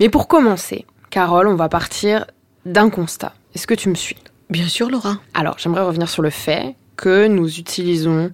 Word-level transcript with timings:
Mais 0.00 0.08
pour 0.08 0.28
commencer, 0.28 0.84
Carole, 1.10 1.48
on 1.48 1.54
va 1.54 1.68
partir 1.68 2.26
d'un 2.64 2.90
constat. 2.90 3.34
Est-ce 3.54 3.66
que 3.66 3.74
tu 3.74 3.88
me 3.88 3.94
suis? 3.94 4.16
Bien 4.50 4.68
sûr, 4.68 4.90
Laura. 4.90 5.18
Alors, 5.34 5.58
j'aimerais 5.58 5.82
revenir 5.82 6.08
sur 6.08 6.22
le 6.22 6.30
fait 6.30 6.74
que 6.96 7.26
nous 7.26 7.58
utilisons 7.58 8.32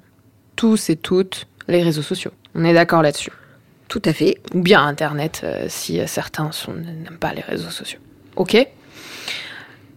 tous 0.57 0.91
et 0.91 0.97
toutes 0.97 1.47
les 1.69 1.83
réseaux 1.83 2.03
sociaux. 2.03 2.33
On 2.55 2.65
est 2.65 2.75
d'accord 2.75 3.03
là-dessus? 3.03 3.31
Tout 3.89 4.03
à 4.05 4.13
fait. 4.13 4.39
Ou 4.55 4.61
bien 4.61 4.85
Internet, 4.85 5.43
euh, 5.45 5.67
si 5.69 6.01
certains 6.07 6.51
n'aiment 6.69 7.19
pas 7.19 7.33
les 7.33 7.43
réseaux 7.43 7.71
sociaux. 7.71 8.01
Ok? 8.37 8.57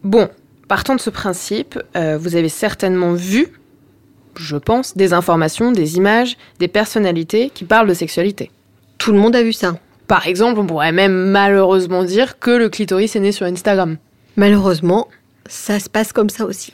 Bon, 0.04 0.30
partant 0.68 0.96
de 0.96 1.02
ce 1.02 1.10
principe, 1.10 1.80
euh, 1.96 2.18
vous 2.18 2.36
avez 2.36 2.50
certainement 2.50 3.14
vu 3.14 3.52
je 4.40 4.58
pense, 4.58 4.96
des 4.96 5.14
informations, 5.14 5.72
des 5.72 5.98
images, 5.98 6.38
des 6.60 6.68
personnalités 6.68 7.50
qui 7.50 7.66
parlent 7.66 7.88
de 7.88 7.94
sexualité. 7.94 8.52
Tout 8.98 9.12
le 9.12 9.20
monde 9.20 9.36
a 9.36 9.44
vu 9.44 9.54
ça. 9.54 9.78
Par 10.08 10.28
exemple, 10.28 10.60
on 10.60 10.68
pourrait 10.68 10.92
même 10.92 11.32
malheureusement 11.32 12.04
dire 12.04 12.40
que 12.40 12.52
le 12.52 12.70
clitoris 12.70 13.16
est 13.16 13.20
né 13.20 13.32
sur 13.32 13.46
Instagram. 13.46 13.98
Malheureusement, 14.36 15.08
ça 15.48 15.80
se 15.80 15.90
passe 15.90 16.14
comme 16.14 16.30
ça 16.30 16.46
aussi. 16.46 16.72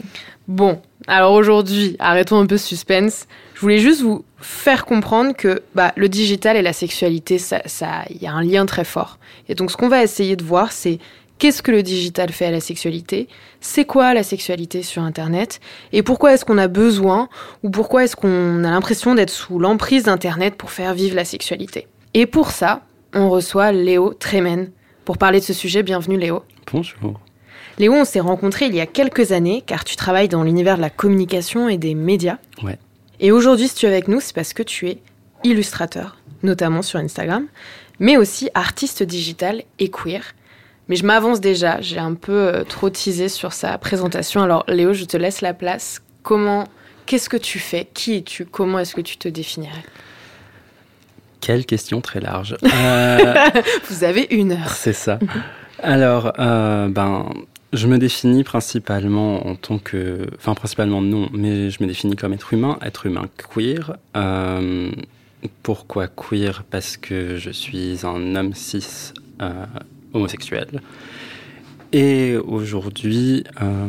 Bon, 0.48 0.82
alors 1.08 1.34
aujourd'hui, 1.34 1.96
arrêtons 2.00 2.40
un 2.40 2.46
peu 2.46 2.58
ce 2.58 2.68
suspense. 2.68 3.28
Je 3.56 3.62
voulais 3.62 3.80
juste 3.80 4.02
vous 4.02 4.26
faire 4.40 4.86
comprendre 4.86 5.34
que 5.36 5.62
bah, 5.76 5.94
le 5.96 6.10
digital 6.10 6.58
et 6.58 6.62
la 6.62 6.74
sexualité, 6.74 7.38
ça, 7.38 7.62
il 8.10 8.22
y 8.22 8.28
a 8.28 8.34
un 8.34 8.44
lien 8.44 8.66
très 8.66 8.84
fort. 8.84 9.18
Et 9.48 9.56
donc, 9.56 9.72
ce 9.72 9.78
qu'on 9.78 9.88
va 9.88 10.04
essayer 10.04 10.36
de 10.36 10.44
voir, 10.44 10.72
c'est 10.72 11.00
qu'est-ce 11.38 11.64
que 11.64 11.72
le 11.72 11.84
digital 11.84 12.32
fait 12.32 12.46
à 12.46 12.52
la 12.52 12.60
sexualité, 12.60 13.28
c'est 13.62 13.86
quoi 13.86 14.14
la 14.14 14.24
sexualité 14.24 14.84
sur 14.84 15.02
Internet, 15.02 15.60
et 15.92 16.04
pourquoi 16.04 16.34
est-ce 16.34 16.46
qu'on 16.46 16.58
a 16.58 16.68
besoin, 16.68 17.30
ou 17.64 17.70
pourquoi 17.70 18.04
est-ce 18.04 18.16
qu'on 18.16 18.64
a 18.64 18.70
l'impression 18.70 19.16
d'être 19.16 19.32
sous 19.32 19.58
l'emprise 19.58 20.04
d'Internet 20.04 20.56
pour 20.56 20.72
faire 20.72 20.94
vivre 20.94 21.16
la 21.16 21.26
sexualité. 21.26 21.88
Et 22.14 22.26
pour 22.26 22.52
ça, 22.52 22.82
on 23.14 23.30
reçoit 23.30 23.72
Léo 23.72 24.14
Tremen 24.14 24.72
pour 25.06 25.18
parler 25.18 25.40
de 25.40 25.46
ce 25.46 25.54
sujet. 25.54 25.84
Bienvenue 25.84 26.18
Léo. 26.18 26.44
Bonjour. 26.72 27.20
Léo, 27.78 27.94
on 27.94 28.06
s'est 28.06 28.20
rencontrés 28.20 28.66
il 28.66 28.76
y 28.76 28.82
a 28.82 28.86
quelques 28.86 29.32
années 29.32 29.64
car 29.66 29.84
tu 29.84 29.96
travailles 29.96 30.28
dans 30.28 30.44
l'univers 30.44 30.78
de 30.78 30.82
la 30.82 30.90
communication 30.90 31.70
et 31.70 31.78
des 31.78 31.96
médias. 31.96 32.38
Ouais. 32.64 32.78
Et 33.20 33.32
aujourd'hui, 33.32 33.68
si 33.68 33.76
tu 33.76 33.86
es 33.86 33.90
avec 33.90 34.08
nous, 34.08 34.20
c'est 34.20 34.36
parce 34.36 34.54
que 34.54 34.64
tu 34.64 34.90
es 34.90 35.00
illustrateur, 35.44 36.18
notamment 36.44 36.82
sur 36.82 37.00
Instagram, 37.00 37.48
mais 38.00 38.18
aussi 38.18 38.50
artiste 38.54 39.04
digital 39.04 39.64
et 39.80 39.90
queer. 39.90 40.24
Mais 40.88 40.96
je 40.96 41.06
m'avance 41.06 41.40
déjà, 41.40 41.80
j'ai 41.82 42.00
un 42.00 42.16
peu 42.16 42.34
euh, 42.34 42.64
trop 42.64 42.90
teasé 42.90 43.30
sur 43.30 43.54
sa 43.54 43.78
présentation. 43.78 44.42
Alors 44.42 44.66
Léo, 44.68 44.94
je 44.94 45.06
te 45.06 45.18
laisse 45.18 45.42
la 45.42 45.54
place. 45.54 46.02
Comment, 46.24 46.66
qu'est-ce 47.06 47.30
que 47.30 47.38
tu 47.38 47.60
fais? 47.60 47.88
Qui 47.94 48.18
es-tu? 48.18 48.46
Comment 48.46 48.80
est-ce 48.80 48.96
que 48.96 49.02
tu 49.02 49.18
te 49.18 49.28
définirais? 49.28 49.84
Quelle 51.42 51.66
question 51.66 52.02
très 52.02 52.20
large. 52.20 52.56
Euh, 52.74 53.34
Vous 53.90 54.04
avez 54.04 54.28
une 54.32 54.54
heure. 54.54 54.70
C'est 54.70 54.94
ça. 54.94 55.20
Alors, 55.84 56.34
euh, 56.40 56.88
ben, 56.88 57.30
je 57.74 57.88
me 57.88 57.98
définis 57.98 58.44
principalement 58.44 59.46
en 59.48 59.56
tant 59.56 59.78
que, 59.78 60.28
enfin 60.38 60.54
principalement 60.54 61.02
non, 61.02 61.30
mais 61.34 61.70
je 61.70 61.82
me 61.84 61.88
définis 61.88 62.16
comme 62.16 62.34
être 62.34 62.54
humain, 62.54 62.78
être 62.82 63.06
humain 63.06 63.26
queer. 63.54 63.98
pourquoi 65.64 66.08
queer? 66.08 66.64
Parce 66.70 66.98
que 66.98 67.38
je 67.38 67.50
suis 67.50 68.00
un 68.04 68.36
homme 68.36 68.54
cis 68.54 69.14
homosexuel. 70.14 70.82
Et 71.94 72.38
aujourd'hui, 72.38 73.44
euh, 73.62 73.88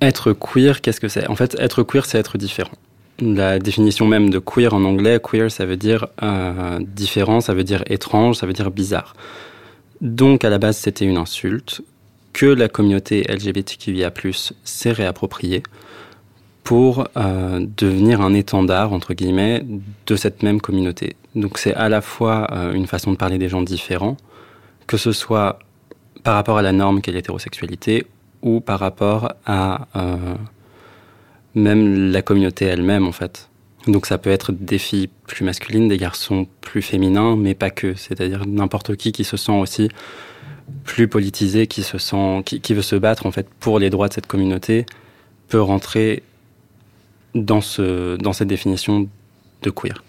être 0.00 0.32
queer, 0.32 0.80
qu'est-ce 0.80 1.00
que 1.00 1.08
c'est? 1.08 1.28
En 1.28 1.36
fait, 1.36 1.56
être 1.58 1.82
queer, 1.82 2.06
c'est 2.06 2.18
être 2.18 2.38
différent. 2.38 2.76
La 3.20 3.58
définition 3.58 4.06
même 4.06 4.30
de 4.30 4.38
queer 4.38 4.74
en 4.74 4.84
anglais, 4.84 5.20
queer, 5.22 5.50
ça 5.50 5.66
veut 5.66 5.76
dire 5.76 6.06
euh, 6.22 6.78
différent, 6.80 7.40
ça 7.40 7.54
veut 7.54 7.64
dire 7.64 7.84
étrange, 7.86 8.36
ça 8.36 8.46
veut 8.46 8.52
dire 8.52 8.70
bizarre. 8.70 9.14
Donc, 10.00 10.44
à 10.44 10.50
la 10.50 10.58
base, 10.58 10.76
c'était 10.76 11.04
une 11.04 11.16
insulte 11.16 11.82
que 12.32 12.46
la 12.46 12.68
communauté 12.68 13.24
LGBTQIA+ 13.28 14.12
s'est 14.64 14.92
réappropriée 14.92 15.62
pour 16.64 17.06
euh, 17.16 17.66
devenir 17.76 18.20
un 18.20 18.34
étendard, 18.34 18.92
entre 18.92 19.14
guillemets, 19.14 19.64
de 20.06 20.16
cette 20.16 20.42
même 20.42 20.60
communauté. 20.60 21.16
Donc 21.34 21.58
c'est 21.58 21.74
à 21.74 21.88
la 21.88 22.00
fois 22.00 22.48
une 22.72 22.86
façon 22.86 23.12
de 23.12 23.16
parler 23.16 23.38
des 23.38 23.48
gens 23.48 23.62
différents, 23.62 24.16
que 24.86 24.96
ce 24.96 25.12
soit 25.12 25.58
par 26.22 26.34
rapport 26.34 26.58
à 26.58 26.62
la 26.62 26.72
norme 26.72 27.00
qu'est 27.00 27.12
l'hétérosexualité 27.12 28.06
ou 28.42 28.60
par 28.60 28.78
rapport 28.78 29.32
à 29.46 29.86
euh, 29.96 30.34
même 31.54 32.10
la 32.10 32.22
communauté 32.22 32.64
elle-même 32.64 33.06
en 33.06 33.12
fait. 33.12 33.48
Donc 33.86 34.06
ça 34.06 34.18
peut 34.18 34.30
être 34.30 34.52
des 34.52 34.78
filles 34.78 35.08
plus 35.26 35.44
masculines, 35.44 35.88
des 35.88 35.96
garçons 35.96 36.46
plus 36.60 36.82
féminins, 36.82 37.36
mais 37.36 37.54
pas 37.54 37.70
que. 37.70 37.94
C'est-à-dire 37.94 38.46
n'importe 38.46 38.96
qui 38.96 39.12
qui 39.12 39.24
se 39.24 39.36
sent 39.36 39.52
aussi 39.52 39.88
plus 40.84 41.08
politisé, 41.08 41.66
qui 41.66 41.82
se 41.82 41.98
sent, 41.98 42.42
qui, 42.44 42.74
veut 42.74 42.82
se 42.82 42.96
battre 42.96 43.26
en 43.26 43.32
fait 43.32 43.48
pour 43.60 43.78
les 43.78 43.90
droits 43.90 44.08
de 44.08 44.14
cette 44.14 44.26
communauté, 44.26 44.86
peut 45.48 45.60
rentrer 45.60 46.22
dans 47.34 47.60
ce, 47.60 48.16
dans 48.16 48.32
cette 48.32 48.48
définition 48.48 49.08
de 49.62 49.70
queer. 49.70 50.02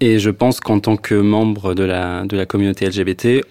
Et 0.00 0.18
je 0.18 0.30
pense 0.30 0.60
qu'en 0.60 0.80
tant 0.80 0.96
que 0.96 1.14
membre 1.14 1.74
de 1.74 1.84
la, 1.84 2.24
de 2.24 2.36
la 2.36 2.46
communauté 2.46 2.86
LGBT, 2.86 3.44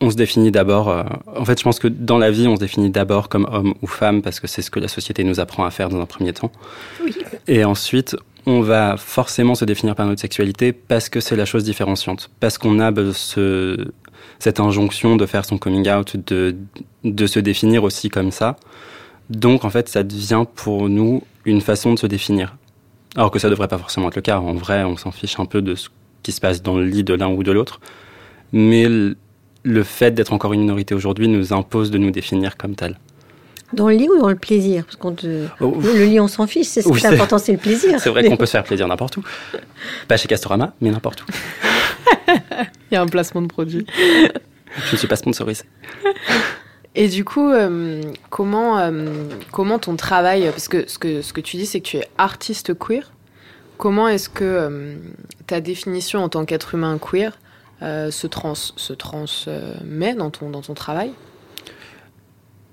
on 0.00 0.10
se 0.10 0.16
définit 0.16 0.50
d'abord. 0.50 0.88
Euh, 0.88 1.02
en 1.34 1.44
fait, 1.44 1.58
je 1.58 1.64
pense 1.64 1.78
que 1.78 1.88
dans 1.88 2.18
la 2.18 2.30
vie, 2.30 2.48
on 2.48 2.56
se 2.56 2.60
définit 2.60 2.90
d'abord 2.90 3.28
comme 3.28 3.46
homme 3.50 3.74
ou 3.82 3.86
femme 3.86 4.22
parce 4.22 4.40
que 4.40 4.46
c'est 4.46 4.62
ce 4.62 4.70
que 4.70 4.80
la 4.80 4.88
société 4.88 5.24
nous 5.24 5.40
apprend 5.40 5.64
à 5.64 5.70
faire 5.70 5.88
dans 5.88 6.00
un 6.00 6.06
premier 6.06 6.32
temps. 6.32 6.52
Et 7.46 7.64
ensuite, 7.64 8.16
on 8.46 8.60
va 8.60 8.96
forcément 8.96 9.54
se 9.54 9.64
définir 9.64 9.94
par 9.94 10.06
notre 10.06 10.20
sexualité 10.20 10.72
parce 10.72 11.08
que 11.08 11.20
c'est 11.20 11.36
la 11.36 11.44
chose 11.44 11.64
différenciante, 11.64 12.30
parce 12.40 12.58
qu'on 12.58 12.78
a 12.78 12.92
ce, 13.12 13.88
cette 14.38 14.60
injonction 14.60 15.16
de 15.16 15.26
faire 15.26 15.44
son 15.44 15.58
coming 15.58 15.90
out, 15.90 16.16
de, 16.16 16.56
de 17.04 17.26
se 17.26 17.40
définir 17.40 17.82
aussi 17.82 18.08
comme 18.08 18.30
ça. 18.30 18.56
Donc, 19.30 19.64
en 19.64 19.70
fait, 19.70 19.88
ça 19.88 20.04
devient 20.04 20.44
pour 20.54 20.88
nous 20.88 21.22
une 21.44 21.60
façon 21.60 21.94
de 21.94 21.98
se 21.98 22.06
définir. 22.06 22.56
Alors 23.16 23.30
que 23.30 23.38
ça 23.38 23.48
devrait 23.48 23.66
pas 23.66 23.78
forcément 23.78 24.08
être 24.08 24.16
le 24.16 24.22
cas. 24.22 24.38
En 24.38 24.54
vrai, 24.54 24.84
on 24.84 24.96
s'en 24.96 25.10
fiche 25.10 25.40
un 25.40 25.46
peu 25.46 25.62
de 25.62 25.74
ce 25.74 25.88
qui 26.22 26.32
se 26.32 26.40
passe 26.40 26.62
dans 26.62 26.76
le 26.76 26.84
lit 26.84 27.02
de 27.02 27.14
l'un 27.14 27.28
ou 27.28 27.42
de 27.42 27.50
l'autre. 27.50 27.80
Mais 28.52 28.86
le 29.66 29.82
fait 29.82 30.12
d'être 30.12 30.32
encore 30.32 30.52
une 30.52 30.60
minorité 30.60 30.94
aujourd'hui 30.94 31.26
nous 31.26 31.52
impose 31.52 31.90
de 31.90 31.98
nous 31.98 32.12
définir 32.12 32.56
comme 32.56 32.76
tel. 32.76 32.98
Dans 33.72 33.88
le 33.88 33.96
lit 33.96 34.08
ou 34.08 34.16
dans 34.16 34.28
le 34.28 34.36
plaisir? 34.36 34.84
Parce 34.84 34.94
qu'on 34.94 35.16
oh, 35.60 35.76
le 35.82 36.04
lit, 36.04 36.20
on 36.20 36.28
s'en 36.28 36.46
fiche. 36.46 36.68
C'est 36.68 36.82
ce 36.82 36.88
qui 36.88 37.04
est 37.04 37.06
important, 37.06 37.36
c'est 37.38 37.50
le 37.50 37.58
plaisir. 37.58 37.98
C'est 37.98 38.10
vrai 38.10 38.24
qu'on 38.24 38.36
peut 38.38 38.46
se 38.46 38.52
faire 38.52 38.62
plaisir 38.62 38.86
n'importe 38.86 39.16
où. 39.16 39.24
Pas 40.06 40.16
chez 40.16 40.28
Castorama, 40.28 40.72
mais 40.80 40.90
n'importe 40.90 41.22
où. 41.22 41.26
Il 42.90 42.94
y 42.94 42.96
a 42.96 43.02
un 43.02 43.08
placement 43.08 43.42
de 43.42 43.48
produit. 43.48 43.84
Je 44.86 44.92
ne 44.92 44.96
suis 44.96 45.08
pas 45.08 45.16
sponsorisé. 45.16 45.64
Et 46.94 47.08
du 47.08 47.24
coup, 47.24 47.50
euh, 47.50 48.00
comment, 48.30 48.78
euh, 48.78 49.10
comment 49.50 49.80
ton 49.80 49.96
travail, 49.96 50.48
parce 50.48 50.68
que 50.68 50.88
ce, 50.88 50.98
que 50.98 51.20
ce 51.20 51.32
que 51.32 51.40
tu 51.40 51.56
dis, 51.56 51.66
c'est 51.66 51.80
que 51.80 51.86
tu 51.86 51.96
es 51.96 52.08
artiste 52.18 52.72
queer. 52.78 53.12
Comment 53.78 54.08
est-ce 54.08 54.30
que 54.30 54.44
euh, 54.44 54.94
ta 55.46 55.60
définition 55.60 56.20
en 56.20 56.28
tant 56.28 56.44
qu'être 56.44 56.74
humain 56.74 56.98
queer 56.98 57.36
euh, 57.82 58.10
se, 58.10 58.26
trans, 58.26 58.54
se 58.54 58.92
transmet 58.92 60.14
dans 60.14 60.30
ton, 60.30 60.50
dans 60.50 60.62
ton 60.62 60.74
travail 60.74 61.12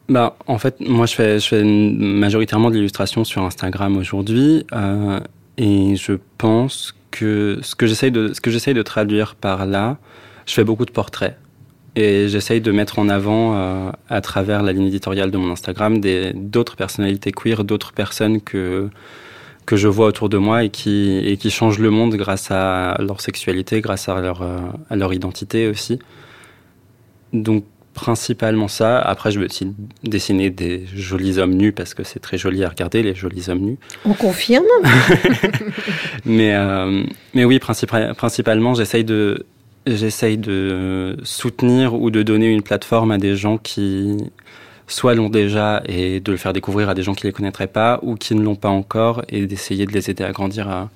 bah, 0.09 0.35
en 0.47 0.57
fait, 0.57 0.79
moi, 0.81 1.05
je 1.05 1.15
fais, 1.15 1.39
je 1.39 1.47
fais 1.47 1.63
majoritairement 1.63 2.69
de 2.69 2.75
l'illustration 2.75 3.23
sur 3.23 3.41
Instagram 3.43 3.95
aujourd'hui, 3.95 4.65
euh, 4.73 5.19
et 5.57 5.95
je 5.95 6.13
pense 6.37 6.93
que 7.09 7.59
ce 7.61 7.75
que 7.75 7.87
j'essaye 7.87 8.11
de, 8.11 8.27
de 8.29 8.81
traduire 8.81 9.35
par 9.35 9.65
là, 9.65 9.97
je 10.45 10.53
fais 10.53 10.65
beaucoup 10.65 10.85
de 10.85 10.91
portraits, 10.91 11.37
et 11.95 12.27
j'essaye 12.27 12.59
de 12.59 12.71
mettre 12.71 12.99
en 12.99 13.07
avant, 13.07 13.55
euh, 13.55 13.91
à 14.09 14.19
travers 14.19 14.61
la 14.61 14.73
ligne 14.73 14.87
éditoriale 14.87 15.31
de 15.31 15.37
mon 15.37 15.51
Instagram, 15.51 16.01
d'autres 16.35 16.75
personnalités 16.75 17.31
queer, 17.31 17.63
d'autres 17.63 17.93
personnes 17.93 18.41
que 18.41 18.89
que 19.65 19.75
je 19.75 19.87
vois 19.87 20.07
autour 20.07 20.29
de 20.29 20.37
moi 20.37 20.63
et 20.63 20.69
qui, 20.69 21.17
et 21.23 21.37
qui 21.37 21.49
changent 21.49 21.79
le 21.79 21.89
monde 21.89 22.15
grâce 22.15 22.51
à 22.51 22.97
leur 22.99 23.21
sexualité, 23.21 23.81
grâce 23.81 24.09
à 24.09 24.19
leur, 24.19 24.41
euh, 24.41 24.59
à 24.89 24.95
leur 24.95 25.13
identité 25.13 25.67
aussi. 25.67 25.99
Donc 27.31 27.65
principalement 27.93 28.67
ça. 28.67 28.99
Après, 28.99 29.31
je 29.31 29.39
veux 29.39 29.45
aussi 29.45 29.71
dessiner 30.03 30.49
des 30.49 30.85
jolis 30.93 31.37
hommes 31.37 31.53
nus 31.53 31.71
parce 31.71 31.93
que 31.93 32.03
c'est 32.03 32.19
très 32.19 32.37
joli 32.37 32.63
à 32.63 32.69
regarder, 32.69 33.03
les 33.03 33.15
jolis 33.15 33.49
hommes 33.49 33.59
nus. 33.59 33.77
On 34.05 34.13
confirme. 34.13 34.65
mais, 36.25 36.53
euh, 36.55 37.03
mais 37.33 37.45
oui, 37.45 37.59
principalement, 37.59 38.73
j'essaye 38.73 39.03
de, 39.03 39.45
j'essaye 39.85 40.37
de 40.37 41.17
soutenir 41.23 41.93
ou 41.93 42.09
de 42.09 42.23
donner 42.23 42.47
une 42.47 42.63
plateforme 42.63 43.11
à 43.11 43.17
des 43.17 43.35
gens 43.35 43.57
qui 43.57 44.17
soit 44.87 45.15
l'ont 45.15 45.29
déjà 45.29 45.81
et 45.85 46.19
de 46.19 46.31
le 46.31 46.37
faire 46.37 46.53
découvrir 46.53 46.89
à 46.89 46.93
des 46.93 47.03
gens 47.03 47.13
qui 47.13 47.25
ne 47.25 47.29
les 47.29 47.33
connaîtraient 47.33 47.67
pas 47.67 47.99
ou 48.01 48.15
qui 48.15 48.35
ne 48.35 48.41
l'ont 48.41 48.55
pas 48.55 48.69
encore 48.69 49.23
et 49.29 49.45
d'essayer 49.45 49.85
de 49.85 49.91
les 49.91 50.09
aider 50.09 50.23
à 50.23 50.31
grandir 50.31 50.69
à, 50.69 50.89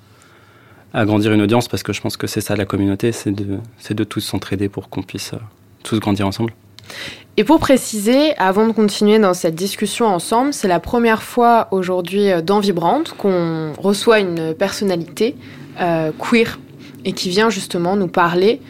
une 0.94 1.42
audience 1.42 1.68
parce 1.68 1.82
que 1.82 1.92
je 1.92 2.00
pense 2.00 2.16
que 2.16 2.26
c'est 2.26 2.40
ça 2.40 2.56
la 2.56 2.64
communauté, 2.64 3.12
c'est 3.12 3.30
de, 3.30 3.58
de 3.90 4.04
tous 4.04 4.20
s'entraider 4.20 4.68
pour 4.68 4.88
qu'on 4.88 5.02
puisse 5.02 5.32
euh, 5.34 5.38
tous 5.82 6.00
grandir 6.00 6.26
ensemble. 6.26 6.52
Et 7.36 7.44
pour 7.44 7.60
préciser, 7.60 8.34
avant 8.38 8.66
de 8.66 8.72
continuer 8.72 9.18
dans 9.18 9.34
cette 9.34 9.54
discussion 9.54 10.06
ensemble, 10.06 10.52
c'est 10.52 10.66
la 10.66 10.80
première 10.80 11.22
fois 11.22 11.68
aujourd'hui 11.70 12.30
euh, 12.30 12.40
dans 12.40 12.58
Vibrante 12.60 13.14
qu'on 13.16 13.72
reçoit 13.78 14.18
une 14.20 14.54
personnalité 14.54 15.36
euh, 15.80 16.10
queer 16.18 16.58
et 17.04 17.12
qui 17.12 17.28
vient 17.28 17.50
justement 17.50 17.96
nous 17.96 18.08
parler 18.08 18.60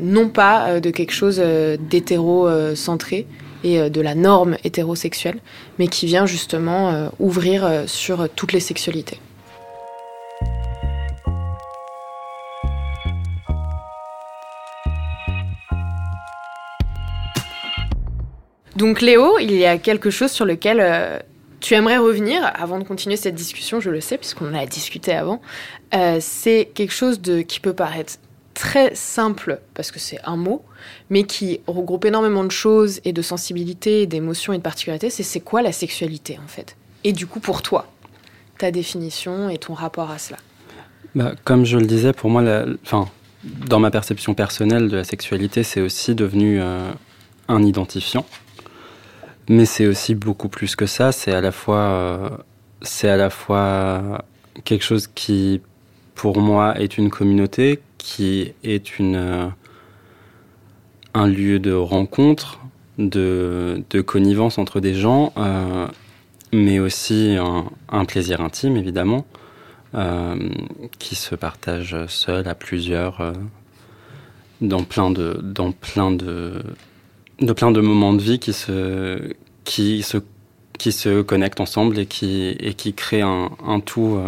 non 0.00 0.30
pas 0.30 0.80
de 0.80 0.88
quelque 0.88 1.12
chose 1.12 1.36
d'hétéro-centré 1.90 3.26
et 3.64 3.90
de 3.90 4.00
la 4.00 4.14
norme 4.14 4.56
hétérosexuelle, 4.64 5.38
mais 5.78 5.88
qui 5.88 6.06
vient 6.06 6.26
justement 6.26 7.10
ouvrir 7.18 7.84
sur 7.86 8.28
toutes 8.28 8.52
les 8.52 8.60
sexualités. 8.60 9.18
Donc 18.76 19.00
Léo, 19.00 19.38
il 19.38 19.52
y 19.52 19.64
a 19.64 19.78
quelque 19.78 20.10
chose 20.10 20.30
sur 20.30 20.44
lequel 20.44 20.80
euh, 20.80 21.18
tu 21.60 21.72
aimerais 21.72 21.96
revenir 21.96 22.42
avant 22.54 22.78
de 22.78 22.84
continuer 22.84 23.16
cette 23.16 23.34
discussion, 23.34 23.80
je 23.80 23.88
le 23.88 24.02
sais, 24.02 24.18
puisqu'on 24.18 24.50
en 24.50 24.54
a 24.54 24.66
discuté 24.66 25.12
avant. 25.12 25.40
Euh, 25.94 26.18
c'est 26.20 26.68
quelque 26.74 26.92
chose 26.92 27.22
de, 27.22 27.40
qui 27.40 27.58
peut 27.58 27.72
paraître 27.72 28.18
très 28.56 28.94
simple, 28.94 29.60
parce 29.74 29.90
que 29.90 29.98
c'est 29.98 30.18
un 30.24 30.36
mot, 30.36 30.64
mais 31.10 31.24
qui 31.24 31.60
regroupe 31.66 32.06
énormément 32.06 32.42
de 32.42 32.50
choses 32.50 33.00
et 33.04 33.12
de 33.12 33.20
sensibilité, 33.22 34.06
d'émotions 34.06 34.54
et 34.54 34.56
de 34.56 34.62
particularités. 34.62 35.10
C'est 35.10 35.22
c'est 35.22 35.40
quoi 35.40 35.60
la 35.60 35.72
sexualité 35.72 36.38
en 36.42 36.48
fait? 36.48 36.74
Et 37.04 37.12
du 37.12 37.26
coup, 37.26 37.38
pour 37.38 37.60
toi, 37.60 37.86
ta 38.58 38.70
définition 38.70 39.50
et 39.50 39.58
ton 39.58 39.74
rapport 39.74 40.10
à 40.10 40.18
cela? 40.18 40.38
Bah, 41.14 41.34
Comme 41.44 41.66
je 41.66 41.76
le 41.76 41.86
disais, 41.86 42.14
pour 42.14 42.30
moi, 42.30 42.40
la, 42.40 42.64
enfin, 42.82 43.08
dans 43.44 43.78
ma 43.78 43.90
perception 43.90 44.32
personnelle 44.34 44.88
de 44.88 44.96
la 44.96 45.04
sexualité, 45.04 45.62
c'est 45.62 45.82
aussi 45.82 46.14
devenu 46.14 46.58
euh, 46.60 46.90
un 47.48 47.62
identifiant. 47.62 48.24
Mais 49.50 49.66
c'est 49.66 49.86
aussi 49.86 50.14
beaucoup 50.14 50.48
plus 50.48 50.74
que 50.74 50.86
ça. 50.86 51.12
C'est 51.12 51.32
à 51.32 51.42
la 51.42 51.52
fois, 51.52 51.76
euh, 51.76 52.30
c'est 52.80 53.10
à 53.10 53.18
la 53.18 53.28
fois 53.28 54.24
quelque 54.64 54.82
chose 54.82 55.06
qui, 55.14 55.60
pour 56.14 56.40
moi, 56.40 56.80
est 56.80 56.96
une 56.96 57.10
communauté, 57.10 57.80
qui 57.98 58.52
est 58.62 58.98
une 58.98 59.16
euh, 59.16 59.48
un 61.14 61.26
lieu 61.26 61.58
de 61.58 61.72
rencontre, 61.72 62.60
de, 62.98 63.82
de 63.90 64.00
connivence 64.00 64.58
entre 64.58 64.80
des 64.80 64.94
gens, 64.94 65.32
euh, 65.38 65.86
mais 66.52 66.78
aussi 66.78 67.36
un, 67.38 67.70
un, 67.88 68.04
plaisir 68.04 68.40
intime, 68.42 68.76
évidemment, 68.76 69.24
euh, 69.94 70.36
qui 70.98 71.14
se 71.14 71.34
partage 71.34 71.96
seul, 72.08 72.46
à 72.48 72.54
plusieurs, 72.54 73.32
dans 74.60 74.82
plein 74.84 75.10
de, 75.10 75.40
dans 75.42 75.72
plein 75.72 76.10
de, 76.10 76.62
de 77.40 77.52
plein 77.54 77.70
de 77.70 77.80
moments 77.80 78.12
de 78.12 78.22
vie 78.22 78.38
qui 78.38 78.52
se, 78.52 79.32
qui 79.64 80.02
se, 80.02 80.18
qui 80.78 80.92
se 80.92 81.22
connectent 81.22 81.60
ensemble 81.60 81.98
et 81.98 82.06
qui, 82.06 82.48
et 82.60 82.74
qui 82.74 82.92
créent 82.92 83.22
un, 83.22 83.50
un 83.66 83.80
tout, 83.80 84.20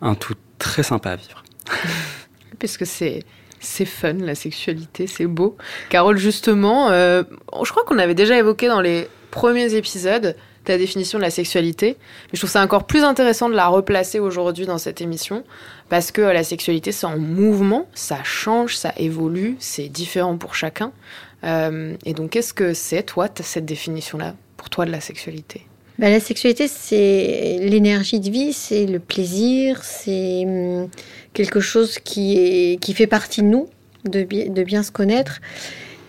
un 0.00 0.14
tout 0.16 0.34
très 0.58 0.82
sympa 0.82 1.12
à 1.12 1.16
vivre. 1.16 1.44
Parce 2.58 2.76
que 2.76 2.84
c'est 2.84 3.20
c'est 3.60 3.84
fun 3.84 4.14
la 4.14 4.34
sexualité, 4.34 5.06
c'est 5.06 5.26
beau. 5.26 5.56
Carole, 5.88 6.18
justement, 6.18 6.90
euh, 6.90 7.22
je 7.62 7.70
crois 7.70 7.84
qu'on 7.84 7.98
avait 7.98 8.14
déjà 8.14 8.36
évoqué 8.36 8.66
dans 8.66 8.80
les 8.80 9.06
premiers 9.30 9.74
épisodes 9.74 10.36
ta 10.64 10.78
définition 10.78 11.18
de 11.18 11.24
la 11.24 11.30
sexualité, 11.30 11.96
mais 11.98 12.30
je 12.34 12.40
trouve 12.40 12.50
ça 12.50 12.62
encore 12.62 12.84
plus 12.84 13.02
intéressant 13.02 13.48
de 13.48 13.54
la 13.54 13.66
replacer 13.66 14.20
aujourd'hui 14.20 14.66
dans 14.66 14.78
cette 14.78 15.00
émission 15.00 15.42
parce 15.88 16.12
que 16.12 16.22
la 16.22 16.44
sexualité 16.44 16.92
c'est 16.92 17.06
en 17.06 17.18
mouvement, 17.18 17.88
ça 17.94 18.22
change, 18.22 18.76
ça 18.76 18.92
évolue, 18.96 19.56
c'est 19.58 19.88
différent 19.88 20.36
pour 20.36 20.54
chacun. 20.54 20.92
Euh, 21.44 21.96
et 22.04 22.14
donc, 22.14 22.30
qu'est-ce 22.30 22.54
que 22.54 22.74
c'est, 22.74 23.02
toi, 23.02 23.28
cette 23.40 23.64
définition-là, 23.64 24.34
pour 24.56 24.70
toi, 24.70 24.84
de 24.84 24.90
la 24.90 25.00
sexualité? 25.00 25.66
Bah, 26.02 26.10
La 26.10 26.18
sexualité, 26.18 26.66
c'est 26.66 27.58
l'énergie 27.60 28.18
de 28.18 28.28
vie, 28.28 28.52
c'est 28.52 28.86
le 28.86 28.98
plaisir, 28.98 29.84
c'est 29.84 30.42
hum, 30.44 30.88
quelque 31.32 31.60
chose 31.60 32.00
qui, 32.00 32.76
fait 32.92 33.06
partie 33.06 33.40
de 33.42 33.46
nous, 33.46 33.68
de, 34.04 34.24
bi 34.24 34.50
de 34.50 34.64
bien 34.64 34.82
se 34.82 34.90
connaître. 34.90 35.40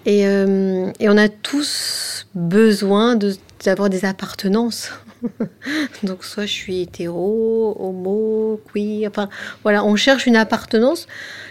Et, 0.08 0.28
euh, 0.28 0.92
et, 1.00 1.08
on 1.10 1.18
a 1.18 1.30
tous 1.30 2.26
besoin 2.34 3.16
d'avoir 3.64 3.90
de, 3.90 3.96
des 3.96 4.04
appartenances. 4.04 4.92
Donc, 6.04 6.26
soit 6.26 6.48
je 6.48 6.52
suis 6.52 6.82
hétéro, 6.82 7.78
homo, 7.80 8.60
queer, 8.74 9.08
enfin, 9.08 9.30
voilà, 9.62 9.86
on 9.86 9.96
cherche 9.96 10.26
une 10.26 10.36
appartenance 10.36 11.08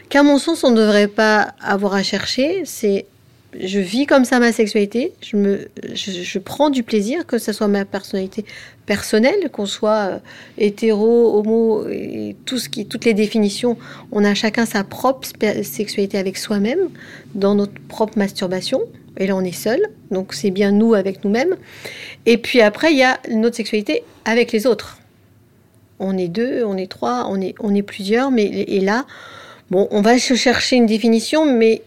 qu'à 0.09 0.25
mon 0.25 0.39
sens, 0.39 0.65
on 0.65 0.73
ne 0.73 0.77
devrait 0.77 1.07
pas 1.07 1.55
avoir 1.61 1.95
à 1.95 2.03
chercher. 2.03 2.65
C'est 2.67 3.07
je 3.59 3.79
vis 3.79 4.07
comme 4.07 4.25
ça 4.25 4.39
ma 4.41 4.53
sexualité, 4.53 5.13
je, 5.21 5.37
me, 5.37 5.69
je, 5.95 6.39
prends 6.39 6.71
du 6.71 6.83
plaisir, 6.83 7.27
que 7.27 7.39
ce 7.39 7.53
soit 7.53 7.69
ma 7.69 7.85
personnalité 7.85 8.45
personnelle, 8.87 9.51
qu'on 9.53 9.67
soit 9.67 10.09
euh, 10.09 10.19
hétéro, 10.59 11.39
homo, 11.39 11.87
et 11.89 12.35
tout 12.47 12.59
ce 12.59 12.69
qui, 12.69 12.87
toutes 12.87 13.05
les 13.05 13.15
définitions, 13.15 13.77
on 14.11 14.25
a 14.25 14.35
chacun 14.35 14.65
sa 14.65 14.85
propre 14.85 15.29
sexualité 15.63 16.19
avec 16.19 16.39
soi-même, 16.39 16.89
dans 17.35 17.55
notre 17.55 17.79
propre 17.89 18.17
masturbation, 18.19 18.81
et 19.19 19.27
là 19.27 19.37
on 19.37 19.45
est 19.45 19.53
seul, 19.53 19.81
donc 20.11 20.33
c'est 20.33 20.51
bien 20.51 20.73
nous 20.73 20.95
avec 20.95 21.25
nous-mêmes. 21.25 21.57
Et 22.25 22.39
puis 22.39 22.63
après, 22.63 22.93
il 22.93 22.99
y 22.99 23.05
a 23.05 23.21
notre 23.31 23.57
sexualité 23.57 24.03
avec 24.25 24.53
les 24.53 24.67
autres. 24.67 24.99
On 25.99 26.17
est 26.17 26.29
deux, 26.29 26.65
on 26.65 26.77
est 26.77 26.91
trois, 26.91 27.27
on 27.29 27.41
est, 27.41 27.55
on 27.61 27.75
est 27.75 27.83
plusieurs, 27.83 28.31
mais 28.31 28.45
et 28.45 28.81
là, 28.81 29.05
bon, 29.71 29.89
on 29.91 30.01
va 30.01 30.19
se 30.19 30.35
chercher 30.35 30.77
une 30.77 30.87
définition, 30.87 31.45
mais 31.45 31.83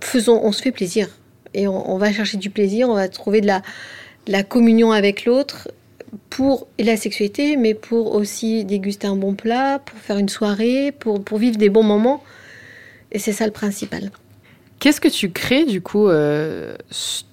faisons, 0.00 0.40
on 0.42 0.52
se 0.52 0.62
fait 0.62 0.72
plaisir. 0.72 1.08
Et 1.54 1.66
on, 1.68 1.96
va 1.96 2.12
chercher 2.12 2.36
du 2.36 2.50
plaisir, 2.50 2.88
on 2.90 2.94
va 2.94 3.08
trouver 3.08 3.40
de 3.40 3.46
la, 3.46 3.62
la 4.26 4.42
communion 4.42 4.92
avec 4.92 5.24
l'autre 5.24 5.68
pour 6.28 6.66
la 6.78 6.96
sexualité, 6.96 7.56
mais 7.56 7.72
pour 7.72 8.14
aussi 8.14 8.64
déguster 8.64 9.06
un 9.06 9.16
bon 9.16 9.34
plat, 9.34 9.78
pour 9.78 9.98
faire 9.98 10.18
une 10.18 10.28
soirée, 10.28 10.92
pour, 10.92 11.24
pour 11.24 11.38
vivre 11.38 11.56
des 11.56 11.70
bons 11.70 11.82
moments. 11.82 12.22
Et 13.10 13.18
c'est 13.18 13.32
ça 13.32 13.46
le 13.46 13.52
principal. 13.52 14.10
Qu'est-ce 14.80 15.00
que 15.00 15.08
tu 15.08 15.30
crées 15.30 15.64
du 15.64 15.80
coup, 15.80 16.08
euh, 16.08 16.76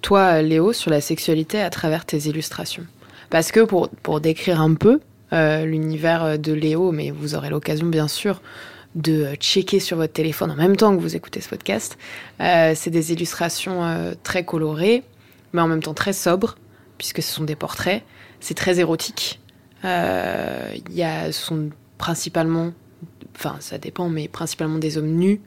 toi 0.02 0.42
Léo, 0.42 0.72
sur 0.72 0.90
la 0.90 1.02
sexualité 1.02 1.60
à 1.60 1.70
travers 1.70 2.06
tes 2.06 2.20
illustrations? 2.20 2.86
Parce 3.30 3.52
que 3.52 3.60
pour, 3.60 3.90
pour 3.90 4.22
décrire 4.22 4.62
un 4.62 4.76
peu 4.76 5.02
euh, 5.34 5.66
l'univers 5.66 6.40
de 6.40 6.54
Léo, 6.54 6.94
mais 6.94 7.12
vous 7.12 7.36
aurez 7.36 7.50
l'occasion 7.50 7.88
bien 7.88 8.08
sûr 8.08 8.42
de 8.96 9.34
checker 9.36 9.80
sur 9.80 9.98
votre 9.98 10.14
téléphone 10.14 10.52
en 10.52 10.56
même 10.56 10.76
temps 10.76 10.96
que 10.96 11.02
vous 11.02 11.16
écoutez 11.16 11.42
ce 11.42 11.50
podcast. 11.50 11.98
Euh, 12.42 12.74
c'est 12.76 12.90
des 12.90 13.12
illustrations 13.12 13.84
euh, 13.84 14.14
très 14.24 14.46
colorées, 14.46 15.04
mais 15.52 15.62
en 15.62 15.68
même 15.68 15.82
temps 15.82 15.94
très 15.94 16.14
sobres, 16.14 16.56
puisque 16.98 17.22
ce 17.22 17.34
sont 17.34 17.44
des 17.44 17.56
portraits. 17.56 18.04
C'est 18.40 18.54
très 18.54 18.80
érotique. 18.80 19.40
Euh, 19.86 20.70
y 20.90 21.04
a, 21.04 21.32
ce 21.32 21.42
sont 21.46 21.70
principalement, 21.98 22.72
enfin 23.36 23.58
ça 23.60 23.78
dépend, 23.78 24.10
mais 24.10 24.28
principalement 24.28 24.78
des 24.78 24.98
hommes 24.98 25.16
nus. 25.16 25.42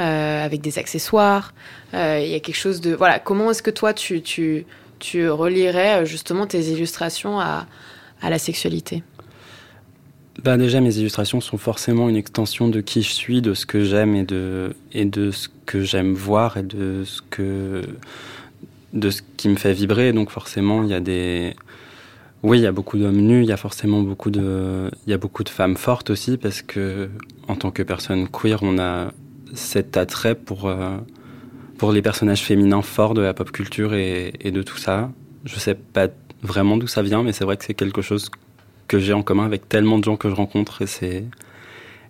Euh, 0.00 0.44
avec 0.44 0.60
des 0.60 0.80
accessoires, 0.80 1.54
il 1.92 2.26
y 2.26 2.34
a 2.34 2.40
quelque 2.40 2.56
chose 2.56 2.80
de... 2.80 2.96
Voilà, 2.96 3.20
comment 3.20 3.52
est-ce 3.52 3.62
que 3.62 3.70
toi 3.70 3.94
tu, 3.94 4.22
tu, 4.22 4.66
tu 4.98 5.30
relierais 5.30 6.04
justement 6.04 6.48
tes 6.48 6.62
illustrations 6.62 7.38
à, 7.38 7.68
à 8.20 8.28
la 8.28 8.40
sexualité? 8.40 9.04
Bah 10.42 10.56
déjà, 10.56 10.80
mes 10.80 10.96
illustrations 10.98 11.40
sont 11.40 11.58
forcément 11.58 12.08
une 12.08 12.16
extension 12.16 12.68
de 12.68 12.80
qui 12.80 13.02
je 13.02 13.12
suis, 13.12 13.40
de 13.40 13.54
ce 13.54 13.66
que 13.66 13.84
j'aime 13.84 14.16
et 14.16 14.24
de, 14.24 14.74
et 14.92 15.04
de 15.04 15.30
ce 15.30 15.48
que 15.66 15.82
j'aime 15.82 16.12
voir 16.12 16.56
et 16.56 16.62
de 16.62 17.04
ce, 17.04 17.20
que, 17.30 17.82
de 18.92 19.10
ce 19.10 19.22
qui 19.36 19.48
me 19.48 19.56
fait 19.56 19.72
vibrer. 19.72 20.12
Donc 20.12 20.30
forcément, 20.30 20.82
il 20.82 20.90
y 20.90 20.94
a 20.94 21.00
des... 21.00 21.54
Oui, 22.42 22.58
il 22.58 22.62
y 22.62 22.66
a 22.66 22.72
beaucoup 22.72 22.98
d'hommes 22.98 23.20
nus, 23.20 23.42
il 23.42 23.48
y 23.48 23.52
a 23.52 23.56
forcément 23.56 24.02
beaucoup 24.02 24.30
de, 24.30 24.90
il 25.06 25.10
y 25.10 25.14
a 25.14 25.18
beaucoup 25.18 25.44
de 25.44 25.48
femmes 25.48 25.76
fortes 25.76 26.10
aussi, 26.10 26.36
parce 26.36 26.60
que 26.60 27.08
en 27.48 27.56
tant 27.56 27.70
que 27.70 27.82
personne 27.82 28.28
queer, 28.28 28.58
on 28.62 28.78
a 28.78 29.12
cet 29.54 29.96
attrait 29.96 30.34
pour, 30.34 30.66
euh, 30.68 30.98
pour 31.78 31.92
les 31.92 32.02
personnages 32.02 32.42
féminins 32.42 32.82
forts 32.82 33.14
de 33.14 33.22
la 33.22 33.32
pop 33.32 33.50
culture 33.50 33.94
et, 33.94 34.34
et 34.40 34.50
de 34.50 34.62
tout 34.62 34.76
ça. 34.76 35.10
Je 35.46 35.58
sais 35.58 35.74
pas 35.74 36.08
vraiment 36.42 36.76
d'où 36.76 36.86
ça 36.86 37.00
vient, 37.00 37.22
mais 37.22 37.32
c'est 37.32 37.44
vrai 37.44 37.56
que 37.56 37.64
c'est 37.64 37.72
quelque 37.72 38.02
chose 38.02 38.28
que 38.88 38.98
j'ai 38.98 39.12
en 39.12 39.22
commun 39.22 39.44
avec 39.44 39.68
tellement 39.68 39.98
de 39.98 40.04
gens 40.04 40.16
que 40.16 40.28
je 40.28 40.34
rencontre 40.34 40.82
et 40.82 40.86
c'est 40.86 41.24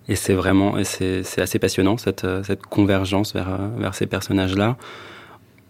et 0.08 0.16
c'est 0.16 0.34
vraiment 0.34 0.76
et 0.78 0.84
c'est 0.84 1.22
assez 1.38 1.58
passionnant 1.58 1.96
cette 1.96 2.26
cette 2.44 2.62
convergence 2.62 3.32
vers 3.32 3.58
vers 3.78 3.94
ces 3.94 4.06
personnages 4.06 4.54
là 4.54 4.76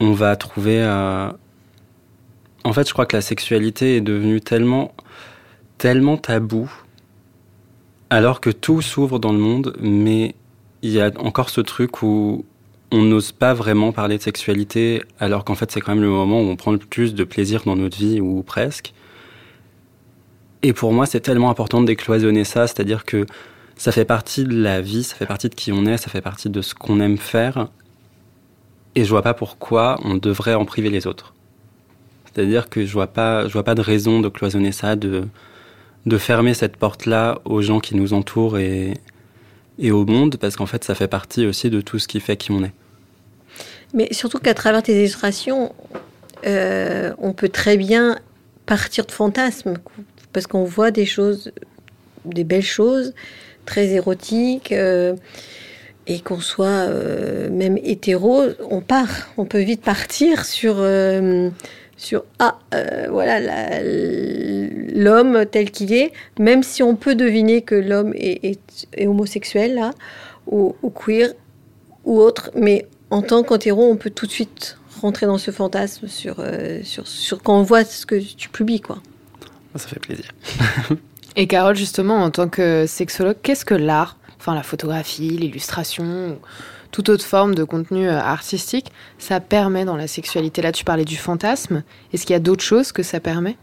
on 0.01 0.13
va 0.13 0.35
trouver 0.37 0.83
euh... 0.83 1.31
en 2.65 2.73
fait 2.73 2.89
je 2.89 2.93
crois 2.93 3.07
que 3.07 3.17
la 3.17 3.23
sexualité 3.23 3.97
est 3.97 4.01
devenue 4.01 4.41
tellement 4.41 4.93
tellement 5.79 6.17
tabou 6.17 6.71
alors 8.11 8.41
que 8.41 8.51
tout 8.51 8.83
s'ouvre 8.83 9.19
dans 9.19 9.33
le 9.33 9.39
monde 9.39 9.77
mais 9.81 10.35
il 10.83 10.91
y 10.91 11.01
a 11.01 11.11
encore 11.19 11.51
ce 11.51 11.61
truc 11.61 12.03
où 12.03 12.45
on 12.95 13.03
n'ose 13.03 13.33
pas 13.33 13.55
vraiment 13.55 13.91
parler 13.91 14.19
de 14.19 14.23
sexualité, 14.23 15.03
alors 15.19 15.45
qu'en 15.45 15.57
fait 15.57 15.71
c'est 15.73 15.81
quand 15.81 15.95
même 15.95 16.03
le 16.03 16.09
moment 16.09 16.41
où 16.41 16.45
on 16.45 16.57
prend 16.57 16.71
le 16.71 16.79
plus 16.79 17.15
de 17.15 17.25
plaisir 17.25 17.63
dans 17.65 17.75
notre 17.75 17.97
vie, 17.97 18.21
ou 18.21 18.43
presque. 18.43 18.95
Et 20.65 20.73
pour 20.73 20.95
moi, 20.95 21.05
c'est 21.05 21.21
tellement 21.21 21.51
important 21.51 21.83
de 21.83 21.87
décloisonner 21.87 22.45
ça, 22.45 22.67
c'est-à-dire 22.67 23.05
que 23.05 23.27
ça 23.77 23.93
fait 23.93 24.07
partie 24.07 24.45
de 24.45 24.55
la 24.55 24.81
vie, 24.81 25.05
ça 25.05 25.15
fait 25.15 25.27
partie 25.27 25.51
de 25.51 25.55
qui 25.55 25.73
on 25.73 25.85
est, 25.85 25.99
ça 25.99 26.09
fait 26.09 26.23
partie 26.23 26.49
de 26.49 26.63
ce 26.63 26.75
qu'on 26.75 27.01
aime 27.01 27.19
faire. 27.19 27.69
Et 28.95 29.05
je 29.05 29.11
vois 29.11 29.21
pas 29.21 29.35
pourquoi 29.35 30.01
on 30.05 30.15
devrait 30.15 30.55
en 30.55 30.65
priver 30.65 30.89
les 30.89 31.07
autres. 31.07 31.35
C'est-à-dire 32.25 32.71
que 32.71 32.87
je 32.87 32.93
vois 32.95 33.09
pas, 33.09 33.47
je 33.47 33.53
vois 33.53 33.63
pas 33.63 33.75
de 33.75 33.83
raison 33.83 34.21
de 34.21 34.29
cloisonner 34.31 34.73
ça, 34.73 34.97
de, 34.97 35.29
de 36.07 36.17
fermer 36.17 36.55
cette 36.55 36.79
porte-là 36.79 37.43
aux 37.45 37.61
gens 37.61 37.79
qui 37.79 37.95
nous 37.95 38.15
entourent 38.15 38.57
et, 38.57 38.95
et 39.79 39.91
au 39.91 40.07
monde, 40.07 40.39
parce 40.39 40.57
qu'en 40.57 40.67
fait, 40.67 40.83
ça 40.83 40.95
fait 40.95 41.09
partie 41.09 41.45
aussi 41.45 41.69
de 41.69 41.83
tout 41.83 41.99
ce 41.99 42.09
qui 42.09 42.21
fait 42.21 42.39
qui 42.39 42.53
on 42.53 42.65
est. 42.65 42.73
Mais 43.93 44.09
surtout 44.13 44.39
qu'à 44.39 44.55
travers 44.55 44.83
tes 44.83 44.99
illustrations, 44.99 45.75
euh, 46.47 47.13
on 47.19 47.35
peut 47.35 47.51
très 47.51 47.77
bien 47.77 48.19
partir 48.65 49.05
de 49.05 49.13
fantasmes, 49.13 49.75
parce 50.35 50.47
qu'on 50.47 50.65
voit 50.65 50.91
des 50.91 51.07
choses, 51.07 51.53
des 52.27 52.45
belles 52.45 52.61
choses, 52.61 53.15
très 53.65 53.87
érotiques, 53.93 54.73
euh, 54.73 55.15
et 56.07 56.21
qu'on 56.21 56.41
soit 56.41 56.67
euh, 56.67 57.49
même 57.49 57.79
hétéro, 57.79 58.43
on 58.69 58.83
part, 58.83 59.31
on 59.39 59.47
peut 59.47 59.61
vite 59.61 59.81
partir 59.81 60.45
sur 60.45 60.85
sur 61.97 62.25
ah 62.41 62.59
voilà 63.09 63.41
l'homme 64.93 65.47
tel 65.51 65.71
qu'il 65.71 65.95
est, 65.95 66.13
même 66.39 66.63
si 66.63 66.83
on 66.83 66.97
peut 66.97 67.15
deviner 67.15 67.63
que 67.63 67.77
l'homme 67.77 68.13
est, 68.17 68.59
homosexuel 69.01 69.77
là 69.77 69.93
ou, 70.47 70.75
queer 70.91 71.33
ou 72.05 72.21
autre, 72.21 72.51
mais 72.55 72.87
en 73.09 73.23
tant 73.23 73.43
qu'hétéro, 73.43 73.89
on 73.89 73.97
peut 73.97 74.11
tout 74.11 74.27
de 74.27 74.33
suite 74.33 74.77
rentrer 75.01 75.25
dans 75.25 75.39
ce 75.39 75.53
fantasme 75.53 76.09
sur, 76.09 76.45
sur, 76.83 77.07
sur 77.07 77.43
quand 77.43 77.59
on 77.59 77.63
voit 77.63 77.85
ce 77.85 78.05
que 78.05 78.17
tu 78.17 78.51
publies 78.51 78.81
quoi. 78.81 79.01
Ça 79.77 79.89
fait 79.89 80.01
plaisir. 80.01 80.31
Et 81.37 81.47
Carole, 81.47 81.77
justement, 81.77 82.23
en 82.23 82.31
tant 82.31 82.49
que 82.49 82.87
sexologue, 82.87 83.37
qu'est-ce 83.43 83.65
que 83.65 83.75
l'art, 83.75 84.19
enfin 84.39 84.55
la 84.55 84.63
photographie, 84.63 85.31
l'illustration, 85.31 86.39
toute 86.93 87.09
autre 87.09 87.25
forme 87.25 87.57
de 87.57 87.65
contenu 87.65 88.09
euh, 88.09 88.21
artistique, 88.21 88.93
ça 89.19 89.41
permet 89.41 89.85
dans 89.85 89.97
la 89.97 90.07
sexualité? 90.07 90.63
Là, 90.63 90.71
tu 90.71 90.85
parlais 90.85 91.05
du 91.05 91.17
fantasme. 91.17 91.83
Est-ce 92.13 92.25
qu'il 92.25 92.35
y 92.35 92.37
a 92.37 92.41
d'autres 92.41 92.63
choses 92.63 92.93
que 92.93 93.03
ça 93.03 93.19
permet? 93.19 93.57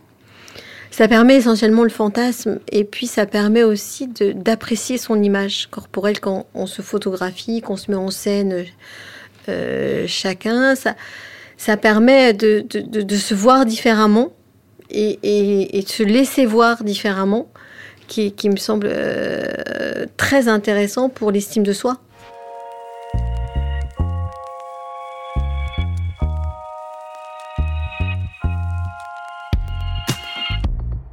Ça 0.92 1.08
permet 1.08 1.38
essentiellement 1.38 1.84
le 1.84 1.90
fantasme 1.90 2.60
et 2.70 2.84
puis 2.84 3.08
ça 3.08 3.26
permet 3.26 3.64
aussi 3.64 4.10
d'apprécier 4.10 4.98
son 4.98 5.24
image 5.24 5.68
corporelle 5.72 6.20
quand 6.20 6.48
on 6.54 6.68
se 6.68 6.82
photographie, 6.82 7.62
qu'on 7.62 7.78
se 7.78 7.90
met 7.90 7.96
en 7.96 8.12
scène 8.12 8.66
euh, 9.48 10.04
chacun. 10.08 10.76
Ça, 10.76 10.96
ça 11.56 11.78
permet 11.78 12.34
de, 12.34 12.66
de, 12.70 13.02
de, 13.02 13.16
se 13.16 13.34
voir 13.34 13.66
différemment 13.66 14.34
et, 14.92 15.82
de 15.82 15.88
se 15.88 16.04
laisser 16.04 16.46
voir 16.46 16.84
différemment, 16.84 17.48
qui, 18.08 18.32
qui 18.34 18.50
me 18.50 18.58
semble 18.58 18.88
euh, 18.90 20.06
très 20.18 20.48
intéressant 20.48 21.10
pour 21.10 21.32
l'estime 21.32 21.64
de 21.64 21.74
soi. 21.74 21.98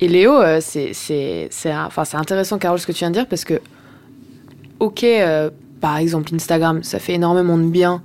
Et 0.01 0.07
Léo, 0.07 0.41
euh, 0.41 0.61
c'est 0.61 1.51
enfin, 1.75 2.05
intéressant, 2.19 2.59
Carole, 2.59 2.79
ce 2.79 2.87
que 2.87 2.93
tu 2.93 3.01
viens 3.01 3.11
de 3.11 3.15
dire, 3.15 3.27
parce 3.27 3.45
que, 3.45 3.61
ok, 4.79 5.03
euh, 5.03 5.51
par 5.81 5.97
exemple, 5.97 6.33
Instagram, 6.35 6.83
ça 6.85 7.01
fait 7.01 7.15
énormément 7.15 7.59
de 7.59 7.65
bien 7.65 8.03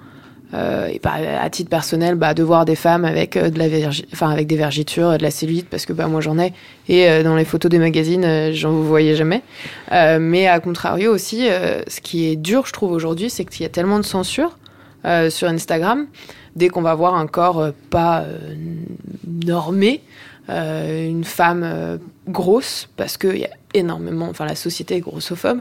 euh, 0.53 0.87
et 0.87 0.99
bah, 1.01 1.13
à 1.41 1.49
titre 1.49 1.69
personnel, 1.69 2.15
bah, 2.15 2.33
de 2.33 2.43
voir 2.43 2.65
des 2.65 2.75
femmes 2.75 3.05
avec, 3.05 3.37
euh, 3.37 3.49
de 3.49 3.57
la 3.57 3.89
enfin, 4.13 4.29
avec 4.29 4.45
des 4.47 4.55
vergitures, 4.55 5.17
de 5.17 5.23
la 5.23 5.31
cellulite, 5.31 5.67
parce 5.69 5.85
que 5.85 5.93
bah, 5.93 6.07
moi 6.07 6.21
j'en 6.21 6.37
ai. 6.37 6.53
Et 6.87 7.09
euh, 7.09 7.23
dans 7.23 7.35
les 7.35 7.45
photos 7.45 7.71
des 7.71 7.79
magazines, 7.79 8.51
j'en 8.53 8.71
vous 8.71 8.85
voyais 8.85 9.15
jamais. 9.15 9.41
mais 9.91 10.47
à 10.47 10.59
contrario 10.59 11.13
aussi, 11.13 11.47
ce 11.47 12.01
qui 12.01 12.29
est 12.29 12.35
dur, 12.35 12.65
je 12.65 12.73
trouve, 12.73 12.91
aujourd'hui, 12.91 13.29
c'est 13.29 13.45
qu'il 13.45 13.63
y 13.63 13.65
a 13.65 13.69
tellement 13.69 13.99
de 13.99 14.05
censure 14.05 14.57
sur 15.29 15.47
Instagram. 15.47 16.07
Dès 16.55 16.69
qu'on 16.69 16.81
va 16.81 16.93
voir 16.93 17.15
un 17.15 17.27
corps 17.27 17.71
pas 17.89 18.25
normé, 19.25 20.01
une 20.49 21.23
femme 21.23 21.99
grosse, 22.27 22.89
parce 22.95 23.17
qu'il 23.17 23.37
y 23.37 23.45
a 23.45 23.49
énormément, 23.73 24.27
enfin 24.29 24.45
la 24.45 24.55
société 24.55 24.97
est 24.97 24.99
grossophobe, 24.99 25.59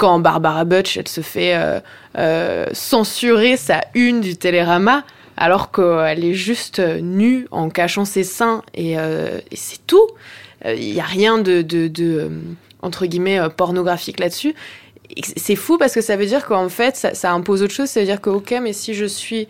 quand 0.00 0.18
Barbara 0.18 0.64
Butch, 0.64 0.96
elle 0.96 1.08
se 1.08 1.20
fait 1.20 1.54
euh, 1.54 1.78
euh, 2.16 2.64
censurer 2.72 3.58
sa 3.58 3.82
une 3.92 4.22
du 4.22 4.34
Télérama, 4.34 5.04
alors 5.36 5.70
qu'elle 5.70 6.24
est 6.24 6.32
juste 6.32 6.80
nue 6.80 7.46
en 7.50 7.68
cachant 7.68 8.06
ses 8.06 8.24
seins, 8.24 8.62
et, 8.72 8.98
euh, 8.98 9.40
c'est 9.52 9.86
tout. 9.86 10.06
Il 10.64 10.92
n'y 10.92 11.00
a 11.00 11.04
rien 11.04 11.36
de, 11.36 12.30
entre 12.80 13.04
guillemets, 13.04 13.40
pornographique 13.54 14.20
là-dessus. 14.20 14.54
C'est 15.36 15.56
fou 15.56 15.76
parce 15.76 15.94
que 15.94 16.00
ça 16.00 16.16
veut 16.16 16.26
dire 16.26 16.46
qu'en 16.46 16.70
fait, 16.70 16.96
ça, 17.12 17.32
impose 17.32 17.62
autre 17.62 17.74
chose. 17.74 17.88
Ça 17.88 18.00
veut 18.00 18.06
dire 18.06 18.20
que, 18.22 18.30
ok, 18.30 18.54
mais 18.62 18.72
si 18.72 18.94
je 18.94 19.06
suis 19.06 19.48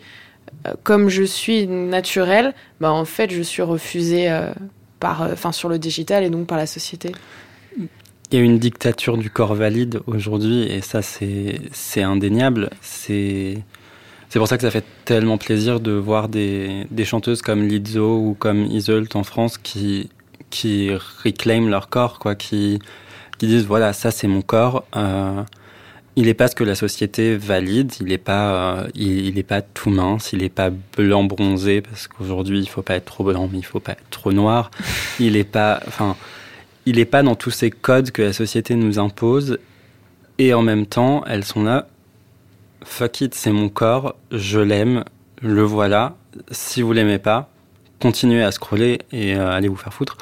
comme 0.82 1.08
je 1.08 1.22
suis 1.22 1.66
naturelle, 1.68 2.54
bah 2.80 2.92
en 2.92 3.04
fait, 3.04 3.30
je 3.30 3.42
suis 3.42 3.62
refusée 3.62 4.32
par, 4.98 5.22
enfin, 5.22 5.52
sur 5.52 5.68
le 5.68 5.78
digital 5.78 6.24
et 6.24 6.30
donc 6.30 6.46
par 6.46 6.58
la 6.58 6.66
société. 6.66 7.12
Il 8.32 8.38
y 8.38 8.42
a 8.42 8.44
une 8.44 8.60
dictature 8.60 9.18
du 9.18 9.28
corps 9.28 9.54
valide 9.54 10.02
aujourd'hui, 10.06 10.62
et 10.62 10.82
ça, 10.82 11.00
c'est 11.02 12.02
indéniable. 12.02 12.70
C'est 12.80 13.64
pour 14.34 14.46
ça 14.46 14.56
que 14.56 14.62
ça 14.62 14.70
fait 14.70 14.84
tellement 15.04 15.36
plaisir 15.36 15.80
de 15.80 15.90
voir 15.90 16.28
des, 16.28 16.86
des 16.92 17.04
chanteuses 17.04 17.42
comme 17.42 17.66
Lizzo 17.66 18.18
ou 18.18 18.36
comme 18.38 18.66
Iseult 18.66 19.08
en 19.14 19.24
France 19.24 19.58
qui, 19.58 20.10
qui 20.50 20.90
réclament 21.24 21.70
leur 21.70 21.88
corps, 21.88 22.20
quoi, 22.20 22.36
qui, 22.36 22.78
qui 23.38 23.48
disent 23.48 23.66
voilà, 23.66 23.92
ça 23.92 24.12
c'est 24.12 24.28
mon 24.28 24.42
corps. 24.42 24.84
Euh, 24.94 25.42
il 26.14 26.26
n'est 26.26 26.34
pas 26.34 26.46
ce 26.46 26.54
que 26.54 26.62
la 26.62 26.76
société 26.76 27.36
valide, 27.36 27.92
il 28.00 28.06
n'est 28.06 28.18
pas, 28.18 28.82
euh, 28.82 28.88
il, 28.94 29.36
il 29.36 29.44
pas 29.44 29.60
tout 29.60 29.90
mince, 29.90 30.32
il 30.32 30.40
n'est 30.42 30.48
pas 30.48 30.70
blanc 30.96 31.24
bronzé, 31.24 31.80
parce 31.80 32.06
qu'aujourd'hui 32.06 32.60
il 32.60 32.68
faut 32.68 32.82
pas 32.82 32.94
être 32.94 33.06
trop 33.06 33.24
blanc, 33.24 33.48
mais 33.50 33.58
il 33.58 33.64
faut 33.64 33.80
pas 33.80 33.92
être 33.92 34.08
trop 34.10 34.32
noir. 34.32 34.70
Il 35.18 35.32
n'est 35.32 35.42
pas. 35.42 35.80
Enfin 35.88 36.16
il 36.86 36.96
n'est 36.96 37.04
pas 37.04 37.22
dans 37.22 37.34
tous 37.34 37.50
ces 37.50 37.70
codes 37.70 38.10
que 38.10 38.22
la 38.22 38.32
société 38.32 38.74
nous 38.74 38.98
impose. 38.98 39.58
Et 40.38 40.54
en 40.54 40.62
même 40.62 40.86
temps, 40.86 41.22
elles 41.26 41.44
sont 41.44 41.62
là. 41.62 41.86
Fuck 42.82 43.20
it, 43.20 43.34
c'est 43.34 43.52
mon 43.52 43.68
corps, 43.68 44.16
je 44.32 44.58
l'aime, 44.58 45.04
le 45.42 45.62
voilà. 45.62 46.16
Si 46.50 46.80
vous 46.80 46.92
l'aimez 46.92 47.18
pas, 47.18 47.50
continuez 48.00 48.42
à 48.42 48.50
scroller 48.50 49.00
et 49.12 49.36
euh, 49.36 49.50
allez 49.50 49.68
vous 49.68 49.76
faire 49.76 49.92
foutre. 49.92 50.16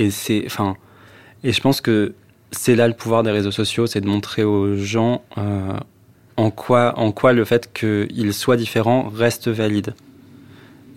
Et 0.00 0.10
c'est, 0.10 0.42
enfin, 0.46 0.76
et 1.44 1.52
je 1.52 1.60
pense 1.60 1.80
que 1.80 2.14
c'est 2.50 2.74
là 2.74 2.88
le 2.88 2.94
pouvoir 2.94 3.22
des 3.22 3.30
réseaux 3.30 3.50
sociaux, 3.50 3.86
c'est 3.86 4.00
de 4.00 4.08
montrer 4.08 4.42
aux 4.42 4.76
gens 4.76 5.22
euh, 5.38 5.78
en 6.36 6.50
quoi, 6.50 6.98
en 6.98 7.12
quoi 7.12 7.32
le 7.32 7.44
fait 7.44 7.72
qu'ils 7.72 8.34
soient 8.34 8.56
différents 8.56 9.08
reste 9.14 9.48
valide. 9.48 9.94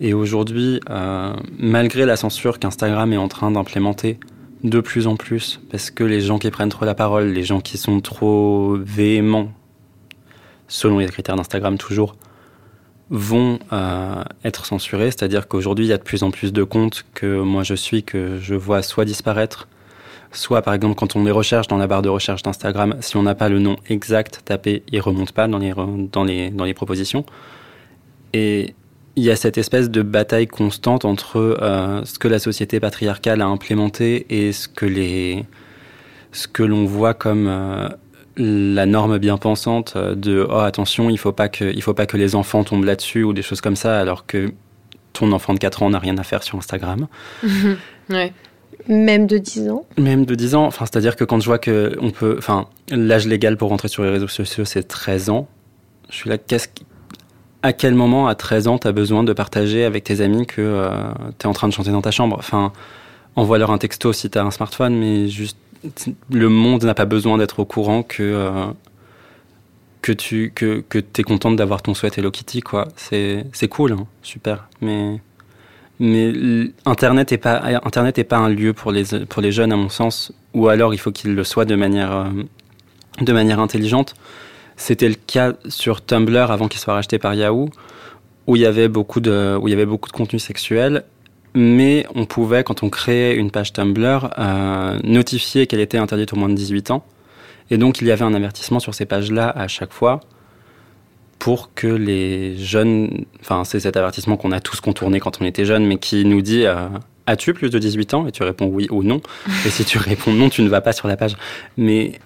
Et 0.00 0.12
aujourd'hui, 0.12 0.80
euh, 0.90 1.34
malgré 1.58 2.04
la 2.04 2.16
censure 2.16 2.58
qu'Instagram 2.58 3.12
est 3.12 3.16
en 3.16 3.28
train 3.28 3.50
d'implémenter, 3.50 4.18
de 4.64 4.80
plus 4.80 5.06
en 5.06 5.16
plus, 5.16 5.60
parce 5.70 5.90
que 5.90 6.04
les 6.04 6.20
gens 6.20 6.38
qui 6.38 6.50
prennent 6.50 6.68
trop 6.68 6.84
la 6.84 6.94
parole, 6.94 7.28
les 7.28 7.42
gens 7.42 7.60
qui 7.60 7.78
sont 7.78 8.00
trop 8.00 8.76
véhéments, 8.78 9.52
selon 10.68 10.98
les 10.98 11.06
critères 11.06 11.36
d'Instagram 11.36 11.78
toujours, 11.78 12.16
vont 13.10 13.58
euh, 13.72 14.24
être 14.44 14.66
censurés. 14.66 15.10
C'est-à-dire 15.10 15.46
qu'aujourd'hui, 15.46 15.86
il 15.86 15.88
y 15.88 15.92
a 15.92 15.98
de 15.98 16.02
plus 16.02 16.22
en 16.22 16.30
plus 16.30 16.52
de 16.52 16.62
comptes 16.64 17.04
que 17.14 17.40
moi 17.40 17.62
je 17.62 17.74
suis, 17.74 18.02
que 18.02 18.38
je 18.40 18.54
vois 18.54 18.82
soit 18.82 19.04
disparaître, 19.04 19.68
soit 20.32 20.62
par 20.62 20.74
exemple 20.74 20.96
quand 20.96 21.14
on 21.16 21.24
les 21.24 21.30
recherche 21.30 21.68
dans 21.68 21.76
la 21.76 21.86
barre 21.86 22.02
de 22.02 22.08
recherche 22.08 22.42
d'Instagram, 22.42 22.96
si 23.00 23.16
on 23.16 23.22
n'a 23.22 23.34
pas 23.34 23.48
le 23.48 23.58
nom 23.58 23.76
exact 23.88 24.42
tapé, 24.44 24.82
il 24.90 25.00
remonte 25.00 25.32
pas 25.32 25.46
dans 25.46 25.58
les, 25.58 25.72
dans 26.12 26.24
les, 26.24 26.50
dans 26.50 26.64
les 26.64 26.74
propositions. 26.74 27.24
Et 28.32 28.74
il 29.16 29.24
y 29.24 29.30
a 29.30 29.36
cette 29.36 29.58
espèce 29.58 29.90
de 29.90 30.02
bataille 30.02 30.46
constante 30.46 31.04
entre 31.04 31.38
euh, 31.38 32.04
ce 32.04 32.18
que 32.18 32.28
la 32.28 32.38
société 32.38 32.80
patriarcale 32.80 33.40
a 33.40 33.46
implémenté 33.46 34.26
et 34.30 34.52
ce 34.52 34.68
que 34.68 34.86
les 34.86 35.44
ce 36.32 36.48
que 36.48 36.62
l'on 36.62 36.84
voit 36.84 37.14
comme 37.14 37.46
euh, 37.48 37.88
la 38.36 38.84
norme 38.84 39.18
bien 39.18 39.38
pensante 39.38 39.96
de 39.96 40.46
oh 40.48 40.58
attention 40.58 41.08
il 41.08 41.18
faut 41.18 41.32
pas 41.32 41.48
que 41.48 41.64
il 41.64 41.82
faut 41.82 41.94
pas 41.94 42.06
que 42.06 42.18
les 42.18 42.34
enfants 42.34 42.62
tombent 42.62 42.84
là-dessus 42.84 43.22
ou 43.22 43.32
des 43.32 43.42
choses 43.42 43.62
comme 43.62 43.76
ça 43.76 43.98
alors 43.98 44.26
que 44.26 44.52
ton 45.16 45.32
enfant 45.32 45.54
de 45.54 45.58
4 45.58 45.82
ans 45.82 45.90
n'a 45.90 45.98
rien 45.98 46.18
à 46.18 46.22
faire 46.22 46.42
sur 46.42 46.58
Instagram. 46.58 47.06
ouais. 48.10 48.32
Même 48.88 49.26
de 49.26 49.38
10 49.38 49.70
ans 49.70 49.86
Même 49.96 50.26
de 50.26 50.34
10 50.34 50.54
ans. 50.54 50.66
Enfin, 50.66 50.84
c'est-à-dire 50.86 51.16
que 51.16 51.24
quand 51.24 51.40
je 51.40 51.46
vois 51.46 51.58
que 51.58 51.96
on 52.00 52.10
peut. 52.10 52.36
Enfin, 52.38 52.68
l'âge 52.90 53.26
légal 53.26 53.56
pour 53.56 53.70
rentrer 53.70 53.88
sur 53.88 54.04
les 54.04 54.10
réseaux 54.10 54.28
sociaux, 54.28 54.64
c'est 54.64 54.86
13 54.86 55.30
ans. 55.30 55.48
Je 56.10 56.16
suis 56.16 56.30
là, 56.30 56.38
qu'est-ce 56.38 56.68
à 57.66 57.72
quel 57.72 57.94
moment, 57.94 58.28
à 58.28 58.34
13 58.34 58.68
ans, 58.68 58.78
tu 58.78 58.86
as 58.86 58.92
besoin 58.92 59.24
de 59.24 59.32
partager 59.32 59.84
avec 59.84 60.04
tes 60.04 60.20
amis 60.20 60.46
que 60.46 60.60
euh, 60.62 60.88
tu 61.38 61.46
es 61.46 61.46
en 61.46 61.52
train 61.52 61.66
de 61.66 61.72
chanter 61.72 61.90
dans 61.90 62.00
ta 62.00 62.12
chambre? 62.12 62.36
Enfin, 62.38 62.72
envoie-leur 63.34 63.72
un 63.72 63.78
texto 63.78 64.12
si 64.12 64.30
tu 64.30 64.38
as 64.38 64.44
un 64.44 64.52
smartphone, 64.52 64.96
mais 64.96 65.28
juste 65.28 65.58
le 66.30 66.48
monde 66.48 66.84
n'a 66.84 66.94
pas 66.94 67.04
besoin 67.04 67.38
d'être 67.38 67.58
au 67.58 67.64
courant 67.64 68.02
que, 68.02 68.22
euh, 68.22 68.66
que 70.00 70.12
tu 70.12 70.52
que, 70.54 70.82
que 70.88 70.98
es 70.98 71.22
contente 71.24 71.56
d'avoir 71.56 71.82
ton 71.82 71.92
sweat 71.92 72.16
Hello 72.16 72.30
Kitty, 72.30 72.60
quoi. 72.60 72.86
C'est 72.96 73.68
cool, 73.68 73.92
hein, 73.92 74.06
super. 74.22 74.68
Mais, 74.80 75.20
mais 75.98 76.70
Internet 76.84 77.32
n'est 77.32 77.38
pas, 77.38 77.62
Internet 77.84 78.18
est 78.18 78.24
pas 78.24 78.38
un 78.38 78.48
lieu 78.48 78.72
pour 78.74 78.92
les, 78.92 79.04
pour 79.28 79.42
les 79.42 79.50
jeunes, 79.50 79.72
à 79.72 79.76
mon 79.76 79.88
sens, 79.88 80.32
ou 80.54 80.68
alors 80.68 80.94
il 80.94 80.98
faut 80.98 81.10
qu'il 81.10 81.34
le 81.34 81.44
soit 81.44 81.64
de 81.64 81.74
manière, 81.74 82.12
euh, 82.12 82.30
de 83.20 83.32
manière 83.32 83.58
intelligente. 83.58 84.14
C'était 84.76 85.08
le 85.08 85.14
cas 85.14 85.54
sur 85.68 86.04
Tumblr 86.04 86.50
avant 86.50 86.68
qu'il 86.68 86.80
soit 86.80 86.94
racheté 86.94 87.18
par 87.18 87.34
Yahoo, 87.34 87.70
où 88.46 88.56
il 88.56 88.62
y 88.62 88.66
avait 88.66 88.88
beaucoup 88.88 89.20
de, 89.20 89.56
où 89.60 89.68
il 89.68 89.70
y 89.70 89.74
avait 89.74 89.86
beaucoup 89.86 90.10
de 90.10 90.16
contenu 90.16 90.38
sexuel 90.38 91.04
mais 91.56 92.06
on 92.14 92.26
pouvait, 92.26 92.62
quand 92.64 92.82
on 92.82 92.90
créait 92.90 93.34
une 93.34 93.50
page 93.50 93.72
Tumblr, 93.72 94.28
euh, 94.38 94.98
notifier 95.02 95.66
qu'elle 95.66 95.80
était 95.80 95.96
interdite 95.96 96.34
au 96.34 96.36
moins 96.36 96.50
de 96.50 96.54
18 96.54 96.90
ans. 96.90 97.02
Et 97.70 97.78
donc, 97.78 98.02
il 98.02 98.06
y 98.06 98.12
avait 98.12 98.24
un 98.24 98.34
avertissement 98.34 98.78
sur 98.78 98.94
ces 98.94 99.06
pages-là 99.06 99.48
à 99.48 99.66
chaque 99.66 99.92
fois 99.92 100.20
pour 101.38 101.72
que 101.74 101.86
les 101.86 102.58
jeunes, 102.58 103.24
enfin, 103.40 103.64
c'est 103.64 103.80
cet 103.80 103.96
avertissement 103.96 104.36
qu'on 104.36 104.52
a 104.52 104.60
tous 104.60 104.82
contourné 104.82 105.18
quand 105.18 105.40
on 105.40 105.46
était 105.46 105.64
jeune, 105.64 105.86
mais 105.86 105.96
qui 105.96 106.26
nous 106.26 106.42
dit 106.42 106.66
euh, 106.66 106.88
As-tu 107.26 107.54
plus 107.54 107.70
de 107.70 107.78
18 107.78 108.12
ans? 108.12 108.26
Et 108.26 108.32
tu 108.32 108.42
réponds 108.42 108.66
oui 108.66 108.86
ou 108.90 109.02
non. 109.02 109.22
et 109.64 109.70
si 109.70 109.86
tu 109.86 109.96
réponds 109.98 110.34
non, 110.34 110.50
tu 110.50 110.60
ne 110.60 110.68
vas 110.68 110.82
pas 110.82 110.92
sur 110.92 111.08
la 111.08 111.16
page. 111.16 111.36
Mais 111.78 112.20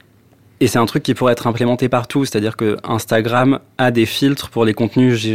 et 0.60 0.66
c'est 0.66 0.78
un 0.78 0.86
truc 0.86 1.02
qui 1.02 1.14
pourrait 1.14 1.32
être 1.32 1.46
implémenté 1.46 1.88
partout, 1.88 2.24
c'est-à-dire 2.24 2.56
que 2.56 2.76
Instagram 2.84 3.60
a 3.78 3.90
des 3.90 4.06
filtres 4.06 4.50
pour 4.50 4.64
les 4.64 4.74
contenus, 4.74 5.26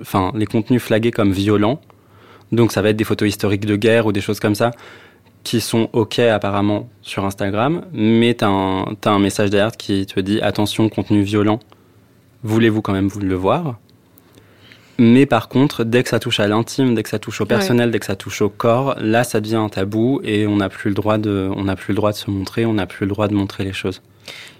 enfin 0.00 0.32
les 0.34 0.46
contenus 0.46 0.82
flagués 0.82 1.10
comme 1.10 1.32
violents. 1.32 1.80
Donc 2.50 2.72
ça 2.72 2.82
va 2.82 2.88
être 2.88 2.96
des 2.96 3.04
photos 3.04 3.28
historiques 3.28 3.66
de 3.66 3.76
guerre 3.76 4.06
ou 4.06 4.12
des 4.12 4.20
choses 4.20 4.40
comme 4.40 4.54
ça 4.54 4.72
qui 5.42 5.60
sont 5.60 5.88
OK 5.92 6.18
apparemment 6.18 6.88
sur 7.02 7.24
Instagram, 7.24 7.82
mais 7.92 8.34
tu 8.34 8.44
as, 8.44 8.48
un 8.48 9.18
message 9.18 9.50
d'alerte 9.50 9.76
qui 9.76 10.04
te 10.06 10.20
dit 10.20 10.40
attention, 10.40 10.88
contenu 10.88 11.22
violent, 11.22 11.60
voulez-vous 12.42 12.82
quand 12.82 12.92
même 12.92 13.08
vous 13.08 13.20
le 13.20 13.34
voir? 13.34 13.78
Mais 14.98 15.24
par 15.24 15.48
contre, 15.48 15.82
dès 15.82 16.02
que 16.02 16.10
ça 16.10 16.18
touche 16.18 16.40
à 16.40 16.46
l'intime, 16.46 16.94
dès 16.94 17.02
que 17.02 17.08
ça 17.08 17.18
touche 17.18 17.40
au 17.40 17.46
personnel, 17.46 17.90
dès 17.90 17.98
que 17.98 18.04
ça 18.04 18.16
touche 18.16 18.42
au 18.42 18.50
corps, 18.50 18.96
là, 19.00 19.24
ça 19.24 19.40
devient 19.40 19.56
un 19.56 19.70
tabou 19.70 20.20
et 20.24 20.46
on 20.46 20.56
n'a 20.56 20.68
plus 20.68 20.90
le 20.90 20.94
droit 20.94 21.16
de, 21.16 21.50
on 21.56 21.64
n'a 21.64 21.74
plus 21.74 21.92
le 21.92 21.96
droit 21.96 22.12
de 22.12 22.16
se 22.16 22.30
montrer, 22.30 22.66
on 22.66 22.74
n'a 22.74 22.86
plus 22.86 23.06
le 23.06 23.10
droit 23.10 23.26
de 23.26 23.34
montrer 23.34 23.64
les 23.64 23.72
choses. 23.72 24.02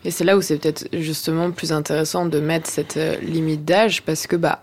Et 0.04 0.10
c'est 0.10 0.24
là 0.24 0.36
où 0.36 0.42
c'est 0.42 0.56
peut-être 0.58 0.88
justement 0.92 1.50
plus 1.50 1.72
intéressant 1.72 2.26
de 2.26 2.40
mettre 2.40 2.68
cette 2.68 2.96
euh, 2.96 3.16
limite 3.20 3.64
d'âge 3.64 4.02
parce 4.02 4.26
que 4.26 4.36
bah, 4.36 4.62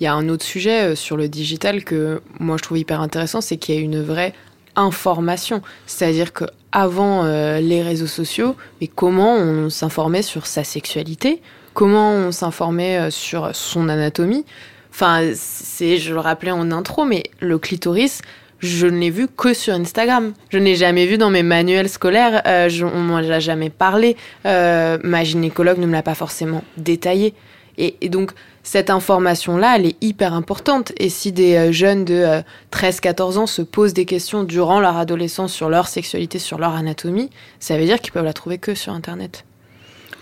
il 0.00 0.04
y 0.04 0.06
a 0.06 0.14
un 0.14 0.28
autre 0.28 0.44
sujet 0.44 0.92
euh, 0.92 0.94
sur 0.94 1.16
le 1.16 1.28
digital 1.28 1.82
que 1.82 2.20
moi 2.38 2.56
je 2.58 2.62
trouve 2.62 2.78
hyper 2.78 3.00
intéressant, 3.00 3.40
c'est 3.40 3.56
qu'il 3.56 3.74
y 3.74 3.78
a 3.78 3.80
une 3.80 4.02
vraie 4.02 4.34
information. 4.74 5.62
C'est-à-dire 5.86 6.34
que 6.34 6.44
avant 6.72 7.24
euh, 7.24 7.60
les 7.60 7.82
réseaux 7.82 8.06
sociaux, 8.06 8.54
mais 8.80 8.86
comment 8.86 9.36
on 9.36 9.70
s'informait 9.70 10.22
sur 10.22 10.46
sa 10.46 10.62
sexualité, 10.62 11.40
comment 11.72 12.10
on 12.12 12.32
s'informait 12.32 13.10
sur 13.10 13.54
son 13.54 13.88
anatomie? 13.88 14.44
Enfin, 14.90 15.30
c'est, 15.34 15.98
je 15.98 16.12
le 16.12 16.20
rappelais 16.20 16.50
en 16.50 16.70
intro, 16.70 17.04
mais 17.04 17.24
le 17.40 17.58
clitoris, 17.58 18.20
je 18.60 18.86
ne 18.86 18.98
l'ai 18.98 19.10
vu 19.10 19.28
que 19.28 19.54
sur 19.54 19.74
Instagram. 19.74 20.32
Je 20.50 20.58
n'ai 20.58 20.76
jamais 20.76 21.06
vu 21.06 21.18
dans 21.18 21.30
mes 21.30 21.42
manuels 21.42 21.88
scolaires. 21.88 22.42
je, 22.68 22.84
on 22.84 23.00
m'en 23.00 23.16
a 23.16 23.40
jamais 23.40 23.70
parlé. 23.70 24.16
ma 24.44 25.24
gynécologue 25.24 25.78
ne 25.78 25.86
me 25.86 25.92
l'a 25.92 26.02
pas 26.02 26.14
forcément 26.14 26.64
détaillé. 26.76 27.34
et 27.78 28.08
donc, 28.08 28.32
cette 28.66 28.90
information-là, 28.90 29.76
elle 29.76 29.86
est 29.86 29.96
hyper 30.02 30.34
importante. 30.34 30.90
Et 30.96 31.08
si 31.08 31.30
des 31.30 31.54
euh, 31.54 31.72
jeunes 31.72 32.04
de 32.04 32.42
13-14 32.72 33.34
euh, 33.34 33.36
ans 33.38 33.46
se 33.46 33.62
posent 33.62 33.94
des 33.94 34.06
questions 34.06 34.42
durant 34.42 34.80
leur 34.80 34.96
adolescence 34.96 35.52
sur 35.52 35.68
leur 35.68 35.86
sexualité, 35.86 36.40
sur 36.40 36.58
leur 36.58 36.74
anatomie, 36.74 37.30
ça 37.60 37.78
veut 37.78 37.84
dire 37.84 38.00
qu'ils 38.00 38.12
peuvent 38.12 38.24
la 38.24 38.32
trouver 38.32 38.58
que 38.58 38.74
sur 38.74 38.92
Internet. 38.92 39.44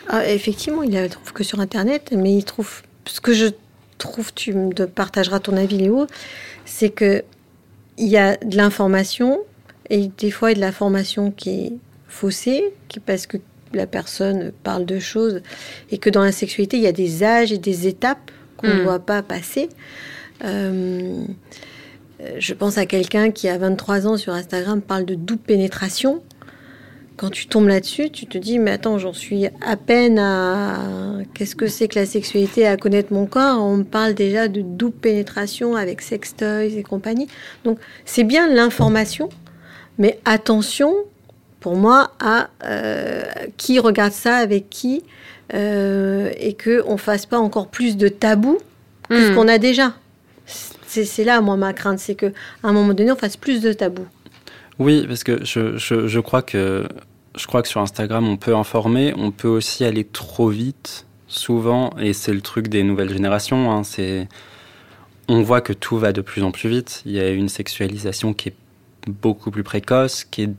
Ah, 0.08 0.28
effectivement, 0.28 0.82
ils 0.82 0.92
la 0.92 1.08
trouvent 1.08 1.32
que 1.32 1.42
sur 1.42 1.58
Internet, 1.58 2.12
mais 2.14 2.34
ils 2.34 2.44
trouvent. 2.44 2.82
Ce 3.06 3.22
que 3.22 3.32
je 3.32 3.46
trouve, 3.96 4.34
tu 4.34 4.52
me 4.52 4.74
partageras 4.86 5.40
ton 5.40 5.56
avis, 5.56 5.78
Léo, 5.78 6.06
c'est 6.66 6.90
que 6.90 7.24
il 7.98 8.08
y 8.08 8.16
a 8.16 8.36
de 8.36 8.56
l'information 8.56 9.40
et 9.90 10.10
des 10.18 10.30
fois 10.30 10.50
il 10.50 10.58
y 10.58 10.62
a 10.62 10.62
de 10.62 10.66
l'information 10.66 11.30
qui 11.30 11.50
est 11.50 11.72
faussée, 12.08 12.72
qui 12.88 13.00
parce 13.00 13.26
que 13.26 13.38
la 13.72 13.86
personne 13.86 14.52
parle 14.62 14.86
de 14.86 14.98
choses 14.98 15.42
et 15.90 15.98
que 15.98 16.10
dans 16.10 16.22
la 16.22 16.32
sexualité, 16.32 16.76
il 16.76 16.82
y 16.82 16.86
a 16.86 16.92
des 16.92 17.24
âges 17.24 17.52
et 17.52 17.58
des 17.58 17.86
étapes 17.86 18.30
qu'on 18.56 18.68
ne 18.68 18.80
hmm. 18.80 18.84
doit 18.84 18.98
pas 19.00 19.22
passer. 19.22 19.68
Euh, 20.44 21.24
je 22.38 22.54
pense 22.54 22.78
à 22.78 22.86
quelqu'un 22.86 23.30
qui 23.30 23.48
a 23.48 23.58
23 23.58 24.06
ans 24.06 24.16
sur 24.16 24.32
Instagram 24.32 24.80
parle 24.80 25.04
de 25.04 25.14
double 25.14 25.42
pénétration. 25.42 26.22
Quand 27.16 27.30
tu 27.30 27.46
tombes 27.46 27.68
là-dessus, 27.68 28.10
tu 28.10 28.26
te 28.26 28.36
dis, 28.38 28.58
mais 28.58 28.72
attends, 28.72 28.98
j'en 28.98 29.12
suis 29.12 29.46
à 29.60 29.76
peine 29.76 30.18
à... 30.18 30.80
Qu'est-ce 31.32 31.54
que 31.54 31.68
c'est 31.68 31.86
que 31.86 31.98
la 31.98 32.06
sexualité, 32.06 32.66
à 32.66 32.76
connaître 32.76 33.12
mon 33.12 33.26
corps 33.26 33.62
On 33.62 33.78
me 33.78 33.84
parle 33.84 34.14
déjà 34.14 34.48
de 34.48 34.62
double 34.62 34.96
pénétration 34.96 35.76
avec 35.76 36.00
sextoys 36.00 36.76
et 36.76 36.82
compagnie. 36.82 37.28
Donc 37.64 37.78
c'est 38.04 38.24
bien 38.24 38.48
l'information, 38.48 39.28
mais 39.98 40.18
attention 40.24 40.92
pour 41.64 41.76
moi, 41.76 42.10
à 42.20 42.50
euh, 42.64 43.22
qui 43.56 43.78
regarde 43.78 44.12
ça 44.12 44.36
avec 44.36 44.68
qui 44.68 45.02
euh, 45.54 46.30
et 46.36 46.54
qu'on 46.54 46.92
ne 46.92 46.98
fasse 46.98 47.24
pas 47.24 47.38
encore 47.38 47.68
plus 47.68 47.96
de 47.96 48.08
tabous 48.08 48.58
que 49.08 49.18
ce 49.18 49.30
hmm. 49.30 49.34
qu'on 49.34 49.48
a 49.48 49.56
déjà. 49.56 49.94
C'est 50.86 51.24
là, 51.24 51.40
moi, 51.40 51.56
ma 51.56 51.72
crainte, 51.72 52.00
c'est 52.00 52.16
qu'à 52.16 52.28
un 52.62 52.72
moment 52.74 52.92
donné, 52.92 53.10
on 53.12 53.16
fasse 53.16 53.38
plus 53.38 53.62
de 53.62 53.72
tabous. 53.72 54.06
Oui, 54.78 55.04
parce 55.06 55.24
que 55.24 55.44
je, 55.44 55.76
je, 55.76 56.20
crois 56.20 56.42
que 56.42 56.86
je 57.36 57.46
crois 57.46 57.62
que 57.62 57.68
sur 57.68 57.80
Instagram, 57.80 58.28
on 58.28 58.36
peut 58.36 58.54
informer, 58.54 59.12
on 59.16 59.30
peut 59.30 59.48
aussi 59.48 59.84
aller 59.84 60.04
trop 60.04 60.48
vite, 60.48 61.06
souvent, 61.28 61.90
et 61.98 62.12
c'est 62.12 62.32
le 62.32 62.40
truc 62.40 62.68
des 62.68 62.82
nouvelles 62.82 63.12
générations. 63.12 63.70
Hein, 63.70 63.84
c'est 63.84 64.28
on 65.28 65.42
voit 65.42 65.60
que 65.60 65.72
tout 65.72 65.98
va 65.98 66.12
de 66.12 66.20
plus 66.20 66.42
en 66.42 66.50
plus 66.50 66.68
vite. 66.68 67.02
Il 67.06 67.12
y 67.12 67.20
a 67.20 67.30
une 67.30 67.48
sexualisation 67.48 68.34
qui 68.34 68.50
est 68.50 68.54
beaucoup 69.06 69.50
plus 69.50 69.62
précoce, 69.62 70.24
qui 70.24 70.42
est 70.42 70.50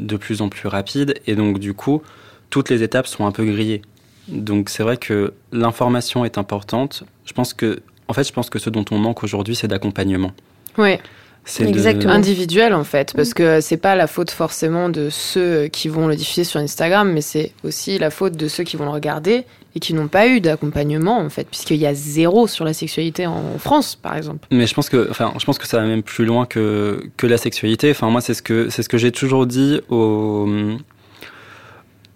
de 0.00 0.16
plus 0.16 0.42
en 0.42 0.48
plus 0.48 0.68
rapide 0.68 1.20
et 1.26 1.34
donc 1.34 1.58
du 1.58 1.74
coup, 1.74 2.02
toutes 2.50 2.70
les 2.70 2.82
étapes 2.82 3.06
sont 3.06 3.26
un 3.26 3.32
peu 3.32 3.44
grillées. 3.44 3.82
Donc 4.28 4.70
c'est 4.70 4.82
vrai 4.82 4.96
que 4.96 5.34
l'information 5.52 6.24
est 6.24 6.38
importante. 6.38 7.04
Je 7.24 7.32
pense 7.32 7.54
que, 7.54 7.80
en 8.08 8.12
fait, 8.12 8.24
je 8.24 8.32
pense 8.32 8.50
que 8.50 8.58
ce 8.58 8.70
dont 8.70 8.84
on 8.90 8.98
manque 8.98 9.22
aujourd'hui, 9.22 9.54
c'est 9.54 9.68
d'accompagnement. 9.68 10.32
Oui. 10.78 10.98
C'est 11.46 11.68
Exactement. 11.68 12.12
individuel 12.12 12.72
en 12.72 12.84
fait, 12.84 13.12
parce 13.14 13.34
que 13.34 13.60
c'est 13.60 13.76
pas 13.76 13.94
la 13.94 14.06
faute 14.06 14.30
forcément 14.30 14.88
de 14.88 15.10
ceux 15.10 15.68
qui 15.68 15.88
vont 15.88 16.06
le 16.06 16.16
diffuser 16.16 16.44
sur 16.44 16.58
Instagram, 16.58 17.12
mais 17.12 17.20
c'est 17.20 17.52
aussi 17.64 17.98
la 17.98 18.10
faute 18.10 18.34
de 18.36 18.48
ceux 18.48 18.64
qui 18.64 18.76
vont 18.76 18.86
le 18.86 18.90
regarder 18.90 19.44
et 19.74 19.80
qui 19.80 19.92
n'ont 19.92 20.08
pas 20.08 20.26
eu 20.26 20.40
d'accompagnement 20.40 21.18
en 21.18 21.28
fait, 21.28 21.46
puisqu'il 21.46 21.76
y 21.76 21.86
a 21.86 21.92
zéro 21.92 22.46
sur 22.46 22.64
la 22.64 22.72
sexualité 22.72 23.26
en 23.26 23.58
France, 23.58 23.94
par 23.94 24.16
exemple. 24.16 24.46
Mais 24.50 24.66
je 24.66 24.72
pense 24.72 24.88
que, 24.88 25.08
enfin, 25.10 25.34
je 25.38 25.44
pense 25.44 25.58
que 25.58 25.66
ça 25.66 25.80
va 25.80 25.86
même 25.86 26.02
plus 26.02 26.24
loin 26.24 26.46
que 26.46 27.02
que 27.18 27.26
la 27.26 27.36
sexualité. 27.36 27.90
Enfin, 27.90 28.08
moi, 28.08 28.22
c'est 28.22 28.34
ce 28.34 28.42
que 28.42 28.70
c'est 28.70 28.82
ce 28.82 28.88
que 28.88 28.98
j'ai 28.98 29.12
toujours 29.12 29.46
dit 29.46 29.80
aux 29.90 30.48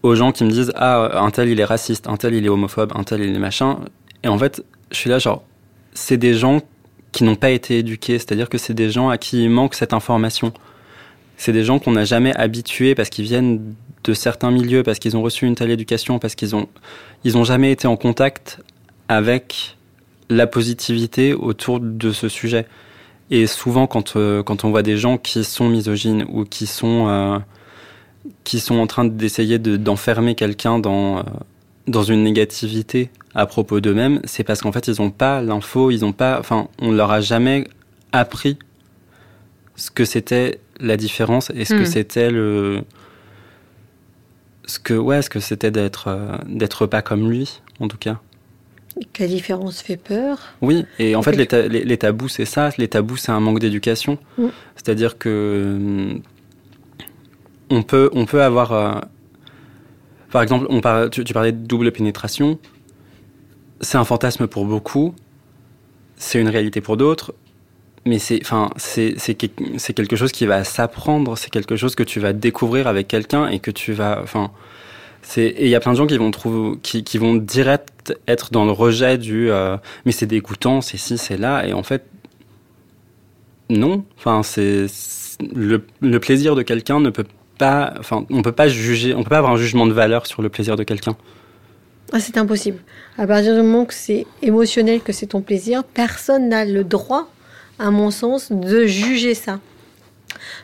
aux 0.02 0.14
gens 0.14 0.32
qui 0.32 0.44
me 0.44 0.50
disent 0.50 0.72
ah 0.76 1.20
un 1.20 1.30
tel 1.30 1.48
il 1.48 1.60
est 1.60 1.64
raciste, 1.64 2.06
un 2.08 2.16
tel 2.16 2.34
il 2.34 2.46
est 2.46 2.48
homophobe, 2.48 2.92
un 2.94 3.04
tel 3.04 3.20
il 3.20 3.34
est 3.34 3.38
machin. 3.38 3.80
Et 4.22 4.28
en 4.28 4.38
fait, 4.38 4.64
je 4.90 4.96
suis 4.96 5.10
là 5.10 5.18
genre 5.18 5.42
c'est 5.92 6.16
des 6.16 6.34
gens 6.34 6.62
qui 7.12 7.24
n'ont 7.24 7.36
pas 7.36 7.50
été 7.50 7.78
éduqués, 7.78 8.18
c'est-à-dire 8.18 8.48
que 8.48 8.58
c'est 8.58 8.74
des 8.74 8.90
gens 8.90 9.08
à 9.08 9.18
qui 9.18 9.42
il 9.42 9.50
manque 9.50 9.74
cette 9.74 9.92
information. 9.92 10.52
C'est 11.36 11.52
des 11.52 11.64
gens 11.64 11.78
qu'on 11.78 11.92
n'a 11.92 12.04
jamais 12.04 12.34
habitués 12.34 12.94
parce 12.94 13.08
qu'ils 13.08 13.24
viennent 13.24 13.74
de 14.04 14.12
certains 14.12 14.50
milieux, 14.50 14.82
parce 14.82 14.98
qu'ils 14.98 15.16
ont 15.16 15.22
reçu 15.22 15.46
une 15.46 15.54
telle 15.54 15.70
éducation, 15.70 16.18
parce 16.18 16.34
qu'ils 16.34 16.54
ont, 16.54 16.68
ils 17.24 17.36
ont 17.36 17.44
jamais 17.44 17.72
été 17.72 17.86
en 17.86 17.96
contact 17.96 18.60
avec 19.08 19.76
la 20.30 20.46
positivité 20.46 21.32
autour 21.34 21.80
de 21.80 22.12
ce 22.12 22.28
sujet. 22.28 22.66
Et 23.30 23.46
souvent, 23.46 23.86
quand, 23.86 24.16
euh, 24.16 24.42
quand 24.42 24.64
on 24.64 24.70
voit 24.70 24.82
des 24.82 24.96
gens 24.96 25.18
qui 25.18 25.44
sont 25.44 25.68
misogynes 25.68 26.24
ou 26.28 26.44
qui 26.44 26.66
sont, 26.66 27.08
euh, 27.08 27.38
qui 28.44 28.60
sont 28.60 28.76
en 28.76 28.86
train 28.86 29.04
d'essayer 29.04 29.58
d'enfermer 29.58 30.34
quelqu'un 30.34 30.78
dans, 30.78 31.18
euh, 31.18 31.22
dans 31.88 32.02
une 32.02 32.22
négativité 32.22 33.10
à 33.34 33.46
propos 33.46 33.80
d'eux-mêmes, 33.80 34.20
c'est 34.24 34.44
parce 34.44 34.60
qu'en 34.60 34.72
fait, 34.72 34.86
ils 34.88 35.00
n'ont 35.00 35.10
pas 35.10 35.42
l'info, 35.42 35.90
ils 35.90 36.04
ont 36.04 36.12
pas, 36.12 36.38
enfin, 36.38 36.68
on 36.80 36.92
leur 36.92 37.10
a 37.10 37.20
jamais 37.20 37.66
appris 38.12 38.58
ce 39.76 39.90
que 39.90 40.04
c'était 40.04 40.60
la 40.80 40.96
différence 40.96 41.50
et 41.54 41.64
ce 41.64 41.74
que 41.74 41.82
hmm. 41.82 41.86
c'était 41.86 42.30
le, 42.30 42.82
ce 44.66 44.78
que 44.78 44.94
ouais, 44.94 45.22
ce 45.22 45.30
que 45.30 45.40
c'était 45.40 45.70
d'être 45.70 46.08
euh, 46.08 46.36
d'être 46.46 46.86
pas 46.86 47.02
comme 47.02 47.30
lui, 47.30 47.60
en 47.80 47.88
tout 47.88 47.96
cas. 47.96 48.18
Que 49.12 49.22
la 49.22 49.28
différence 49.28 49.80
fait 49.80 49.96
peur. 49.96 50.38
Oui, 50.60 50.84
et 50.98 51.14
en 51.14 51.22
fait, 51.22 51.36
les, 51.36 51.98
tabous, 51.98 52.28
c'est 52.28 52.44
ça. 52.44 52.70
Les 52.78 52.88
tabous, 52.88 53.16
c'est 53.16 53.30
un 53.30 53.38
manque 53.38 53.60
d'éducation. 53.60 54.18
Hmm. 54.36 54.48
C'est-à-dire 54.74 55.18
que 55.18 55.76
hmm, 55.78 56.20
on 57.70 57.82
peut, 57.82 58.10
on 58.12 58.26
peut 58.26 58.42
avoir. 58.42 58.72
Euh, 58.72 59.00
par 60.30 60.42
exemple, 60.42 60.66
on 60.70 60.80
tu, 61.10 61.24
tu, 61.24 61.32
parlais 61.32 61.52
de 61.52 61.66
double 61.66 61.92
pénétration. 61.92 62.58
C'est 63.80 63.98
un 63.98 64.04
fantasme 64.04 64.46
pour 64.46 64.64
beaucoup. 64.66 65.14
C'est 66.16 66.40
une 66.40 66.48
réalité 66.48 66.80
pour 66.80 66.96
d'autres 66.96 67.34
mais 68.08 68.18
c'est 68.18 68.40
enfin 68.42 68.70
c'est 68.76 69.14
c'est 69.18 69.34
quelque 69.34 70.16
chose 70.16 70.32
qui 70.32 70.46
va 70.46 70.64
s'apprendre 70.64 71.36
c'est 71.36 71.50
quelque 71.50 71.76
chose 71.76 71.94
que 71.94 72.02
tu 72.02 72.20
vas 72.20 72.32
découvrir 72.32 72.86
avec 72.86 73.06
quelqu'un 73.08 73.48
et 73.48 73.58
que 73.58 73.70
tu 73.70 73.92
vas 73.92 74.20
enfin 74.22 74.50
Et 75.36 75.66
il 75.66 75.68
y 75.68 75.74
a 75.74 75.80
plein 75.80 75.92
de 75.92 75.98
gens 75.98 76.06
qui 76.06 76.16
vont, 76.16 76.30
trouver, 76.30 76.78
qui, 76.82 77.04
qui, 77.04 77.18
vont 77.18 77.34
direct 77.34 78.14
être 78.26 78.50
dans 78.50 78.64
le 78.64 78.72
rejet 78.72 79.18
du 79.18 79.50
euh, 79.50 79.76
mais 80.04 80.12
c'est 80.12 80.26
dégoûtant, 80.26 80.80
c'est 80.80 80.96
ci, 80.96 81.18
c'est 81.18 81.36
là. 81.36 81.66
Et 81.66 81.74
en 81.74 81.82
fait, 81.82 82.04
non. 83.68 84.04
Enfin, 84.16 84.42
c'est 84.42 84.86
le, 85.54 85.84
le, 86.00 86.20
plaisir 86.20 86.54
de 86.54 86.62
quelqu'un 86.62 87.00
ne 87.00 87.10
peut 87.10 87.26
on 87.60 88.42
peut 88.42 88.52
pas 88.52 88.68
juger, 88.68 89.14
on 89.14 89.22
peut 89.22 89.30
pas 89.30 89.38
avoir 89.38 89.52
un 89.52 89.56
jugement 89.56 89.86
de 89.86 89.92
valeur 89.92 90.26
sur 90.26 90.42
le 90.42 90.48
plaisir 90.48 90.76
de 90.76 90.84
quelqu'un. 90.84 91.16
Ah, 92.12 92.20
c'est 92.20 92.38
impossible. 92.38 92.78
À 93.18 93.26
partir 93.26 93.54
du 93.54 93.62
moment 93.62 93.84
que 93.84 93.94
c'est 93.94 94.26
émotionnel, 94.42 95.00
que 95.00 95.12
c'est 95.12 95.26
ton 95.26 95.42
plaisir, 95.42 95.84
personne 95.84 96.48
n'a 96.48 96.64
le 96.64 96.84
droit, 96.84 97.28
à 97.78 97.90
mon 97.90 98.10
sens, 98.10 98.50
de 98.50 98.86
juger 98.86 99.34
ça. 99.34 99.60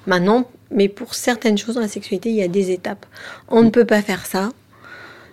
Maintenant, 0.07 0.48
mais 0.70 0.88
pour 0.88 1.14
certaines 1.14 1.59
choses 1.59 1.74
dans 1.74 1.80
la 1.80 1.88
sexualité, 1.88 2.30
il 2.30 2.37
y 2.37 2.42
a 2.42 2.48
des 2.48 2.70
étapes. 2.70 3.07
On 3.48 3.62
ne 3.62 3.70
peut 3.70 3.85
pas 3.85 4.02
faire 4.02 4.26
ça 4.26 4.50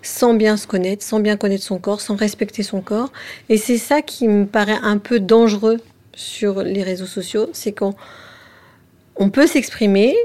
sans 0.04 0.34
bien 0.34 0.58
se 0.58 0.68
connaître, 0.68 1.04
sans 1.04 1.20
bien 1.20 1.38
connaître 1.38 1.64
son 1.64 1.78
corps, 1.78 2.02
sans 2.02 2.16
respecter 2.16 2.64
son 2.64 2.82
corps. 2.82 3.12
Et 3.50 3.58
c'est 3.58 3.78
ça 3.78 4.02
qui 4.02 4.28
me 4.28 4.46
paraît 4.46 4.80
un 4.82 4.98
peu 4.98 5.20
dangereux 5.20 5.78
sur 6.14 6.64
les 6.64 6.84
réseaux 6.84 7.06
sociaux, 7.06 7.50
c'est 7.54 7.72
qu'on 7.72 7.94
on 9.16 9.30
peut 9.30 9.48
s'exprimer, 9.48 10.16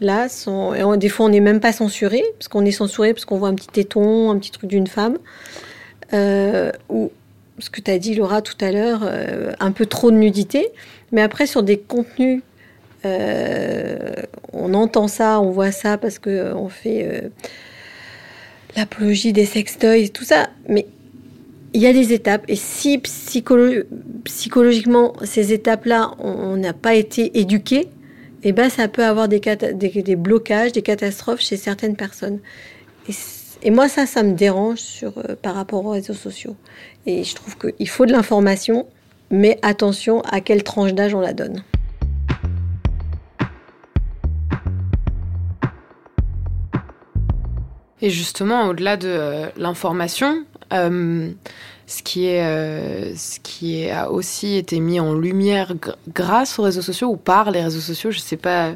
là, 0.00 0.26
et 0.26 0.98
des 0.98 1.08
fois 1.08 1.26
on 1.26 1.28
n'est 1.28 1.40
même 1.40 1.60
pas 1.60 1.72
censuré, 1.72 2.22
parce 2.38 2.48
qu'on 2.48 2.64
est 2.64 2.72
censuré 2.72 3.12
parce 3.14 3.24
qu'on 3.24 3.38
voit 3.38 3.48
un 3.48 3.54
petit 3.54 3.68
téton, 3.68 4.30
un 4.30 4.38
petit 4.38 4.50
truc 4.50 4.68
d'une 4.68 4.86
femme, 4.86 5.18
euh, 6.12 6.70
ou 6.88 7.10
ce 7.58 7.70
que 7.70 7.80
tu 7.80 7.90
as 7.90 7.98
dit 7.98 8.14
Laura 8.14 8.42
tout 8.42 8.56
à 8.60 8.70
l'heure, 8.70 9.00
euh, 9.04 9.52
un 9.60 9.72
peu 9.72 9.86
trop 9.86 10.10
de 10.10 10.16
nudité, 10.16 10.68
mais 11.12 11.22
après 11.22 11.46
sur 11.46 11.62
des 11.62 11.78
contenus 11.78 12.42
euh, 13.04 14.14
on 14.52 14.74
entend 14.74 15.08
ça, 15.08 15.40
on 15.40 15.50
voit 15.50 15.70
ça 15.70 15.96
parce 15.96 16.18
qu'on 16.18 16.68
fait 16.68 17.30
l'apologie 18.76 19.32
des 19.32 19.44
sextoys, 19.44 20.08
tout 20.08 20.24
ça. 20.24 20.48
Mais 20.68 20.86
il 21.76 21.82
y 21.82 21.86
a 21.86 21.92
des 21.92 22.12
étapes. 22.14 22.44
Et 22.48 22.56
si 22.56 22.98
psychologiquement, 24.24 25.12
ces 25.24 25.52
étapes-là, 25.52 26.12
on 26.18 26.56
n'a 26.56 26.72
pas 26.72 26.94
été 26.94 27.38
éduqué, 27.38 27.88
eh 28.48 28.52
ben, 28.52 28.70
ça 28.70 28.86
peut 28.86 29.04
avoir 29.04 29.26
des, 29.26 29.40
blocages, 30.16 30.70
des 30.70 30.82
catastrophes 30.82 31.40
chez 31.40 31.56
certaines 31.56 31.96
personnes. 31.96 32.38
Et, 33.62 33.70
moi, 33.72 33.88
ça, 33.88 34.06
ça 34.06 34.22
me 34.22 34.34
dérange 34.34 34.78
sur, 34.78 35.14
par 35.42 35.56
rapport 35.56 35.84
aux 35.84 35.90
réseaux 35.90 36.14
sociaux. 36.14 36.54
Et 37.06 37.24
je 37.24 37.34
trouve 37.34 37.56
qu'il 37.58 37.88
faut 37.88 38.06
de 38.06 38.12
l'information, 38.12 38.86
mais 39.32 39.58
attention 39.62 40.20
à 40.20 40.40
quelle 40.40 40.62
tranche 40.62 40.94
d'âge 40.94 41.12
on 41.12 41.20
la 41.20 41.32
donne. 41.32 41.64
Et 48.00 48.10
justement, 48.10 48.68
au-delà 48.68 48.96
de 48.96 49.08
euh, 49.08 49.46
l'information, 49.56 50.44
euh, 50.72 51.30
ce 51.86 52.02
qui 52.02 52.26
est, 52.26 52.42
euh, 52.42 53.14
ce 53.16 53.38
qui 53.40 53.82
est, 53.82 53.90
a 53.90 54.10
aussi 54.10 54.56
été 54.56 54.80
mis 54.80 55.00
en 55.00 55.14
lumière 55.14 55.72
grâce 56.12 56.58
aux 56.58 56.62
réseaux 56.62 56.82
sociaux 56.82 57.08
ou 57.08 57.16
par 57.16 57.50
les 57.50 57.62
réseaux 57.62 57.80
sociaux, 57.80 58.10
je 58.10 58.18
ne 58.18 58.22
sais 58.22 58.36
pas 58.36 58.72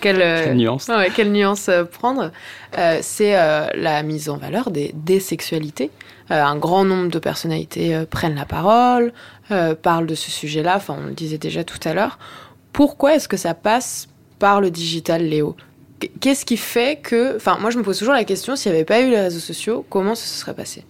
quelle, 0.00 0.18
quelle 0.18 0.56
nuance, 0.56 0.90
quelle 1.14 1.32
nuance 1.32 1.68
prendre, 1.90 2.30
c'est 3.00 3.32
la 3.32 4.02
mise 4.04 4.28
en 4.28 4.36
valeur 4.36 4.70
des, 4.70 4.92
des 4.94 5.18
sexualités. 5.18 5.90
un 6.30 6.56
grand 6.56 6.84
nombre 6.84 7.10
de 7.10 7.18
personnalités 7.18 8.04
prennent 8.08 8.36
la 8.36 8.44
parole, 8.44 9.12
parlent 9.82 10.06
de 10.06 10.14
ce 10.14 10.30
sujet-là, 10.30 10.76
enfin 10.76 10.96
on 11.02 11.06
le 11.08 11.14
disait 11.14 11.38
déjà 11.38 11.64
tout 11.64 11.80
à 11.84 11.94
l'heure. 11.94 12.18
Pourquoi 12.72 13.16
est-ce 13.16 13.28
que 13.28 13.36
ça 13.36 13.54
passe 13.54 14.08
par 14.38 14.60
le 14.60 14.70
digital, 14.70 15.24
Léo? 15.24 15.56
Qu'est-ce 16.20 16.44
qui 16.44 16.56
fait 16.56 16.98
que. 17.00 17.36
Enfin, 17.36 17.58
moi, 17.60 17.70
je 17.70 17.78
me 17.78 17.82
pose 17.82 17.98
toujours 17.98 18.14
la 18.14 18.24
question 18.24 18.56
s'il 18.56 18.72
n'y 18.72 18.78
avait 18.78 18.84
pas 18.84 19.00
eu 19.00 19.10
les 19.10 19.20
réseaux 19.20 19.38
sociaux, 19.38 19.84
comment 19.88 20.14
ça 20.14 20.26
se 20.26 20.38
serait 20.38 20.54
passé? 20.54 20.84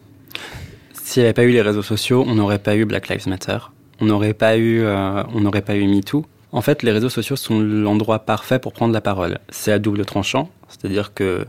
S'il 1.12 1.20
n'y 1.20 1.26
avait 1.26 1.34
pas 1.34 1.44
eu 1.44 1.50
les 1.50 1.60
réseaux 1.60 1.82
sociaux, 1.82 2.24
on 2.26 2.36
n'aurait 2.36 2.58
pas 2.58 2.74
eu 2.74 2.86
Black 2.86 3.10
Lives 3.10 3.28
Matter. 3.28 3.58
On 4.00 4.06
n'aurait 4.06 4.32
pas 4.32 4.56
eu, 4.56 4.80
euh, 4.80 5.22
on 5.34 5.42
n'aurait 5.42 5.60
pas 5.60 5.76
eu 5.76 5.86
MeToo. 5.86 6.24
En 6.52 6.62
fait, 6.62 6.82
les 6.82 6.90
réseaux 6.90 7.10
sociaux 7.10 7.36
sont 7.36 7.60
l'endroit 7.60 8.20
parfait 8.20 8.58
pour 8.58 8.72
prendre 8.72 8.94
la 8.94 9.02
parole. 9.02 9.38
C'est 9.50 9.72
à 9.72 9.78
double 9.78 10.06
tranchant, 10.06 10.48
c'est-à-dire 10.70 11.12
que 11.12 11.44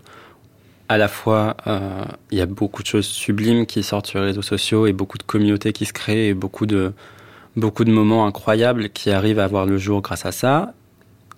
à 0.90 0.98
la 0.98 1.08
fois, 1.08 1.56
euh, 1.66 2.04
il 2.30 2.40
y 2.40 2.42
a 2.42 2.46
beaucoup 2.46 2.82
de 2.82 2.88
choses 2.88 3.06
sublimes 3.06 3.66
qui 3.66 3.84
sortent 3.84 4.08
sur 4.08 4.20
les 4.20 4.26
réseaux 4.26 4.42
sociaux 4.42 4.86
et 4.86 4.92
beaucoup 4.92 5.18
de 5.18 5.24
communautés 5.24 5.72
qui 5.72 5.86
se 5.86 5.94
créent 5.94 6.28
et 6.28 6.34
beaucoup 6.34 6.66
de, 6.66 6.92
beaucoup 7.56 7.86
de 7.86 7.92
moments 7.92 8.26
incroyables 8.28 8.90
qui 8.90 9.12
arrivent 9.12 9.40
à 9.40 9.48
voir 9.48 9.66
le 9.66 9.78
jour 9.78 10.02
grâce 10.02 10.26
à 10.26 10.34
ça. 10.34 10.74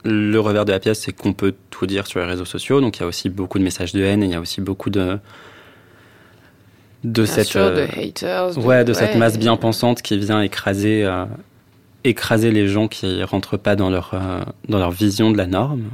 Le 0.03 0.39
revers 0.39 0.65
de 0.65 0.71
la 0.71 0.79
pièce, 0.79 1.01
c'est 1.01 1.11
qu'on 1.11 1.33
peut 1.33 1.53
tout 1.69 1.85
dire 1.85 2.07
sur 2.07 2.21
les 2.21 2.25
réseaux 2.25 2.43
sociaux. 2.43 2.81
Donc 2.81 2.97
il 2.97 3.01
y 3.01 3.03
a 3.03 3.07
aussi 3.07 3.29
beaucoup 3.29 3.59
de 3.59 3.63
messages 3.63 3.93
de 3.93 4.01
haine 4.01 4.23
et 4.23 4.25
il 4.25 4.31
y 4.31 4.35
a 4.35 4.41
aussi 4.41 4.61
beaucoup 4.61 4.89
de 4.89 5.19
de 7.06 7.26
cette 7.26 7.56
euh, 7.56 7.88
haters, 7.96 8.58
ouais 8.58 8.84
de 8.84 8.94
cette 8.94 9.15
masse 9.15 9.38
bien 9.38 9.56
pensante 9.58 10.02
qui 10.02 10.18
vient 10.18 10.41
écraser 10.41 11.04
euh, 11.04 11.26
écraser 12.04 12.52
les 12.52 12.68
gens 12.68 12.88
qui 12.88 13.24
rentrent 13.24 13.58
pas 13.58 13.76
dans 13.76 13.89
leur 13.89 14.12
euh, 14.13 14.41
dans 14.68 14.80
leur 14.80 14.91
vision 14.91 15.32
de 15.32 15.38
la 15.38 15.46
norme, 15.46 15.89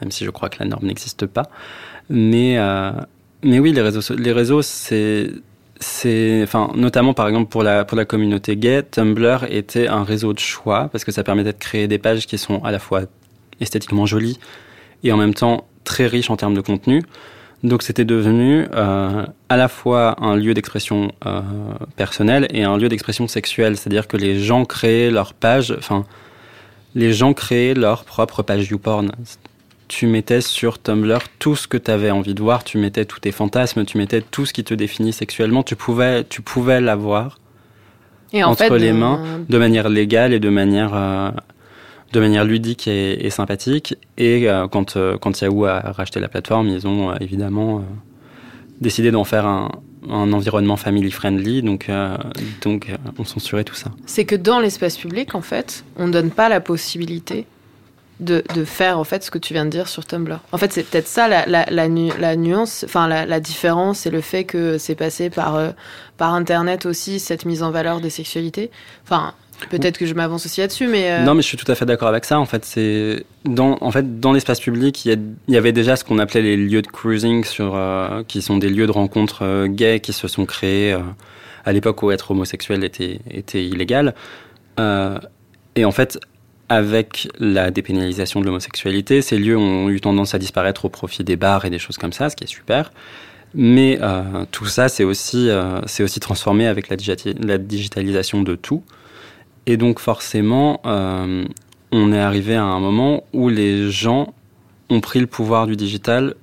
même 0.00 0.10
si 0.10 0.24
je 0.24 0.30
crois 0.30 0.48
que 0.48 0.58
la 0.58 0.66
norme 0.66 0.86
n'existe 0.86 1.26
pas. 1.26 1.44
Mais 2.10 2.58
mais 3.42 3.58
oui, 3.58 3.72
les 3.72 3.80
réseaux 3.80 4.14
les 4.16 4.32
réseaux 4.32 4.62
c'est 4.62 5.30
c'est, 5.80 6.40
enfin, 6.42 6.70
notamment 6.76 7.14
par 7.14 7.28
exemple 7.28 7.50
pour 7.50 7.62
la, 7.62 7.84
pour 7.84 7.96
la 7.96 8.04
communauté 8.04 8.56
gay, 8.56 8.82
Tumblr 8.82 9.44
était 9.50 9.88
un 9.88 10.04
réseau 10.04 10.32
de 10.32 10.38
choix 10.38 10.88
parce 10.90 11.04
que 11.04 11.12
ça 11.12 11.24
permettait 11.24 11.52
de 11.52 11.58
créer 11.58 11.88
des 11.88 11.98
pages 11.98 12.26
qui 12.26 12.38
sont 12.38 12.62
à 12.64 12.70
la 12.70 12.78
fois 12.78 13.02
esthétiquement 13.60 14.06
jolie 14.06 14.38
et 15.02 15.12
en 15.12 15.16
même 15.16 15.34
temps 15.34 15.66
très 15.82 16.06
riche 16.06 16.30
en 16.30 16.36
termes 16.36 16.54
de 16.54 16.60
contenu. 16.60 17.02
Donc 17.64 17.82
c'était 17.82 18.04
devenu 18.04 18.66
euh, 18.74 19.24
à 19.48 19.56
la 19.56 19.68
fois 19.68 20.22
un 20.22 20.36
lieu 20.36 20.52
d'expression 20.52 21.12
euh, 21.24 21.40
personnelle 21.96 22.46
et 22.50 22.62
un 22.62 22.76
lieu 22.76 22.90
d'expression 22.90 23.26
sexuelle. 23.26 23.78
C'est-à-dire 23.78 24.06
que 24.06 24.18
les 24.18 24.38
gens 24.38 24.66
créaient 24.66 25.10
leur 25.10 25.32
page, 25.32 25.74
enfin, 25.78 26.04
les 26.94 27.14
gens 27.14 27.32
créaient 27.32 27.72
leur 27.72 28.04
propre 28.04 28.42
page 28.42 28.68
YouPorn. 28.68 29.12
Tu 29.88 30.06
mettais 30.06 30.42
sur 30.42 30.78
Tumblr 30.78 31.20
tout 31.38 31.56
ce 31.56 31.66
que 31.66 31.78
tu 31.78 31.90
avais 31.90 32.10
envie 32.10 32.34
de 32.34 32.42
voir, 32.42 32.64
tu 32.64 32.76
mettais 32.76 33.06
tous 33.06 33.20
tes 33.20 33.32
fantasmes, 33.32 33.86
tu 33.86 33.96
mettais 33.96 34.20
tout 34.20 34.44
ce 34.44 34.52
qui 34.52 34.62
te 34.62 34.74
définit 34.74 35.14
sexuellement, 35.14 35.62
tu 35.62 35.74
pouvais, 35.74 36.24
tu 36.24 36.42
pouvais 36.42 36.82
l'avoir 36.82 37.38
entre 38.34 38.76
les 38.76 38.92
mains 38.92 39.44
de 39.48 39.58
manière 39.58 39.88
légale 39.88 40.34
et 40.34 40.40
de 40.40 40.50
manière 40.50 40.90
euh, 40.94 41.30
de 42.14 42.20
manière 42.20 42.44
ludique 42.44 42.86
et, 42.86 43.28
sympathique. 43.30 43.96
Et 44.16 44.48
euh, 44.48 44.68
quand, 44.68 44.96
euh, 44.96 45.18
quand 45.18 45.40
Yahoo 45.40 45.64
a 45.66 45.80
racheté 45.80 46.20
la 46.20 46.28
plateforme, 46.28 46.68
ils 46.68 46.86
ont 46.86 47.10
euh, 47.10 47.16
évidemment 47.20 47.84
décidé 48.80 49.10
d'en 49.10 49.24
faire 49.24 49.46
un, 49.46 49.70
environnement 50.08 50.76
family 50.76 51.10
friendly, 51.10 51.62
donc, 51.62 51.90
donc 52.60 52.92
on 53.18 53.24
censurait 53.24 53.64
tout 53.64 53.74
ça. 53.74 53.90
C'est 54.04 54.26
que 54.26 54.36
dans 54.36 54.60
l'espace 54.60 54.98
public, 54.98 55.34
en 55.34 55.40
fait, 55.40 55.82
on 55.96 56.08
ne 56.08 56.12
donne 56.12 56.30
pas 56.30 56.50
la 56.50 56.60
possibilité 56.60 57.46
de, 58.20 58.44
de, 58.54 58.64
faire 58.64 58.98
en 58.98 59.04
fait 59.04 59.24
ce 59.24 59.30
que 59.30 59.38
tu 59.38 59.54
viens 59.54 59.64
de 59.64 59.70
dire 59.70 59.88
sur 59.88 60.04
Tumblr. 60.04 60.38
En 60.52 60.58
fait, 60.58 60.74
c'est 60.74 60.82
peut-être 60.82 61.08
ça 61.08 61.26
la, 61.26 61.46
la, 61.46 62.36
nuance, 62.36 62.84
enfin 62.84 63.08
la, 63.08 63.40
différence, 63.40 64.00
c'est 64.00 64.10
le 64.10 64.20
fait 64.20 64.44
que 64.44 64.76
c'est 64.76 64.94
passé 64.94 65.30
par, 65.30 65.58
par 66.18 66.34
Internet 66.34 66.84
aussi, 66.84 67.18
cette 67.18 67.46
mise 67.46 67.62
en 67.62 67.70
valeur 67.70 68.00
des 68.02 68.10
sexualités. 68.10 68.70
Enfin, 69.04 69.32
Peut-être 69.70 69.98
que 69.98 70.06
je 70.06 70.14
m'avance 70.14 70.46
aussi 70.46 70.60
là-dessus, 70.60 70.86
mais... 70.86 71.10
Euh, 71.10 71.24
non, 71.24 71.34
mais 71.34 71.42
je 71.42 71.48
suis 71.48 71.56
tout 71.56 71.70
à 71.70 71.74
fait 71.74 71.86
d'accord 71.86 72.08
avec 72.08 72.24
ça. 72.24 72.38
En 72.38 72.46
fait, 72.46 72.64
c'est 72.64 73.24
dans, 73.44 73.78
en 73.80 73.90
fait, 73.90 74.20
dans 74.20 74.32
l'espace 74.32 74.60
public, 74.60 75.04
il 75.04 75.18
y, 75.48 75.56
avait 75.56 75.72
déjà 75.72 75.96
ce 75.96 76.04
qu'on 76.04 76.18
appelait 76.18 76.42
les 76.42 76.56
lieux 76.56 76.82
de 76.82 76.86
cruising, 76.86 77.44
euh, 77.60 78.22
qui 78.26 78.42
sont 78.42 78.58
des 78.58 78.68
lieux 78.68 78.86
de 78.86 78.92
rencontre 78.92 79.44
euh, 79.44 79.66
gays 79.66 80.00
qui 80.00 80.12
se 80.12 80.28
sont 80.28 80.46
créés 80.46 80.96
à 81.64 81.72
l'époque 81.72 82.02
où 82.02 82.10
être 82.10 82.30
homosexuel 82.30 82.84
était, 82.84 83.20
était 83.30 83.64
illégal. 83.64 84.14
et 84.78 85.84
en 85.84 85.92
fait, 85.92 86.18
avec 86.68 87.28
la 87.38 87.70
dépénalisation 87.70 88.40
de 88.40 88.46
l'homosexualité, 88.46 89.22
ces 89.22 89.38
lieux 89.38 89.56
ont 89.56 89.88
eu 89.88 90.00
tendance 90.00 90.34
à 90.34 90.38
disparaître 90.38 90.84
au 90.84 90.88
profit 90.88 91.24
des 91.24 91.36
bars 91.36 91.64
et 91.64 91.70
des 91.70 91.78
choses 91.78 91.96
comme 91.96 92.12
ça, 92.12 92.30
ce 92.30 92.36
qui 92.36 92.44
est 92.44 92.48
super. 92.48 92.92
Mais 93.54 93.98
tout 94.50 94.66
ça, 94.66 94.88
c'est 94.88 95.04
aussi, 95.04 95.48
c'est 95.86 96.02
aussi 96.02 96.20
transformé 96.20 96.66
avec 96.66 96.88
la 96.88 97.58
digitalisation 97.58 98.42
de 98.42 98.56
tout. 98.56 98.82
Et 99.66 99.76
donc 99.76 99.98
forcément, 99.98 100.80
euh, 100.84 101.44
on 101.92 102.12
est 102.12 102.20
arrivé 102.20 102.54
à 102.54 102.64
un 102.64 102.80
moment 102.80 103.24
où 103.32 103.48
les 103.48 103.90
gens 103.90 104.34
ont 104.90 105.00
pris 105.00 105.20
le 105.20 105.26
pouvoir 105.26 105.66
du 105.66 105.76
digital 105.76 106.34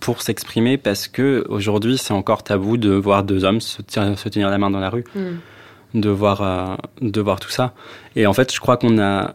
pour 0.00 0.22
s'exprimer 0.22 0.78
parce 0.78 1.08
que 1.08 1.44
aujourd'hui 1.48 1.98
c'est 1.98 2.12
encore 2.12 2.42
tabou 2.42 2.76
de 2.76 2.90
voir 2.90 3.22
deux 3.22 3.44
hommes 3.44 3.60
se, 3.60 3.82
tenir 3.82 4.50
la 4.50 4.58
main 4.58 4.70
dans 4.70 4.80
la 4.80 4.90
rue, 4.90 5.04
mm. 5.14 6.00
de 6.00 6.08
voir 6.08 6.42
euh, 6.42 6.76
de 7.00 7.20
voir 7.20 7.40
tout 7.40 7.50
ça. 7.50 7.74
Et 8.16 8.26
en 8.26 8.32
fait, 8.32 8.52
je 8.52 8.60
crois 8.60 8.76
qu'on 8.76 8.98
a 8.98 9.34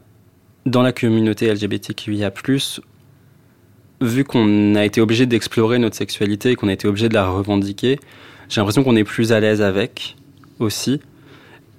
dans 0.65 0.81
la 0.81 0.91
communauté 0.91 1.51
LGBTQIA+, 1.53 2.31
vu 4.01 4.23
qu'on 4.23 4.75
a 4.75 4.83
été 4.83 5.01
obligé 5.01 5.25
d'explorer 5.25 5.77
notre 5.79 5.95
sexualité 5.95 6.51
et 6.51 6.55
qu'on 6.55 6.67
a 6.67 6.73
été 6.73 6.87
obligé 6.87 7.07
de 7.07 7.13
la 7.13 7.27
revendiquer, 7.27 7.99
j'ai 8.49 8.61
l'impression 8.61 8.83
qu'on 8.83 8.95
est 8.95 9.03
plus 9.03 9.31
à 9.31 9.39
l'aise 9.39 9.61
avec 9.61 10.15
aussi. 10.59 10.99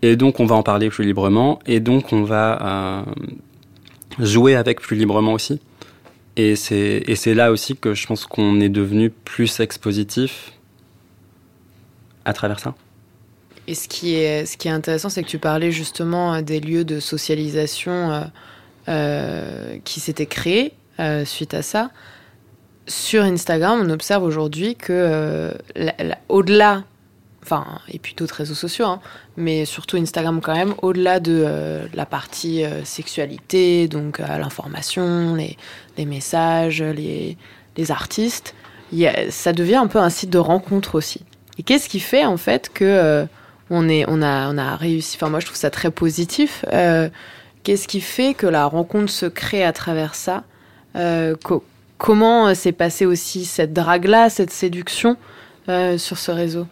Et 0.03 0.17
donc, 0.17 0.41
on 0.41 0.47
va 0.47 0.55
en 0.55 0.63
parler 0.63 0.89
plus 0.91 1.05
librement. 1.05 1.59
Et 1.67 1.81
donc, 1.81 2.13
on 2.13 2.23
va 2.23 3.03
euh, 4.19 4.25
jouer 4.25 4.55
avec 4.55 4.81
plus 4.81 4.97
librement 4.97 5.33
aussi. 5.33 5.61
Et 6.37 6.55
c'est 6.55 7.35
là 7.35 7.51
aussi 7.51 7.77
que 7.77 7.95
je 7.95 8.07
pense 8.07 8.27
qu'on 8.27 8.61
est 8.61 8.69
devenu 8.69 9.09
plus 9.09 9.61
expositif 9.61 10.53
à 12.27 12.35
travers 12.35 12.61
ça. 12.61 12.75
Et 13.67 13.75
ce 13.75 13.89
qui 13.89 14.15
est, 14.15 14.45
ce 14.45 14.59
qui 14.59 14.69
est 14.69 14.73
intéressant, 14.73 15.09
c'est 15.09 15.23
que 15.23 15.29
tu 15.29 15.39
parlais 15.39 15.73
justement 15.73 16.43
des 16.43 16.61
lieux 16.61 16.85
de 16.85 17.01
socialisation 17.01 18.31
qui 18.87 20.01
s'étaient 20.01 20.27
créés 20.27 20.75
suite 21.25 21.55
à 21.55 21.63
ça. 21.63 21.91
Sur 22.87 23.23
Instagram, 23.23 23.81
on 23.83 23.89
observe 23.89 24.23
aujourd'hui 24.23 24.77
que 24.77 25.55
au-delà 26.29 26.85
enfin, 27.47 27.79
et 27.89 27.99
puis 27.99 28.15
d'autres 28.15 28.35
réseaux 28.35 28.55
sociaux, 28.55 28.87
hein, 28.87 29.01
mais 29.37 29.65
surtout 29.65 29.97
Instagram 29.97 30.41
quand 30.43 30.55
même, 30.55 30.75
au-delà 30.83 31.21
de 31.21 31.45
euh, 31.47 31.87
la 31.95 32.05
partie 32.05 32.65
euh, 32.65 32.85
sexualité, 32.85 33.87
donc 33.87 34.19
euh, 34.19 34.39
l'information, 34.39 35.37
les, 35.37 35.57
messages, 36.05 36.83
les, 36.83 37.37
artistes, 37.91 38.55
ça 39.31 39.53
devient 39.53 39.77
un 39.77 39.87
peu 39.87 39.99
un 39.99 40.11
site 40.11 40.31
de 40.31 40.39
rencontre 40.39 40.97
aussi. 40.97 41.23
Et 41.59 41.63
qu'est-ce 41.63 41.89
qui 41.89 42.01
fait 42.01 42.25
en 42.25 42.37
fait 42.37 42.71
que 42.73 43.27
on, 43.71 43.89
est, 43.89 44.05
on, 44.09 44.23
a, 44.23 44.51
on 44.53 44.59
a 44.59 44.77
réussi, 44.77 45.17
enfin 45.17 45.31
moi 45.31 45.41
je 45.41 45.47
trouve 45.47 45.57
ça 45.57 45.71
très 45.71 45.91
positif, 45.91 46.65
qu'est-ce 47.63 47.87
qui 47.87 48.01
fait 48.01 48.35
que 48.35 48.47
la 48.47 48.67
rencontre 48.67 49.11
se 49.11 49.27
crée 49.27 49.65
à 49.65 49.73
travers 49.73 50.15
ça 50.15 50.45
co 51.45 51.65
Comment 51.99 52.55
s'est 52.55 52.73
passée 52.73 53.07
aussi 53.07 53.47
cette 53.47 53.73
drague-là, 53.73 54.29
cette 54.29 54.51
séduction 54.51 55.17
sur 55.67 56.19
ce 56.19 56.31
réseau? 56.31 56.67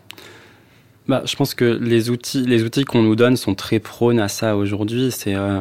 Bah, 1.06 1.22
je 1.26 1.36
pense 1.36 1.54
que 1.54 1.64
les 1.64 2.08
outils, 2.08 2.44
les 2.44 2.62
outils 2.64 2.84
qu'on 2.84 3.02
nous 3.02 3.16
donne 3.16 3.36
sont 3.36 3.54
très 3.54 3.78
prônes 3.78 4.20
à 4.20 4.28
ça 4.28 4.56
aujourd'hui. 4.56 5.10
C'est, 5.10 5.34
euh, 5.34 5.60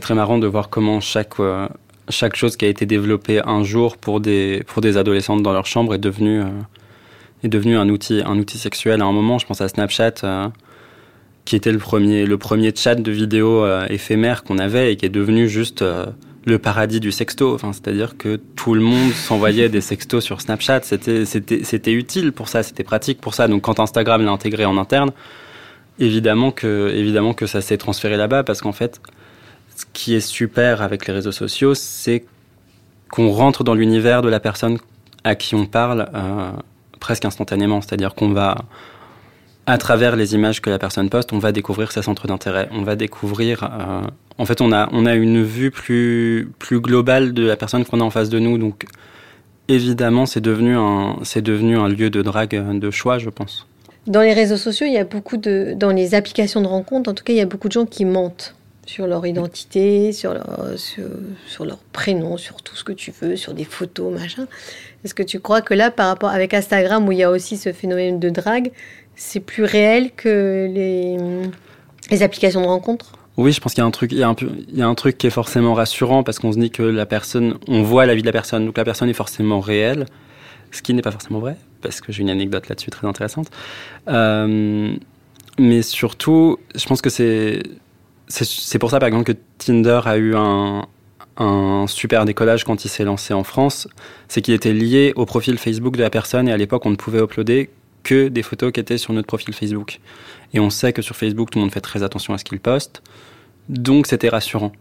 très 0.00 0.14
marrant 0.14 0.38
de 0.38 0.46
voir 0.46 0.68
comment 0.68 1.00
chaque 1.00 1.40
euh, 1.40 1.68
chaque 2.10 2.36
chose 2.36 2.56
qui 2.56 2.64
a 2.64 2.68
été 2.68 2.86
développée 2.86 3.40
un 3.44 3.64
jour 3.64 3.96
pour 3.96 4.20
des 4.20 4.62
pour 4.66 4.82
des 4.82 4.96
adolescentes 4.96 5.42
dans 5.42 5.52
leur 5.52 5.66
chambre 5.66 5.94
est 5.94 5.98
devenue 5.98 6.40
euh, 6.42 6.48
est 7.44 7.48
devenue 7.48 7.76
un 7.76 7.88
outil 7.88 8.22
un 8.24 8.38
outil 8.38 8.58
sexuel. 8.58 9.00
À 9.00 9.06
un 9.06 9.12
moment, 9.12 9.38
je 9.38 9.46
pense 9.46 9.60
à 9.62 9.68
Snapchat, 9.68 10.50
qui 11.44 11.56
était 11.56 11.72
le 11.72 11.78
premier 11.78 12.26
le 12.26 12.36
premier 12.38 12.74
chat 12.74 12.94
de 12.94 13.10
vidéo 13.10 13.66
éphémère 13.88 14.44
qu'on 14.44 14.58
avait 14.58 14.92
et 14.92 14.96
qui 14.96 15.06
est 15.06 15.10
devenu 15.10 15.48
juste 15.48 15.82
le 16.48 16.58
paradis 16.58 17.00
du 17.00 17.12
sexto. 17.12 17.54
Enfin, 17.54 17.72
c'est-à-dire 17.72 18.16
que 18.16 18.36
tout 18.56 18.74
le 18.74 18.80
monde 18.80 19.12
s'envoyait 19.12 19.68
des 19.68 19.80
sextos 19.80 20.24
sur 20.24 20.40
Snapchat. 20.40 20.80
C'était, 20.82 21.24
c'était, 21.24 21.64
c'était 21.64 21.92
utile 21.92 22.32
pour 22.32 22.48
ça, 22.48 22.62
c'était 22.62 22.84
pratique 22.84 23.20
pour 23.20 23.34
ça. 23.34 23.48
Donc, 23.48 23.62
quand 23.62 23.80
Instagram 23.80 24.24
l'a 24.24 24.30
intégré 24.30 24.64
en 24.64 24.76
interne, 24.76 25.12
évidemment 25.98 26.50
que, 26.50 26.92
évidemment 26.94 27.34
que 27.34 27.46
ça 27.46 27.60
s'est 27.60 27.78
transféré 27.78 28.16
là-bas 28.16 28.44
parce 28.44 28.60
qu'en 28.60 28.72
fait, 28.72 29.00
ce 29.76 29.84
qui 29.92 30.14
est 30.14 30.20
super 30.20 30.82
avec 30.82 31.06
les 31.06 31.12
réseaux 31.12 31.32
sociaux, 31.32 31.74
c'est 31.74 32.24
qu'on 33.10 33.30
rentre 33.30 33.64
dans 33.64 33.74
l'univers 33.74 34.22
de 34.22 34.28
la 34.28 34.40
personne 34.40 34.78
à 35.24 35.34
qui 35.34 35.54
on 35.54 35.66
parle 35.66 36.10
euh, 36.14 36.50
presque 37.00 37.24
instantanément. 37.24 37.80
C'est-à-dire 37.80 38.14
qu'on 38.14 38.32
va, 38.32 38.64
à 39.68 39.76
travers 39.76 40.16
les 40.16 40.34
images 40.34 40.62
que 40.62 40.70
la 40.70 40.78
personne 40.78 41.10
poste, 41.10 41.34
on 41.34 41.38
va 41.38 41.52
découvrir 41.52 41.92
ses 41.92 42.00
centres 42.00 42.26
d'intérêt. 42.26 42.70
On 42.72 42.82
va 42.82 42.96
découvrir. 42.96 43.64
Euh, 43.64 44.00
en 44.38 44.46
fait, 44.46 44.62
on 44.62 44.72
a, 44.72 44.88
on 44.92 45.04
a 45.04 45.14
une 45.14 45.42
vue 45.42 45.70
plus, 45.70 46.50
plus 46.58 46.80
globale 46.80 47.34
de 47.34 47.44
la 47.44 47.54
personne 47.54 47.84
qu'on 47.84 48.00
a 48.00 48.04
en 48.04 48.08
face 48.08 48.30
de 48.30 48.38
nous. 48.38 48.56
Donc, 48.56 48.86
évidemment, 49.68 50.24
c'est 50.24 50.40
devenu, 50.40 50.74
un, 50.74 51.18
devenu 51.42 51.76
un 51.76 51.88
lieu 51.88 52.08
de 52.08 52.22
drague 52.22 52.78
de 52.78 52.90
choix, 52.90 53.18
je 53.18 53.28
pense. 53.28 53.66
Dans 54.06 54.22
les 54.22 54.32
réseaux 54.32 54.56
sociaux, 54.56 54.86
il 54.86 54.94
y 54.94 54.98
a 54.98 55.04
beaucoup 55.04 55.36
de. 55.36 55.74
Dans 55.76 55.90
les 55.90 56.14
applications 56.14 56.62
de 56.62 56.66
rencontres, 56.66 57.10
en 57.10 57.14
tout 57.14 57.22
cas, 57.22 57.34
il 57.34 57.38
y 57.38 57.42
a 57.42 57.46
beaucoup 57.46 57.68
de 57.68 57.74
gens 57.74 57.84
qui 57.84 58.06
mentent 58.06 58.54
sur 58.86 59.06
leur 59.06 59.26
identité, 59.26 60.12
sur 60.12 60.32
leur, 60.32 60.78
sur, 60.78 61.04
sur, 61.46 61.66
leur 61.66 61.76
prénom, 61.92 62.38
sur 62.38 62.62
tout 62.62 62.74
ce 62.74 62.84
que 62.84 62.92
tu 62.92 63.12
veux, 63.20 63.36
sur 63.36 63.52
des 63.52 63.64
photos, 63.64 64.18
machin. 64.18 64.46
Est-ce 65.04 65.12
que 65.12 65.22
tu 65.22 65.40
crois 65.40 65.60
que 65.60 65.74
là, 65.74 65.90
par 65.90 66.06
rapport 66.06 66.30
avec 66.30 66.54
Instagram, 66.54 67.06
où 67.06 67.12
il 67.12 67.18
y 67.18 67.22
a 67.22 67.30
aussi 67.30 67.58
ce 67.58 67.74
phénomène 67.74 68.18
de 68.18 68.30
drague, 68.30 68.72
c'est 69.18 69.40
plus 69.40 69.64
réel 69.64 70.12
que 70.16 70.68
les, 72.10 72.22
applications 72.22 72.62
de 72.62 72.66
rencontres? 72.66 73.12
Oui, 73.36 73.52
je 73.52 73.60
pense 73.60 73.74
qu'il 73.74 73.82
y 73.82 73.84
a 73.84 73.86
un 73.86 73.90
truc, 73.90 74.12
il 74.12 74.18
y 74.18 74.82
a 74.82 74.86
un 74.86 74.94
truc 74.94 75.18
qui 75.18 75.26
est 75.26 75.30
forcément 75.30 75.74
rassurant 75.74 76.22
parce 76.22 76.38
qu'on 76.38 76.52
se 76.52 76.58
dit 76.58 76.70
que 76.70 76.82
la 76.82 77.06
personne, 77.06 77.58
on 77.68 77.82
voit 77.82 78.06
la 78.06 78.14
vie 78.14 78.22
de 78.22 78.26
la 78.26 78.32
personne, 78.32 78.66
donc 78.66 78.78
la 78.78 78.84
personne 78.84 79.08
est 79.08 79.14
forcément 79.14 79.60
réelle, 79.60 80.06
ce 80.70 80.82
qui 80.82 80.94
n'est 80.94 81.02
pas 81.02 81.12
forcément 81.12 81.38
vrai 81.38 81.56
parce 81.80 82.00
que 82.00 82.12
j'ai 82.12 82.22
une 82.22 82.30
anecdote 82.30 82.68
là-dessus 82.68 82.90
très 82.90 83.06
intéressante. 83.06 83.50
Euh, 84.08 84.96
mais 85.58 85.82
surtout, 85.82 86.58
je 86.74 86.86
pense 86.86 87.02
que 87.02 87.10
c'est 87.10 87.62
c'est 88.30 88.78
pour 88.78 88.90
ça 88.90 88.98
par 88.98 89.06
exemple 89.06 89.32
que 89.32 89.38
Tinder 89.56 90.00
a 90.04 90.18
eu 90.18 90.34
un, 90.36 90.86
un 91.38 91.86
super 91.86 92.26
décollage 92.26 92.64
quand 92.64 92.84
il 92.84 92.88
s'est 92.88 93.04
lancé 93.04 93.32
en 93.32 93.42
France, 93.42 93.88
c'est 94.28 94.42
qu'il 94.42 94.52
était 94.52 94.74
lié 94.74 95.12
au 95.16 95.24
profil 95.24 95.56
Facebook 95.56 95.96
de 95.96 96.02
la 96.02 96.10
personne 96.10 96.46
et 96.46 96.52
à 96.52 96.56
l'époque 96.56 96.84
on 96.84 96.90
ne 96.90 96.96
pouvait 96.96 97.20
uploader 97.20 97.70
que 98.08 98.28
des 98.28 98.42
photos 98.42 98.72
qui 98.72 98.80
étaient 98.80 98.96
sur 98.96 99.12
notre 99.12 99.26
profil 99.26 99.52
Facebook. 99.52 100.00
Et 100.54 100.60
on 100.60 100.70
sait 100.70 100.94
que 100.94 101.02
sur 101.02 101.14
Facebook, 101.14 101.50
tout 101.50 101.58
le 101.58 101.64
monde 101.64 101.72
fait 101.72 101.82
très 101.82 102.02
attention 102.02 102.32
à 102.32 102.38
ce 102.38 102.44
qu'il 102.44 102.58
poste. 102.58 103.02
Donc 103.68 104.06
c'était 104.06 104.30
rassurant. 104.30 104.72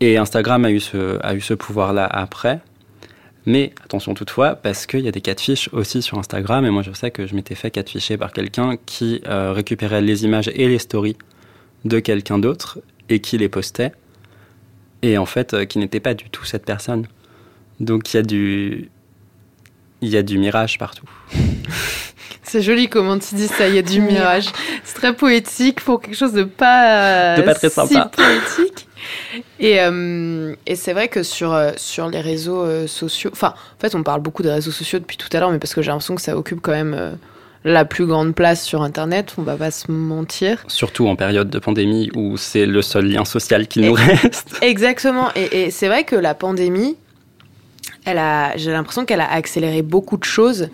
Et 0.00 0.16
Instagram 0.16 0.64
a 0.64 0.70
eu 0.70 0.80
ce, 0.80 1.18
a 1.22 1.34
eu 1.34 1.42
ce 1.42 1.52
pouvoir-là 1.52 2.06
après. 2.06 2.60
Mais 3.44 3.74
attention 3.84 4.14
toutefois, 4.14 4.54
parce 4.54 4.86
qu'il 4.86 5.00
y 5.00 5.08
a 5.08 5.10
des 5.12 5.22
fiches 5.36 5.68
aussi 5.74 6.00
sur 6.00 6.18
Instagram. 6.18 6.64
Et 6.64 6.70
moi, 6.70 6.82
je 6.82 6.92
sais 6.92 7.10
que 7.10 7.26
je 7.26 7.34
m'étais 7.34 7.54
fait 7.54 7.86
ficher 7.86 8.16
par 8.16 8.32
quelqu'un 8.32 8.78
qui 8.86 9.20
euh, 9.26 9.52
récupérait 9.52 10.00
les 10.00 10.24
images 10.24 10.50
et 10.54 10.66
les 10.66 10.78
stories 10.78 11.18
de 11.84 12.00
quelqu'un 12.00 12.38
d'autre 12.38 12.78
et 13.10 13.20
qui 13.20 13.36
les 13.36 13.50
postait. 13.50 13.92
Et 15.02 15.18
en 15.18 15.26
fait, 15.26 15.52
euh, 15.52 15.66
qui 15.66 15.78
n'était 15.78 16.00
pas 16.00 16.14
du 16.14 16.30
tout 16.30 16.46
cette 16.46 16.64
personne. 16.64 17.06
Donc 17.80 18.14
il 18.14 18.16
y 18.16 18.20
a 18.20 18.22
du, 18.22 18.90
il 20.00 20.10
y 20.10 20.16
a 20.16 20.22
du 20.22 20.38
mirage 20.38 20.78
partout. 20.78 21.06
C'est 22.42 22.62
joli 22.62 22.88
comment 22.88 23.18
tu 23.18 23.34
dis 23.34 23.46
ça, 23.46 23.68
il 23.68 23.74
y 23.74 23.78
a 23.78 23.82
du 23.82 24.00
mirage. 24.00 24.46
C'est 24.82 24.94
très 24.94 25.14
poétique 25.14 25.82
pour 25.82 26.00
quelque 26.00 26.16
chose 26.16 26.32
de 26.32 26.44
pas, 26.44 27.36
de 27.36 27.42
pas 27.42 27.54
très 27.54 27.68
sympa. 27.68 28.10
si 28.14 28.22
poétique. 28.22 28.88
Et, 29.60 29.80
euh, 29.80 30.54
et 30.66 30.74
c'est 30.74 30.92
vrai 30.92 31.08
que 31.08 31.22
sur, 31.22 31.52
euh, 31.52 31.72
sur 31.76 32.08
les 32.08 32.20
réseaux 32.20 32.62
euh, 32.62 32.86
sociaux, 32.86 33.30
enfin, 33.32 33.54
en 33.76 33.80
fait, 33.80 33.94
on 33.94 34.02
parle 34.02 34.22
beaucoup 34.22 34.42
des 34.42 34.50
réseaux 34.50 34.70
sociaux 34.70 34.98
depuis 34.98 35.16
tout 35.16 35.28
à 35.32 35.40
l'heure, 35.40 35.50
mais 35.50 35.58
parce 35.58 35.74
que 35.74 35.82
j'ai 35.82 35.90
l'impression 35.90 36.14
que 36.14 36.22
ça 36.22 36.36
occupe 36.36 36.60
quand 36.60 36.72
même 36.72 37.18
la 37.64 37.84
plus 37.84 38.06
grande 38.06 38.34
place 38.34 38.64
sur 38.64 38.82
Internet, 38.82 39.34
on 39.36 39.42
va 39.42 39.56
pas 39.56 39.70
se 39.70 39.90
mentir. 39.90 40.64
Surtout 40.68 41.06
en 41.06 41.16
période 41.16 41.50
de 41.50 41.58
pandémie 41.58 42.10
où 42.14 42.36
c'est 42.36 42.66
le 42.66 42.80
seul 42.82 43.06
lien 43.06 43.24
social 43.24 43.66
qui 43.66 43.80
nous 43.80 43.92
reste. 43.92 44.56
Exactement, 44.62 45.28
et, 45.34 45.64
et 45.64 45.70
c'est 45.70 45.88
vrai 45.88 46.04
que 46.04 46.16
la 46.16 46.34
pandémie, 46.34 46.96
elle 48.08 48.18
a, 48.18 48.56
j'ai 48.56 48.72
l'impression 48.72 49.04
qu'elle 49.04 49.20
a 49.20 49.30
accéléré 49.30 49.82
beaucoup 49.82 50.16
de 50.16 50.24
choses. 50.24 50.68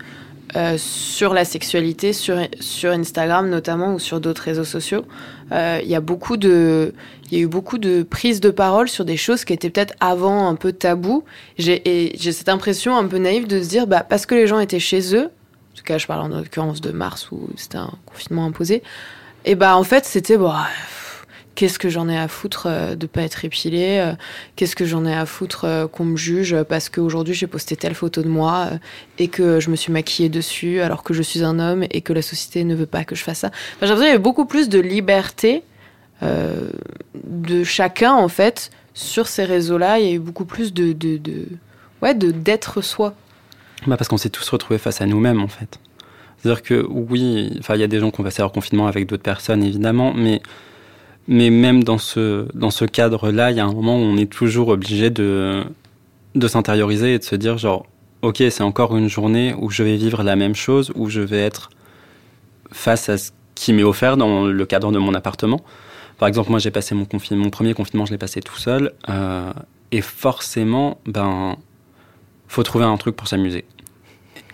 Euh, 0.57 0.77
sur 0.79 1.35
la 1.35 1.44
sexualité, 1.44 2.12
sur, 2.12 2.38
sur 2.61 2.92
Instagram 2.92 3.51
notamment 3.51 3.94
ou 3.94 3.99
sur 3.99 4.20
d'autres 4.20 4.42
réseaux 4.42 4.62
sociaux. 4.62 5.05
Euh, 5.51 5.81
il 5.83 5.88
y 5.88 5.97
a 5.97 5.99
y 5.99 7.37
a 7.37 7.38
eu 7.40 7.47
beaucoup 7.49 7.79
de 7.79 8.07
prises 8.09 8.38
de 8.38 8.51
parole 8.51 8.88
sur 8.88 9.05
des 9.05 9.16
choses 9.16 9.44
qui 9.44 9.53
étaient 9.53 9.70
peut-être 9.70 9.94
avant 9.99 10.47
un 10.49 10.55
peu 10.55 10.70
tabou. 10.70 11.25
J'ai, 11.59 12.12
j'ai 12.16 12.31
cette 12.31 12.49
impression 12.49 12.97
un 12.97 13.09
peu 13.09 13.18
naïve 13.18 13.49
de 13.49 13.61
se 13.61 13.68
dire, 13.68 13.88
bah, 13.88 14.07
parce 14.09 14.27
que 14.27 14.37
les 14.37 14.47
gens 14.47 14.61
étaient 14.61 14.79
chez 14.79 15.16
eux, 15.16 15.25
en 15.25 15.77
tout 15.77 15.83
cas 15.85 15.99
je 15.99 16.07
parle 16.07 16.33
en 16.33 16.37
l'occurrence 16.37 16.81
de 16.81 16.92
mars 16.92 17.33
où 17.33 17.49
c'était 17.57 17.79
un 17.79 17.90
confinement 18.07 18.44
imposé, 18.44 18.85
et 19.44 19.57
bah 19.57 19.77
en 19.77 19.83
fait 19.83 20.05
c'était, 20.05 20.37
bah, 20.37 20.68
qu'est-ce 21.55 21.79
que 21.79 21.88
j'en 21.88 22.09
ai 22.09 22.19
à 22.19 22.29
foutre 22.29 22.67
euh, 22.67 22.95
de 22.95 23.07
pas 23.07 23.23
être 23.23 23.45
épilée 23.45 23.99
euh, 24.01 24.12
Qu'est-ce 24.57 24.77
que 24.77 24.85
j'en 24.85 25.05
ai 25.05 25.14
à 25.14 25.27
foutre 25.27 25.64
euh, 25.64 25.87
qu'on 25.87 26.05
me 26.05 26.17
juge 26.17 26.57
parce 26.64 26.88
qu'aujourd'hui 26.88 27.35
j'ai 27.35 27.47
posté 27.47 27.77
telle 27.77 27.95
photo 27.95 28.23
de 28.23 28.29
moi 28.29 28.71
et 29.19 29.29
que 29.29 29.61
je 29.61 29.71
me 29.71 29.77
suis 29.77 29.93
maquillée 29.93 30.29
dessus 30.29 30.81
alors 30.81 31.03
que 31.03 31.14
je 31.14 31.23
suis 31.23 31.43
un 31.43 31.59
homme 31.59 31.85
et 31.90 32.01
que 32.01 32.12
la 32.12 32.23
société 32.23 32.64
ne 32.64 32.75
veut 32.75 32.87
pas 32.87 33.05
que 33.05 33.14
je 33.14 33.23
fasse 33.23 33.38
ça. 33.38 33.49
Enfin, 33.49 33.55
j'ai 33.83 33.87
l'impression 33.87 34.03
qu'il 34.03 34.09
y 34.09 34.14
avait 34.14 34.23
beaucoup 34.23 34.47
plus 34.47 34.69
de 34.69 34.79
liberté 34.79 35.62
de 36.23 37.64
chacun 37.64 38.14
en 38.14 38.29
fait 38.29 38.71
sur 38.95 39.27
ces 39.27 39.45
réseaux-là. 39.45 39.99
Il 39.99 40.07
y 40.07 40.09
a 40.09 40.12
eu 40.12 40.19
beaucoup 40.19 40.47
plus 40.47 40.73
de, 40.73 40.97
ouais, 42.01 42.14
de 42.14 42.31
d'être 42.31 42.81
soi. 42.81 43.14
Bah 43.87 43.99
parce 43.99 44.09
qu'on 44.09 44.17
s'est 44.17 44.31
tous 44.31 44.49
retrouvés 44.49 44.79
face 44.79 45.03
à 45.03 45.07
nous-mêmes 45.07 45.43
en 45.43 45.49
fait. 45.49 45.79
C'est-à-dire 46.38 46.62
que 46.62 46.87
oui, 46.88 47.55
enfin 47.59 47.75
il 47.75 47.81
y 47.81 47.85
a 47.85 47.88
des 47.88 48.01
gens 48.01 48.11
qui 48.11 48.21
ont 48.21 48.25
passé 48.25 48.40
leur 48.40 48.53
confinement 48.53 48.87
avec 48.87 49.07
d'autres 49.07 49.23
personnes 49.23 49.62
évidemment, 49.62 50.14
mais 50.14 50.40
mais 51.29 51.51
même 51.51 51.85
dans 51.85 51.99
ce, 51.99 52.47
dans 52.55 52.71
ce 52.71 52.85
cadre-là, 52.85 53.51
il 53.51 53.57
y 53.57 53.61
a 53.61 53.65
un 53.65 53.73
moment 53.73 53.97
où 53.97 54.03
on 54.03 54.17
est 54.17 54.31
toujours 54.31 54.69
obligé 54.69 55.11
de, 55.11 55.65
de 56.35 56.49
s'intérioriser 56.49 57.15
et 57.15 57.19
de 57.19 57.25
se 57.25 57.37
dire 57.37 57.59
genre, 57.59 57.87
ok, 58.23 58.43
c'est 58.51 58.63
encore 58.63 58.97
une 58.97 59.09
journée 59.09 59.55
où 59.59 59.71
je 59.71 59.83
vais 59.83 59.97
vivre 59.97 60.23
la 60.23 60.37
même 60.37 60.55
chose, 60.55 60.93
où 60.95 61.09
je 61.09 61.21
vais 61.21 61.41
être 61.41 61.71
face 62.73 63.09
à 63.09 63.19
ce 63.19 63.31
qui 63.55 63.73
m'est 63.73 63.83
offert 63.85 64.17
dans 64.17 64.45
le 64.45 64.67
cadre 64.67 64.93
de 64.93 64.99
mon 64.99 65.15
appartement. 65.15 65.61
Par 66.19 66.29
exemple, 66.29 66.51
moi 66.51 66.59
j'ai 66.59 66.71
passé 66.71 66.95
mon, 66.95 67.07
mon 67.33 67.51
premier 67.51 67.75
confinement, 67.75 68.07
je 68.07 68.13
l'ai 68.13 68.19
passé 68.19 68.41
tout 68.41 68.57
seul. 68.57 68.93
Euh, 69.09 69.53
et 69.93 70.01
forcément, 70.01 70.99
ben, 71.07 71.57
faut 72.49 72.63
trouver 72.63 72.85
un 72.85 72.97
truc 72.97 73.17
pour 73.17 73.29
s'amuser. 73.29 73.65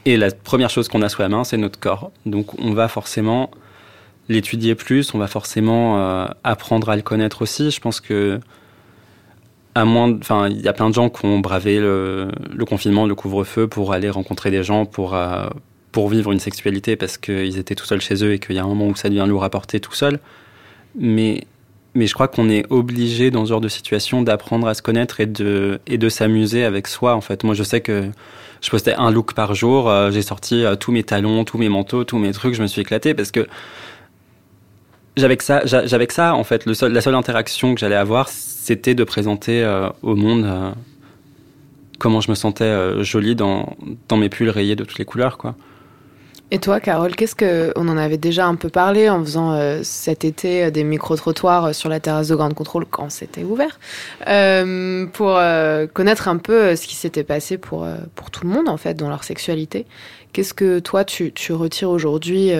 Et 0.04 0.16
la 0.16 0.30
première 0.30 0.70
chose 0.70 0.88
qu'on 0.88 1.02
a 1.02 1.08
sous 1.08 1.22
la 1.22 1.28
main, 1.28 1.44
c'est 1.44 1.56
notre 1.56 1.78
corps. 1.78 2.10
Donc 2.26 2.58
on 2.58 2.72
va 2.72 2.88
forcément 2.88 3.50
l'étudier 4.30 4.74
plus, 4.76 5.12
on 5.12 5.18
va 5.18 5.26
forcément 5.26 5.98
euh, 5.98 6.26
apprendre 6.44 6.88
à 6.88 6.96
le 6.96 7.02
connaître 7.02 7.42
aussi. 7.42 7.70
Je 7.70 7.80
pense 7.80 8.00
que 8.00 8.40
à 9.74 9.84
moins, 9.84 10.12
enfin, 10.18 10.48
il 10.48 10.60
y 10.60 10.68
a 10.68 10.72
plein 10.72 10.88
de 10.88 10.94
gens 10.94 11.10
qui 11.10 11.24
ont 11.26 11.38
bravé 11.40 11.78
le, 11.78 12.28
confinement, 12.68 13.06
le 13.06 13.14
couvre-feu 13.14 13.68
pour 13.68 13.92
aller 13.92 14.10
rencontrer 14.10 14.50
des 14.50 14.62
gens, 14.64 14.86
pour 14.86 15.14
euh, 15.14 15.46
pour 15.92 16.08
vivre 16.08 16.30
une 16.32 16.38
sexualité 16.38 16.94
parce 16.96 17.18
qu'ils 17.18 17.58
étaient 17.58 17.74
tout 17.74 17.84
seuls 17.86 18.00
chez 18.00 18.24
eux 18.24 18.32
et 18.34 18.38
qu'il 18.38 18.54
y 18.54 18.58
a 18.60 18.62
un 18.62 18.68
moment 18.68 18.86
où 18.86 18.94
ça 18.94 19.08
devient 19.08 19.26
lourd 19.28 19.42
à 19.42 19.50
porter 19.50 19.80
tout 19.80 19.94
seul. 19.94 20.20
Mais, 20.96 21.42
mais 21.94 22.06
je 22.06 22.14
crois 22.14 22.28
qu'on 22.28 22.48
est 22.48 22.64
obligé 22.70 23.32
dans 23.32 23.44
ce 23.44 23.50
genre 23.50 23.60
de 23.60 23.68
situation 23.68 24.22
d'apprendre 24.22 24.68
à 24.68 24.74
se 24.74 24.82
connaître 24.82 25.18
et 25.20 25.26
de, 25.26 25.80
et 25.88 25.98
de 25.98 26.08
s'amuser 26.08 26.64
avec 26.64 26.86
soi. 26.86 27.14
En 27.16 27.20
fait, 27.20 27.42
moi, 27.42 27.54
je 27.54 27.64
sais 27.64 27.80
que 27.80 28.08
je 28.60 28.70
postais 28.70 28.94
un 28.94 29.10
look 29.10 29.34
par 29.34 29.54
jour. 29.54 29.88
euh, 29.88 30.12
J'ai 30.12 30.22
sorti 30.22 30.64
tous 30.78 30.92
mes 30.92 31.02
talons, 31.02 31.44
tous 31.44 31.58
mes 31.58 31.68
manteaux, 31.68 32.04
tous 32.04 32.18
mes 32.18 32.30
trucs. 32.32 32.54
Je 32.54 32.62
me 32.62 32.68
suis 32.68 32.82
éclaté 32.82 33.14
parce 33.14 33.32
que 33.32 33.48
j'avais 35.16 35.36
que 35.36 35.44
ça. 35.44 35.64
j'a- 35.66 35.86
J'avais 35.86 36.06
ça. 36.12 36.34
En 36.34 36.44
fait, 36.44 36.66
la 36.66 37.00
seule 37.00 37.14
interaction 37.14 37.74
que 37.74 37.80
j'allais 37.80 37.96
avoir, 37.96 38.28
c'était 38.28 38.94
de 38.94 39.04
présenter 39.04 39.62
euh, 39.62 39.88
au 40.02 40.14
monde 40.14 40.44
euh, 40.44 40.70
comment 41.98 42.20
je 42.20 42.30
me 42.30 42.34
sentais 42.34 42.64
euh, 42.64 43.02
jolie 43.02 43.34
dans, 43.34 43.76
mes 44.16 44.28
pulls 44.28 44.50
rayés 44.50 44.76
de 44.76 44.84
toutes 44.84 44.98
les 44.98 45.04
couleurs, 45.04 45.38
quoi. 45.38 45.54
Et 46.52 46.58
toi, 46.58 46.80
Carole, 46.80 47.14
qu'est-ce 47.14 47.36
que 47.36 47.72
on 47.76 47.86
en 47.88 47.96
avait 47.96 48.16
déjà 48.18 48.46
un 48.46 48.56
peu 48.56 48.70
parlé 48.70 49.08
en 49.08 49.22
faisant 49.22 49.56
cet 49.84 50.24
été 50.24 50.72
des 50.72 50.82
micro-trottoirs 50.82 51.66
euh, 51.66 51.72
sur 51.72 51.88
la 51.88 52.00
terrasse 52.00 52.26
de 52.28 52.34
Grande 52.34 52.54
Contrôle 52.54 52.86
quand 52.90 53.08
c'était 53.08 53.44
ouvert, 53.44 53.78
pour 55.12 55.38
connaître 55.94 56.26
un 56.28 56.36
peu 56.38 56.74
ce 56.74 56.86
qui 56.88 56.96
s'était 56.96 57.22
passé 57.24 57.56
pour, 57.56 57.86
pour 58.16 58.30
tout 58.32 58.44
le 58.44 58.50
monde 58.52 58.68
en 58.68 58.76
fait 58.76 58.94
dans 58.94 59.08
leur 59.08 59.22
sexualité. 59.22 59.86
Qu'est-ce 60.32 60.54
que 60.54 60.80
toi 60.80 61.04
tu, 61.04 61.32
tu 61.32 61.52
retires 61.52 61.90
aujourd'hui 61.90 62.50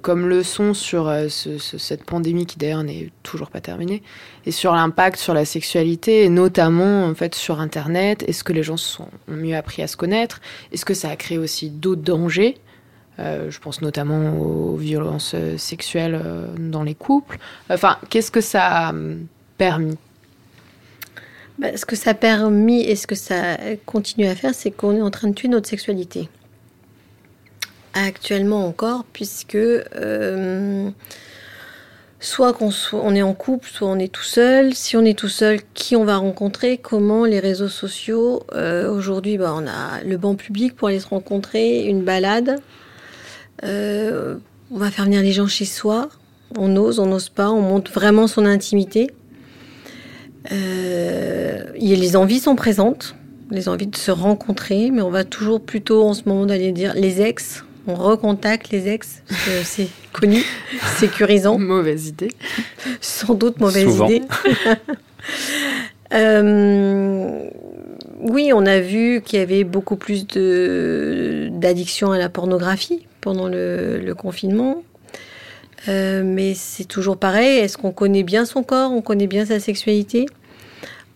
comme 0.00 0.26
leçon 0.28 0.72
sur 0.74 1.08
euh, 1.08 1.28
ce- 1.28 1.58
ce- 1.58 1.76
cette 1.78 2.04
pandémie 2.04 2.46
qui 2.46 2.56
d'ailleurs 2.58 2.82
n'est 2.84 3.10
toujours 3.22 3.50
pas 3.50 3.60
terminée 3.60 4.02
et 4.46 4.50
sur 4.50 4.72
l'impact 4.72 5.18
sur 5.18 5.34
la 5.34 5.44
sexualité 5.44 6.24
et 6.24 6.28
notamment 6.30 7.04
en 7.04 7.14
fait 7.14 7.34
sur 7.34 7.60
Internet 7.60 8.24
Est-ce 8.26 8.44
que 8.44 8.52
les 8.54 8.62
gens 8.62 8.76
sont, 8.78 9.08
ont 9.28 9.32
mieux 9.34 9.54
appris 9.56 9.82
à 9.82 9.86
se 9.86 9.96
connaître? 9.96 10.40
Est-ce 10.72 10.84
que 10.84 10.94
ça 10.94 11.10
a 11.10 11.16
créé 11.16 11.36
aussi 11.38 11.68
d'autres 11.70 12.02
dangers? 12.02 12.56
Euh, 13.20 13.50
je 13.50 13.60
pense 13.60 13.80
notamment 13.82 14.38
aux 14.40 14.76
violences 14.76 15.32
euh, 15.34 15.56
sexuelles 15.58 16.20
euh, 16.24 16.46
dans 16.58 16.82
les 16.82 16.94
couples. 16.96 17.38
Enfin, 17.70 17.98
qu'est-ce 18.10 18.30
que 18.32 18.40
ça 18.40 18.88
a 18.88 18.94
permis? 19.58 19.96
Bah, 21.58 21.76
ce 21.76 21.84
que 21.86 21.94
ça 21.94 22.10
a 22.10 22.14
permis 22.14 22.80
et 22.82 22.96
ce 22.96 23.06
que 23.06 23.14
ça 23.14 23.56
continue 23.86 24.26
à 24.26 24.34
faire, 24.34 24.52
c'est 24.54 24.72
qu'on 24.72 24.96
est 24.96 25.02
en 25.02 25.10
train 25.12 25.28
de 25.28 25.34
tuer 25.34 25.46
notre 25.48 25.68
sexualité. 25.68 26.28
Actuellement 27.94 28.66
encore, 28.66 29.04
puisque 29.12 29.54
euh, 29.54 30.90
soit 32.18 32.52
qu'on 32.52 32.70
on 32.92 33.14
est 33.14 33.22
en 33.22 33.34
couple, 33.34 33.68
soit 33.68 33.86
on 33.88 33.98
est 34.00 34.12
tout 34.12 34.24
seul. 34.24 34.74
Si 34.74 34.96
on 34.96 35.04
est 35.04 35.16
tout 35.16 35.28
seul, 35.28 35.60
qui 35.74 35.94
on 35.94 36.04
va 36.04 36.16
rencontrer? 36.16 36.76
Comment 36.76 37.24
les 37.24 37.38
réseaux 37.38 37.68
sociaux 37.68 38.42
euh, 38.52 38.90
Aujourd'hui, 38.90 39.38
bah, 39.38 39.54
on 39.56 39.66
a 39.68 40.02
le 40.04 40.16
banc 40.16 40.34
public 40.34 40.74
pour 40.74 40.88
aller 40.88 40.98
se 40.98 41.06
rencontrer, 41.06 41.84
une 41.84 42.02
balade. 42.02 42.56
Euh, 43.62 44.38
on 44.72 44.78
va 44.78 44.90
faire 44.90 45.04
venir 45.04 45.22
les 45.22 45.32
gens 45.32 45.46
chez 45.46 45.64
soi. 45.64 46.08
On 46.58 46.74
ose, 46.76 46.98
on 46.98 47.06
n'ose 47.06 47.28
pas. 47.28 47.50
On 47.50 47.60
montre 47.60 47.92
vraiment 47.92 48.26
son 48.26 48.44
intimité. 48.44 49.10
A- 50.50 50.54
les 51.78 52.16
envies 52.16 52.40
sont 52.40 52.56
présentes, 52.56 53.14
les 53.50 53.68
envies 53.68 53.86
de 53.86 53.96
se 53.96 54.10
rencontrer, 54.10 54.90
mais 54.90 55.00
on 55.02 55.10
va 55.10 55.22
toujours 55.24 55.60
plutôt 55.60 56.02
en 56.02 56.12
ce 56.12 56.22
moment 56.28 56.44
d'aller 56.46 56.72
dire 56.72 56.92
les 56.94 57.22
ex. 57.22 57.64
On 57.86 57.94
recontacte 57.94 58.70
les 58.70 58.88
ex, 58.88 59.22
c'est 59.64 59.88
connu, 60.12 60.42
sécurisant. 60.96 61.58
Mauvaise 61.58 62.08
idée. 62.08 62.30
Sans 63.00 63.34
doute 63.34 63.60
mauvaise 63.60 63.84
Souvent. 63.86 64.08
idée. 64.08 64.22
Euh, 66.12 67.48
oui, 68.20 68.52
on 68.54 68.66
a 68.66 68.78
vu 68.78 69.20
qu'il 69.24 69.38
y 69.38 69.42
avait 69.42 69.64
beaucoup 69.64 69.96
plus 69.96 70.26
de 70.28 71.48
d'addiction 71.50 72.12
à 72.12 72.18
la 72.18 72.28
pornographie 72.28 73.06
pendant 73.20 73.48
le, 73.48 73.98
le 73.98 74.14
confinement. 74.14 74.82
Euh, 75.88 76.22
mais 76.24 76.54
c'est 76.54 76.84
toujours 76.84 77.16
pareil. 77.16 77.58
Est-ce 77.58 77.76
qu'on 77.78 77.90
connaît 77.90 78.22
bien 78.22 78.44
son 78.44 78.62
corps? 78.62 78.92
On 78.92 79.02
connaît 79.02 79.26
bien 79.26 79.44
sa 79.44 79.58
sexualité? 79.60 80.26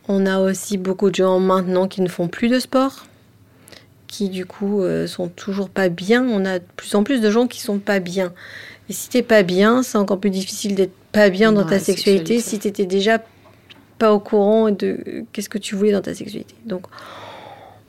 On 0.08 0.26
a 0.26 0.40
aussi 0.40 0.78
beaucoup 0.78 1.10
de 1.10 1.14
gens 1.16 1.38
maintenant 1.38 1.86
qui 1.86 2.00
ne 2.00 2.08
font 2.08 2.28
plus 2.28 2.48
de 2.48 2.58
sport, 2.58 3.06
qui 4.08 4.28
du 4.28 4.44
coup 4.44 4.82
euh, 4.82 5.06
sont 5.06 5.28
toujours 5.28 5.68
pas 5.68 5.88
bien. 5.88 6.26
On 6.26 6.44
a 6.44 6.58
de 6.58 6.64
plus 6.76 6.96
en 6.96 7.04
plus 7.04 7.20
de 7.20 7.30
gens 7.30 7.46
qui 7.46 7.60
sont 7.60 7.78
pas 7.78 8.00
bien. 8.00 8.32
Et 8.88 8.92
si 8.92 9.08
t'es 9.08 9.22
pas 9.22 9.44
bien, 9.44 9.84
c'est 9.84 9.98
encore 9.98 10.18
plus 10.18 10.30
difficile 10.30 10.74
d'être 10.74 10.94
pas 11.12 11.30
bien 11.30 11.52
dans, 11.52 11.62
Dans 11.62 11.68
ta 11.68 11.78
sexualité, 11.78 12.38
sexualité. 12.38 12.50
si 12.50 12.58
t'étais 12.58 12.86
déjà 12.86 13.22
pas 13.98 14.12
au 14.12 14.20
courant 14.20 14.70
de 14.70 14.98
euh, 15.06 15.22
qu'est-ce 15.32 15.48
que 15.48 15.58
tu 15.58 15.74
voulais 15.74 15.92
dans 15.92 16.00
ta 16.00 16.14
sexualité. 16.14 16.54
Donc, 16.64 16.86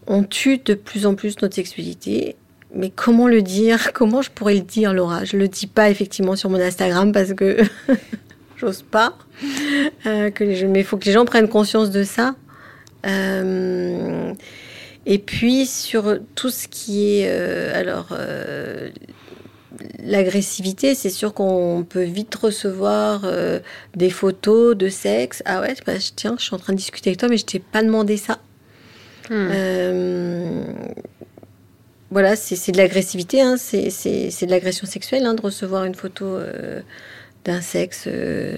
on 0.08 0.23
tue 0.23 0.58
de 0.58 0.73
plus 0.73 1.05
en 1.05 1.15
plus 1.15 1.41
notre 1.41 1.55
sexualité. 1.55 2.36
Mais 2.75 2.91
comment 2.93 3.27
le 3.27 3.41
dire? 3.41 3.93
Comment 3.93 4.21
je 4.21 4.29
pourrais 4.29 4.55
le 4.55 4.62
dire, 4.62 4.93
Laura? 4.93 5.23
Je 5.23 5.38
le 5.38 5.47
dis 5.47 5.67
pas 5.67 5.89
effectivement 5.89 6.36
sur 6.36 6.49
mon 6.49 6.60
Instagram 6.60 7.12
parce 7.12 7.34
que 7.34 7.58
j'ose 8.58 8.84
pas. 8.84 9.17
Euh, 10.05 10.29
que 10.29 10.43
les 10.43 10.65
mais 10.65 10.79
il 10.79 10.86
faut 10.86 10.97
que 10.97 11.05
les 11.05 11.13
gens 11.13 11.25
prennent 11.25 11.47
conscience 11.49 11.89
de 11.89 12.03
ça. 12.03 12.36
Euh, 13.05 14.34
et 15.06 15.20
puis 15.20 15.66
sur 15.66 16.20
tout 16.36 16.50
ce 16.50 16.68
qui 16.68 17.20
est 17.20 17.28
euh, 17.30 17.72
alors 17.80 18.10
euh, 18.12 18.90
l'agressivité, 20.04 20.96
c'est 20.96 21.10
sûr 21.10 21.34
qu'on 21.34 21.86
peut 21.88 22.04
vite 22.04 22.34
recevoir 22.36 23.22
euh, 23.24 23.60
des 23.96 24.10
photos 24.10 24.76
de 24.76 24.90
sexe. 24.90 25.42
Ah 25.46 25.62
ouais, 25.62 25.76
bah, 25.86 25.94
tiens, 26.16 26.36
je 26.38 26.44
suis 26.44 26.56
en 26.56 26.60
train 26.60 26.74
de 26.74 26.78
discuter 26.78 27.10
avec 27.10 27.20
toi, 27.20 27.30
mais 27.30 27.38
je 27.38 27.46
t'ai 27.46 27.60
pas 27.60 27.84
demandé 27.84 28.18
ça. 28.18 28.40
Hmm. 29.30 29.50
Euh, 29.52 30.64
voilà, 32.12 32.36
c'est 32.36 32.72
de 32.72 32.78
l'agressivité, 32.78 33.42
hein, 33.42 33.56
c'est 33.58 33.86
de 33.86 34.50
l'agression 34.50 34.88
sexuelle 34.88 35.26
hein, 35.26 35.36
de 35.36 35.42
recevoir 35.42 35.86
une 35.86 35.94
photo 35.94 36.26
euh, 36.26 36.82
d'un 37.45 37.62
sexe 37.62 38.06
euh, 38.08 38.58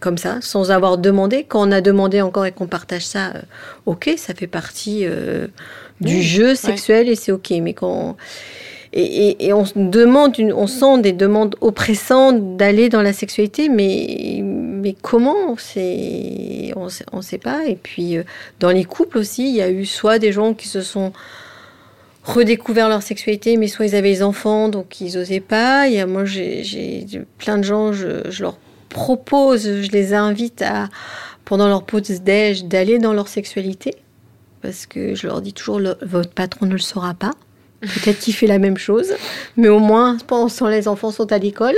comme 0.00 0.18
ça, 0.18 0.38
sans 0.40 0.70
avoir 0.70 0.98
demandé. 0.98 1.44
Quand 1.48 1.68
on 1.68 1.72
a 1.72 1.80
demandé 1.80 2.20
encore 2.20 2.46
et 2.46 2.52
qu'on 2.52 2.66
partage 2.66 3.04
ça, 3.06 3.28
euh, 3.34 3.40
ok, 3.86 4.10
ça 4.16 4.34
fait 4.34 4.46
partie 4.46 5.00
euh, 5.04 5.48
du 6.00 6.16
Oui, 6.16 6.22
jeu 6.22 6.54
sexuel 6.54 7.08
et 7.08 7.16
c'est 7.16 7.32
ok. 7.32 7.50
Mais 7.62 7.72
quand 7.74 8.16
et, 8.94 9.02
et- 9.02 9.46
et 9.48 9.52
on 9.52 9.64
demande, 9.76 10.38
une- 10.38 10.52
on 10.54 10.66
sent 10.66 11.00
des 11.02 11.12
demandes 11.12 11.56
oppressantes 11.60 12.56
d'aller 12.56 12.88
dans 12.88 13.02
la 13.02 13.12
sexualité, 13.12 13.68
mais 13.68 14.40
mais 14.42 14.94
comment 15.02 15.56
C'est 15.58 16.72
on 16.76 16.86
on 17.12 17.20
sait 17.20 17.38
pas. 17.38 17.66
Et 17.66 17.76
puis 17.76 18.16
dans 18.60 18.70
les 18.70 18.84
couples 18.84 19.18
aussi, 19.18 19.48
il 19.50 19.56
y 19.56 19.60
a 19.62 19.68
eu 19.70 19.84
soit 19.84 20.18
des 20.18 20.32
gens 20.32 20.54
qui 20.54 20.68
se 20.68 20.80
sont 20.80 21.12
redécouvert 22.28 22.88
leur 22.88 23.02
sexualité, 23.02 23.56
mais 23.56 23.68
soit 23.68 23.86
ils 23.86 23.94
avaient 23.94 24.10
les 24.10 24.22
enfants, 24.22 24.68
donc 24.68 25.00
ils 25.00 25.16
osaient 25.16 25.40
pas. 25.40 25.82
A, 25.82 26.06
moi, 26.06 26.24
j'ai 26.24 27.06
plein 27.38 27.58
de 27.58 27.64
gens, 27.64 27.92
je, 27.92 28.28
je 28.30 28.42
leur 28.42 28.58
propose, 28.88 29.82
je 29.82 29.90
les 29.90 30.14
invite 30.14 30.62
à, 30.62 30.88
pendant 31.44 31.68
leur 31.68 31.84
pause 31.84 32.20
déj, 32.20 32.64
d'aller 32.64 32.98
dans 32.98 33.12
leur 33.12 33.28
sexualité. 33.28 33.94
Parce 34.60 34.86
que 34.86 35.14
je 35.14 35.26
leur 35.26 35.40
dis 35.40 35.52
toujours, 35.52 35.80
votre 36.02 36.30
patron 36.30 36.66
ne 36.66 36.72
le 36.72 36.78
saura 36.78 37.14
pas. 37.14 37.32
Peut-être 37.80 38.18
qu'il 38.18 38.34
fait 38.34 38.48
la 38.48 38.58
même 38.58 38.76
chose, 38.76 39.12
mais 39.56 39.68
au 39.68 39.78
moins, 39.78 40.18
pendant 40.26 40.48
les 40.68 40.88
enfants 40.88 41.12
sont 41.12 41.32
à 41.32 41.38
l'école. 41.38 41.76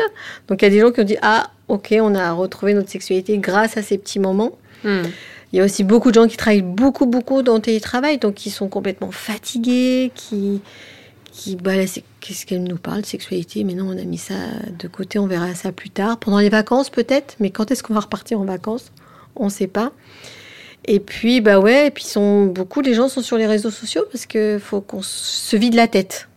Donc 0.49 0.63
il 0.63 0.65
y 0.65 0.69
a 0.69 0.71
des 0.71 0.81
gens 0.81 0.93
qui 0.93 1.01
ont 1.01 1.05
dit, 1.05 1.19
ah, 1.21 1.51
ok, 1.69 1.95
on 2.01 2.15
a 2.15 2.33
retrouvé 2.33 2.73
notre 2.73 2.89
sexualité 2.89 3.37
grâce 3.37 3.77
à 3.77 3.83
ces 3.83 3.99
petits 3.99 4.19
moments. 4.19 4.53
Hmm. 4.83 5.03
Il 5.53 5.59
y 5.59 5.61
a 5.61 5.65
aussi 5.65 5.83
beaucoup 5.83 6.11
de 6.11 6.15
gens 6.15 6.29
qui 6.29 6.37
travaillent 6.37 6.63
beaucoup, 6.63 7.07
beaucoup 7.07 7.43
dans 7.43 7.55
le 7.55 7.61
télétravail, 7.61 8.19
donc 8.19 8.35
qui 8.35 8.51
sont 8.51 8.69
complètement 8.69 9.11
fatigués, 9.11 10.13
qui, 10.15 10.61
qui 11.33 11.57
bah 11.57 11.73
qu'est-ce 12.21 12.47
qu'elle 12.47 12.63
nous 12.63 12.77
parle, 12.77 13.05
sexualité? 13.05 13.65
Mais 13.65 13.75
non, 13.75 13.89
on 13.89 13.99
a 13.99 14.05
mis 14.05 14.19
ça 14.19 14.35
de 14.79 14.87
côté, 14.87 15.19
on 15.19 15.27
verra 15.27 15.55
ça 15.55 15.73
plus 15.73 15.91
tard. 15.91 16.19
Pendant 16.19 16.39
les 16.39 16.51
vacances, 16.51 16.91
peut-être, 16.91 17.35
mais 17.41 17.51
quand 17.51 17.71
est-ce 17.71 17.83
qu'on 17.83 17.95
va 17.95 18.01
repartir 18.01 18.41
en 18.41 18.45
vacances? 18.45 18.93
On 19.35 19.47
ne 19.47 19.51
sait 19.51 19.67
pas. 19.67 19.93
Et 20.85 21.01
puis, 21.01 21.41
bah 21.41 21.59
ouais, 21.59 21.89
et 21.89 21.91
puis 21.91 22.05
sont, 22.05 22.47
beaucoup 22.47 22.81
les 22.81 22.95
gens 22.95 23.09
sont 23.09 23.23
sur 23.23 23.37
les 23.37 23.47
réseaux 23.47 23.71
sociaux 23.71 24.05
parce 24.11 24.27
qu'il 24.27 24.61
faut 24.61 24.81
qu'on 24.81 25.03
se 25.03 25.57
vide 25.57 25.75
la 25.75 25.89
tête. 25.89 26.29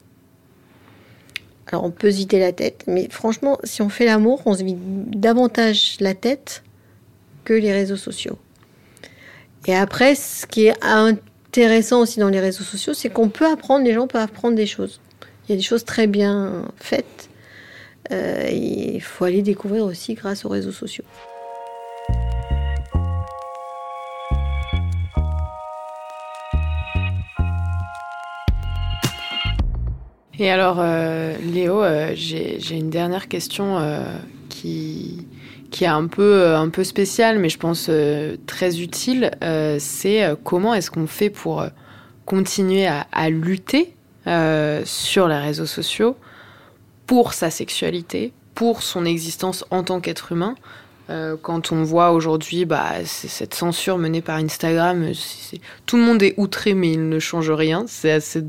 Alors, 1.67 1.85
on 1.85 1.91
peut 1.91 2.11
se 2.11 2.17
vider 2.17 2.39
la 2.39 2.51
tête, 2.51 2.83
mais 2.85 3.07
franchement, 3.09 3.57
si 3.63 3.81
on 3.81 3.89
fait 3.89 4.05
l'amour, 4.05 4.43
on 4.45 4.53
se 4.53 4.63
vide 4.63 4.77
davantage 5.19 5.97
la 5.99 6.13
tête 6.13 6.63
que 7.45 7.53
les 7.53 7.71
réseaux 7.71 7.97
sociaux. 7.97 8.37
Et 9.65 9.75
après, 9.75 10.15
ce 10.15 10.45
qui 10.45 10.65
est 10.65 10.83
intéressant 10.83 12.01
aussi 12.01 12.19
dans 12.19 12.29
les 12.29 12.41
réseaux 12.41 12.65
sociaux, 12.65 12.93
c'est 12.93 13.09
qu'on 13.09 13.29
peut 13.29 13.49
apprendre, 13.49 13.85
les 13.85 13.93
gens 13.93 14.07
peuvent 14.07 14.21
apprendre 14.21 14.55
des 14.55 14.65
choses. 14.65 14.99
Il 15.47 15.51
y 15.51 15.53
a 15.53 15.55
des 15.55 15.63
choses 15.63 15.85
très 15.85 16.07
bien 16.07 16.65
faites. 16.77 17.29
Euh, 18.11 18.49
il 18.51 19.01
faut 19.01 19.23
aller 19.23 19.41
découvrir 19.41 19.85
aussi 19.85 20.15
grâce 20.15 20.43
aux 20.43 20.49
réseaux 20.49 20.71
sociaux. 20.71 21.05
Et 30.39 30.49
alors, 30.49 30.77
euh, 30.79 31.37
Léo, 31.37 31.81
euh, 31.81 32.11
j'ai 32.15 32.75
une 32.75 32.89
dernière 32.89 33.29
question 33.29 33.77
qui, 34.49 35.25
qui 35.73 35.85
est 35.85 35.87
un 35.87 36.05
peu, 36.05 36.21
euh, 36.21 36.57
un 36.57 36.69
peu 36.69 36.83
spéciale, 36.83 37.39
mais 37.39 37.49
je 37.49 37.57
pense 37.57 37.87
euh, 37.89 38.37
très 38.45 38.79
utile. 38.79 39.31
Euh, 39.43 39.77
C'est 39.79 40.23
comment 40.43 40.75
est-ce 40.75 40.91
qu'on 40.91 41.07
fait 41.07 41.31
pour 41.31 41.65
continuer 42.25 42.85
à, 42.85 43.07
à 43.11 43.29
lutter 43.29 43.95
sur 44.85 45.27
les 45.27 45.37
réseaux 45.37 45.65
sociaux 45.65 46.15
pour 47.07 47.33
sa 47.33 47.49
sexualité, 47.49 48.31
pour 48.55 48.83
son 48.83 49.03
existence 49.03 49.65
en 49.71 49.83
tant 49.83 49.99
qu'être 49.99 50.31
humain? 50.31 50.55
Quand 51.41 51.73
on 51.73 51.83
voit 51.83 52.11
aujourd'hui 52.11 52.63
bah, 52.63 52.93
cette 53.03 53.53
censure 53.53 53.97
menée 53.97 54.21
par 54.21 54.37
Instagram, 54.37 55.11
tout 55.85 55.97
le 55.97 56.03
monde 56.03 56.23
est 56.23 56.33
outré 56.37 56.73
mais 56.73 56.93
il 56.93 57.09
ne 57.09 57.19
change 57.19 57.51
rien. 57.51 57.83
C'est 57.87 58.11
assez 58.11 58.45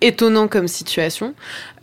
étonnant 0.00 0.48
comme 0.48 0.68
situation. 0.68 1.34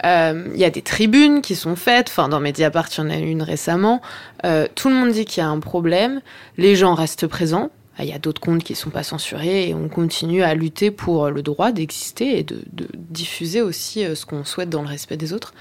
Euh, 0.05 0.49
il 0.53 0.59
y 0.59 0.65
a 0.65 0.69
des 0.69 0.81
tribunes 0.81 1.41
qui 1.41 1.55
sont 1.55 1.75
faites, 1.75 2.09
enfin 2.09 2.29
dans 2.29 2.39
Mediapart 2.39 2.87
il 2.97 2.97
y 2.99 3.01
en 3.01 3.09
a 3.09 3.17
une 3.17 3.41
récemment. 3.41 4.01
Euh, 4.45 4.67
tout 4.75 4.89
le 4.89 4.95
monde 4.95 5.11
dit 5.11 5.25
qu'il 5.25 5.41
y 5.41 5.45
a 5.45 5.49
un 5.49 5.59
problème, 5.59 6.21
les 6.57 6.75
gens 6.75 6.93
restent 6.93 7.27
présents. 7.27 7.71
Il 7.99 8.05
y 8.05 8.13
a 8.13 8.19
d'autres 8.19 8.41
comptes 8.41 8.63
qui 8.63 8.73
ne 8.73 8.77
sont 8.77 8.89
pas 8.89 9.03
censurés 9.03 9.69
et 9.69 9.73
on 9.73 9.87
continue 9.87 10.43
à 10.43 10.53
lutter 10.53 10.91
pour 10.91 11.29
le 11.29 11.41
droit 11.41 11.71
d'exister 11.71 12.37
et 12.37 12.43
de, 12.43 12.61
diffuser 12.93 13.61
aussi 13.61 14.03
ce 14.15 14.25
qu'on 14.25 14.43
souhaite 14.43 14.69
dans 14.69 14.81
le 14.81 14.89
respect 14.89 15.15
des 15.15 15.31
autres. 15.31 15.53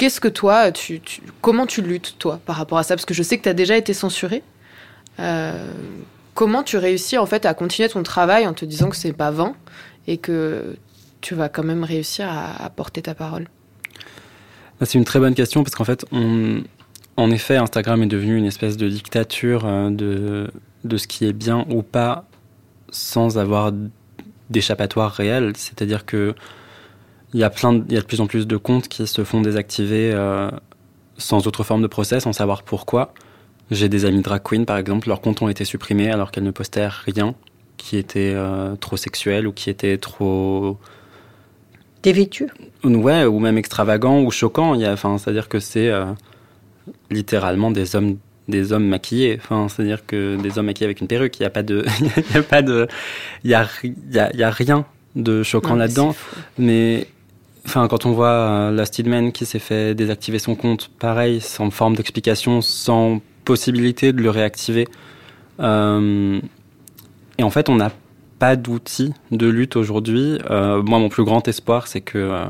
Qu'est-ce 0.00 0.18
que 0.18 0.28
toi, 0.28 0.72
tu, 0.72 1.02
comment 1.42 1.66
tu 1.66 1.82
luttes, 1.82 2.14
toi, 2.18 2.40
par 2.46 2.56
rapport 2.56 2.78
à 2.78 2.84
ça? 2.84 2.94
Parce 2.94 3.04
que 3.04 3.12
je 3.12 3.22
sais 3.22 3.36
que 3.36 3.42
tu 3.42 3.50
as 3.50 3.54
déjà 3.54 3.76
été 3.76 3.92
censuré. 3.92 4.42
Euh, 5.18 5.52
comment 6.32 6.62
tu 6.62 6.78
réussis, 6.78 7.18
en 7.18 7.26
fait, 7.26 7.44
à 7.44 7.52
continuer 7.52 7.86
ton 7.90 8.02
travail 8.02 8.46
en 8.46 8.54
te 8.54 8.64
disant 8.64 8.88
que 8.88 8.96
c'est 8.96 9.12
pas 9.12 9.30
vain 9.30 9.54
et 10.06 10.16
que 10.16 10.76
tu 11.20 11.34
vas 11.34 11.48
quand 11.48 11.62
même 11.62 11.84
réussir 11.84 12.28
à, 12.28 12.68
porter 12.70 13.02
ta 13.02 13.14
parole 13.14 13.48
bah, 14.78 14.86
C'est 14.86 14.98
une 14.98 15.04
très 15.04 15.18
bonne 15.18 15.34
question 15.34 15.62
parce 15.62 15.74
qu'en 15.74 15.84
fait, 15.84 16.04
en 17.16 17.30
effet, 17.30 17.56
Instagram 17.56 18.02
est 18.02 18.06
devenu 18.06 18.36
une 18.36 18.46
espèce 18.46 18.76
de 18.76 18.88
dictature 18.88 19.66
euh, 19.66 19.90
de, 19.90 20.50
de 20.84 20.96
ce 20.96 21.06
qui 21.06 21.26
est 21.26 21.32
bien 21.32 21.66
ou 21.68 21.82
pas 21.82 22.24
sans 22.90 23.38
avoir 23.38 23.72
d'échappatoire 24.48 25.12
réel. 25.12 25.52
C'est-à-dire 25.56 26.06
que 26.06 26.34
il 27.32 27.38
y 27.38 27.44
a 27.44 27.50
plein, 27.50 27.84
il 27.88 27.92
y 27.92 27.96
a 27.96 28.00
de 28.00 28.06
plus 28.06 28.20
en 28.20 28.26
plus 28.26 28.46
de 28.46 28.56
comptes 28.56 28.88
qui 28.88 29.06
se 29.06 29.22
font 29.22 29.40
désactiver 29.40 30.10
euh, 30.12 30.50
sans 31.16 31.46
autre 31.46 31.62
forme 31.62 31.82
de 31.82 31.86
process, 31.86 32.24
sans 32.24 32.32
savoir 32.32 32.64
pourquoi. 32.64 33.14
J'ai 33.70 33.88
des 33.88 34.04
amis 34.04 34.20
drag 34.20 34.42
queen, 34.42 34.66
par 34.66 34.78
exemple, 34.78 35.06
leurs 35.08 35.20
comptes 35.20 35.40
ont 35.42 35.48
été 35.48 35.64
supprimés 35.64 36.10
alors 36.10 36.32
qu'elles 36.32 36.44
ne 36.44 36.50
postaient 36.50 36.88
rien 36.88 37.36
qui 37.76 37.96
était 37.96 38.32
euh, 38.34 38.76
trop 38.76 38.96
sexuel 38.96 39.46
ou 39.46 39.52
qui 39.52 39.70
était 39.70 39.96
trop 39.96 40.78
dévêtu. 42.02 42.48
Ouais, 42.84 43.24
ou 43.24 43.38
même 43.38 43.58
extravagant 43.58 44.22
ou 44.22 44.30
choquant. 44.30 44.74
Il 44.74 44.80
y 44.80 44.84
a, 44.84 44.92
enfin, 44.92 45.18
c'est-à-dire 45.18 45.48
que 45.48 45.60
c'est 45.60 45.88
euh, 45.88 46.06
littéralement 47.10 47.70
des 47.70 47.96
hommes 47.96 48.16
des 48.48 48.72
hommes 48.72 48.86
maquillés. 48.86 49.38
Enfin, 49.40 49.68
c'est-à-dire 49.68 50.04
que 50.06 50.36
des 50.36 50.58
hommes 50.58 50.66
maquillés 50.66 50.86
avec 50.86 51.00
une 51.00 51.06
perruque. 51.06 51.38
Il 51.38 51.42
n'y 51.42 51.46
a 51.46 51.50
pas 51.50 51.62
de, 51.62 51.84
il 52.00 52.34
y 52.34 52.38
a 52.38 52.42
pas 52.42 52.62
de, 52.62 52.88
il 53.44 53.50
y 53.50 53.54
a, 53.54 53.66
y 54.12 54.42
a 54.42 54.50
rien 54.50 54.84
de 55.14 55.42
choquant 55.42 55.76
là-dedans. 55.76 56.16
Mais 56.58 57.06
Enfin, 57.66 57.88
quand 57.88 58.06
on 58.06 58.12
voit 58.12 58.28
euh, 58.28 58.70
la 58.70 58.86
Steedman 58.86 59.32
qui 59.32 59.44
s'est 59.44 59.58
fait 59.58 59.94
désactiver 59.94 60.38
son 60.38 60.54
compte, 60.54 60.90
pareil, 60.98 61.40
sans 61.40 61.70
forme 61.70 61.94
d'explication, 61.94 62.62
sans 62.62 63.20
possibilité 63.44 64.12
de 64.12 64.22
le 64.22 64.30
réactiver. 64.30 64.88
Euh, 65.60 66.40
et 67.38 67.42
en 67.42 67.50
fait, 67.50 67.68
on 67.68 67.76
n'a 67.76 67.92
pas 68.40 68.56
d'outils 68.56 69.14
de 69.30 69.46
lutte 69.46 69.76
aujourd'hui. 69.76 70.38
Euh, 70.50 70.82
moi, 70.82 70.98
mon 70.98 71.08
plus 71.08 71.22
grand 71.22 71.46
espoir, 71.46 71.86
c'est 71.86 72.00
que 72.00 72.46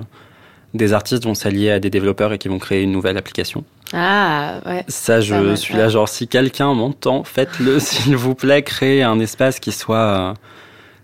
des 0.72 0.95
artistes 0.95 1.24
vont 1.24 1.34
s'allier 1.34 1.70
à 1.70 1.80
des 1.80 1.91
développeurs 1.91 2.32
et 2.32 2.38
qui 2.38 2.49
vont 2.49 2.59
créer 2.59 2.82
une 2.82 2.93
nouvelle 2.93 3.18
application. 3.18 3.64
Ah, 3.93 4.61
ouais. 4.64 4.84
Ça, 4.88 5.20
je 5.20 5.55
suis 5.57 5.74
là, 5.74 5.88
genre, 5.88 6.09
si 6.09 6.28
quelqu'un 6.28 6.72
m'entend, 6.72 7.24
faites-le, 7.24 7.78
s'il 7.80 8.16
vous 8.16 8.34
plaît, 8.34 8.62
créez 8.62 9.03
un 9.03 9.20
espace 9.20 9.61
qui 9.61 9.72
soit 9.72 10.34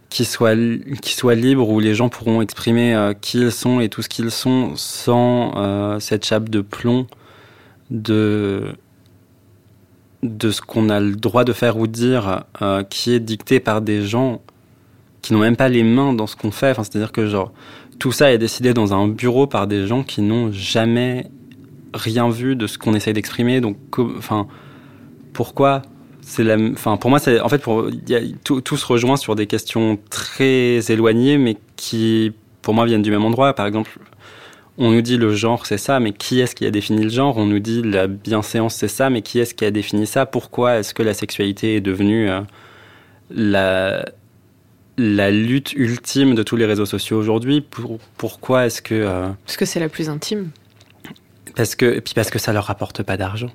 qui 0.08 0.24
soit, 0.24 0.56
qui 1.02 1.14
soit 1.14 1.34
libre, 1.34 1.68
où 1.68 1.80
les 1.80 1.94
gens 1.94 2.08
pourront 2.08 2.40
exprimer 2.40 2.94
euh, 2.94 3.12
qui 3.12 3.40
ils 3.40 3.52
sont 3.52 3.80
et 3.80 3.88
tout 3.88 4.02
ce 4.02 4.08
qu'ils 4.08 4.30
sont 4.30 4.72
sans 4.76 5.52
euh, 5.56 5.98
cette 5.98 6.24
chape 6.24 6.48
de 6.48 6.60
plomb 6.60 7.06
de, 7.90 8.72
de 10.22 10.50
ce 10.50 10.60
qu'on 10.60 10.88
a 10.88 11.00
le 11.00 11.16
droit 11.16 11.44
de 11.44 11.52
faire 11.52 11.76
ou 11.76 11.86
dire, 11.86 12.44
euh, 12.62 12.82
qui 12.84 13.12
est 13.12 13.20
dicté 13.20 13.60
par 13.60 13.80
des 13.80 14.02
gens 14.02 14.40
qui 15.26 15.32
n'ont 15.32 15.40
même 15.40 15.56
pas 15.56 15.68
les 15.68 15.82
mains 15.82 16.12
dans 16.12 16.26
ce 16.26 16.36
qu'on 16.36 16.50
fait. 16.50 16.70
Enfin, 16.70 16.84
C'est-à-dire 16.84 17.12
que 17.12 17.26
genre, 17.26 17.52
tout 17.98 18.12
ça 18.12 18.32
est 18.32 18.38
décidé 18.38 18.74
dans 18.74 18.94
un 18.94 19.08
bureau 19.08 19.46
par 19.46 19.66
des 19.66 19.86
gens 19.86 20.02
qui 20.02 20.22
n'ont 20.22 20.52
jamais 20.52 21.26
rien 21.94 22.28
vu 22.28 22.56
de 22.56 22.66
ce 22.66 22.78
qu'on 22.78 22.94
essaye 22.94 23.14
d'exprimer. 23.14 23.60
Donc, 23.60 23.76
enfin, 23.98 24.46
pourquoi 25.32 25.82
c'est 26.22 26.42
la, 26.42 26.56
enfin 26.72 26.96
pour 26.96 27.08
moi 27.08 27.20
c'est 27.20 27.40
en 27.40 27.48
fait 27.48 27.62
pour 27.62 27.88
y 27.88 28.34
tout, 28.42 28.76
se 28.76 28.84
rejoint 28.84 29.16
sur 29.16 29.36
des 29.36 29.46
questions 29.46 29.96
très 30.10 30.90
éloignées 30.90 31.38
mais 31.38 31.56
qui 31.76 32.32
pour 32.62 32.74
moi 32.74 32.84
viennent 32.84 33.02
du 33.02 33.12
même 33.12 33.24
endroit. 33.24 33.54
Par 33.54 33.64
exemple, 33.64 34.00
on 34.76 34.90
nous 34.90 35.02
dit 35.02 35.18
le 35.18 35.32
genre 35.34 35.66
c'est 35.66 35.78
ça, 35.78 36.00
mais 36.00 36.12
qui 36.12 36.40
est-ce 36.40 36.56
qui 36.56 36.66
a 36.66 36.70
défini 36.70 37.04
le 37.04 37.10
genre? 37.10 37.36
On 37.36 37.46
nous 37.46 37.60
dit 37.60 37.80
la 37.82 38.08
bienséance 38.08 38.74
c'est 38.74 38.88
ça, 38.88 39.08
mais 39.08 39.22
qui 39.22 39.38
est-ce 39.38 39.54
qui 39.54 39.64
a 39.64 39.70
défini 39.70 40.06
ça? 40.06 40.26
Pourquoi 40.26 40.78
est-ce 40.78 40.94
que 40.94 41.04
la 41.04 41.14
sexualité 41.14 41.76
est 41.76 41.80
devenue 41.80 42.28
euh, 42.28 42.40
la 43.30 44.04
la 44.98 45.30
lutte 45.30 45.72
ultime 45.72 46.34
de 46.34 46.42
tous 46.42 46.56
les 46.56 46.64
réseaux 46.66 46.86
sociaux 46.86 47.18
aujourd'hui 47.18 47.60
pour, 47.60 47.98
Pourquoi 48.16 48.66
est-ce 48.66 48.80
que 48.80 48.94
euh, 48.94 49.28
parce 49.44 49.56
que 49.56 49.64
c'est 49.64 49.80
la 49.80 49.88
plus 49.88 50.08
intime. 50.08 50.50
Parce 51.54 51.74
que 51.74 51.86
et 51.86 52.00
puis 52.00 52.14
parce 52.14 52.30
que 52.30 52.38
ça 52.38 52.52
leur 52.52 52.64
rapporte 52.64 53.02
pas 53.02 53.16
d'argent. 53.16 53.50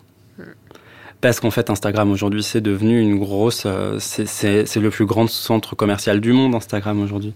Parce 1.21 1.39
qu'en 1.39 1.51
fait, 1.51 1.69
Instagram 1.69 2.11
aujourd'hui, 2.11 2.41
c'est 2.41 2.61
devenu 2.61 2.99
une 2.99 3.19
grosse. 3.19 3.63
Euh, 3.67 3.99
c'est 3.99 4.75
le 4.75 4.89
plus 4.89 5.05
grand 5.05 5.27
centre 5.27 5.75
commercial 5.75 6.19
du 6.19 6.33
monde, 6.33 6.55
Instagram 6.55 6.99
aujourd'hui. 6.99 7.35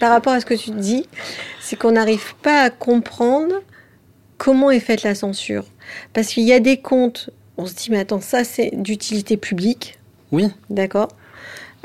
Par 0.00 0.10
rapport 0.10 0.32
à 0.32 0.40
ce 0.40 0.46
que 0.46 0.54
tu 0.54 0.70
dis, 0.72 1.06
c'est 1.60 1.76
qu'on 1.76 1.92
n'arrive 1.92 2.34
pas 2.42 2.62
à 2.62 2.70
comprendre 2.70 3.54
comment 4.36 4.72
est 4.72 4.80
faite 4.80 5.04
la 5.04 5.14
censure. 5.14 5.64
Parce 6.12 6.28
qu'il 6.28 6.42
y 6.42 6.52
a 6.52 6.58
des 6.58 6.78
comptes, 6.78 7.30
on 7.56 7.66
se 7.66 7.74
dit, 7.74 7.90
mais 7.90 8.00
attends, 8.00 8.20
ça 8.20 8.42
c'est 8.42 8.70
d'utilité 8.72 9.36
publique. 9.36 10.00
Oui. 10.32 10.48
D'accord. 10.68 11.08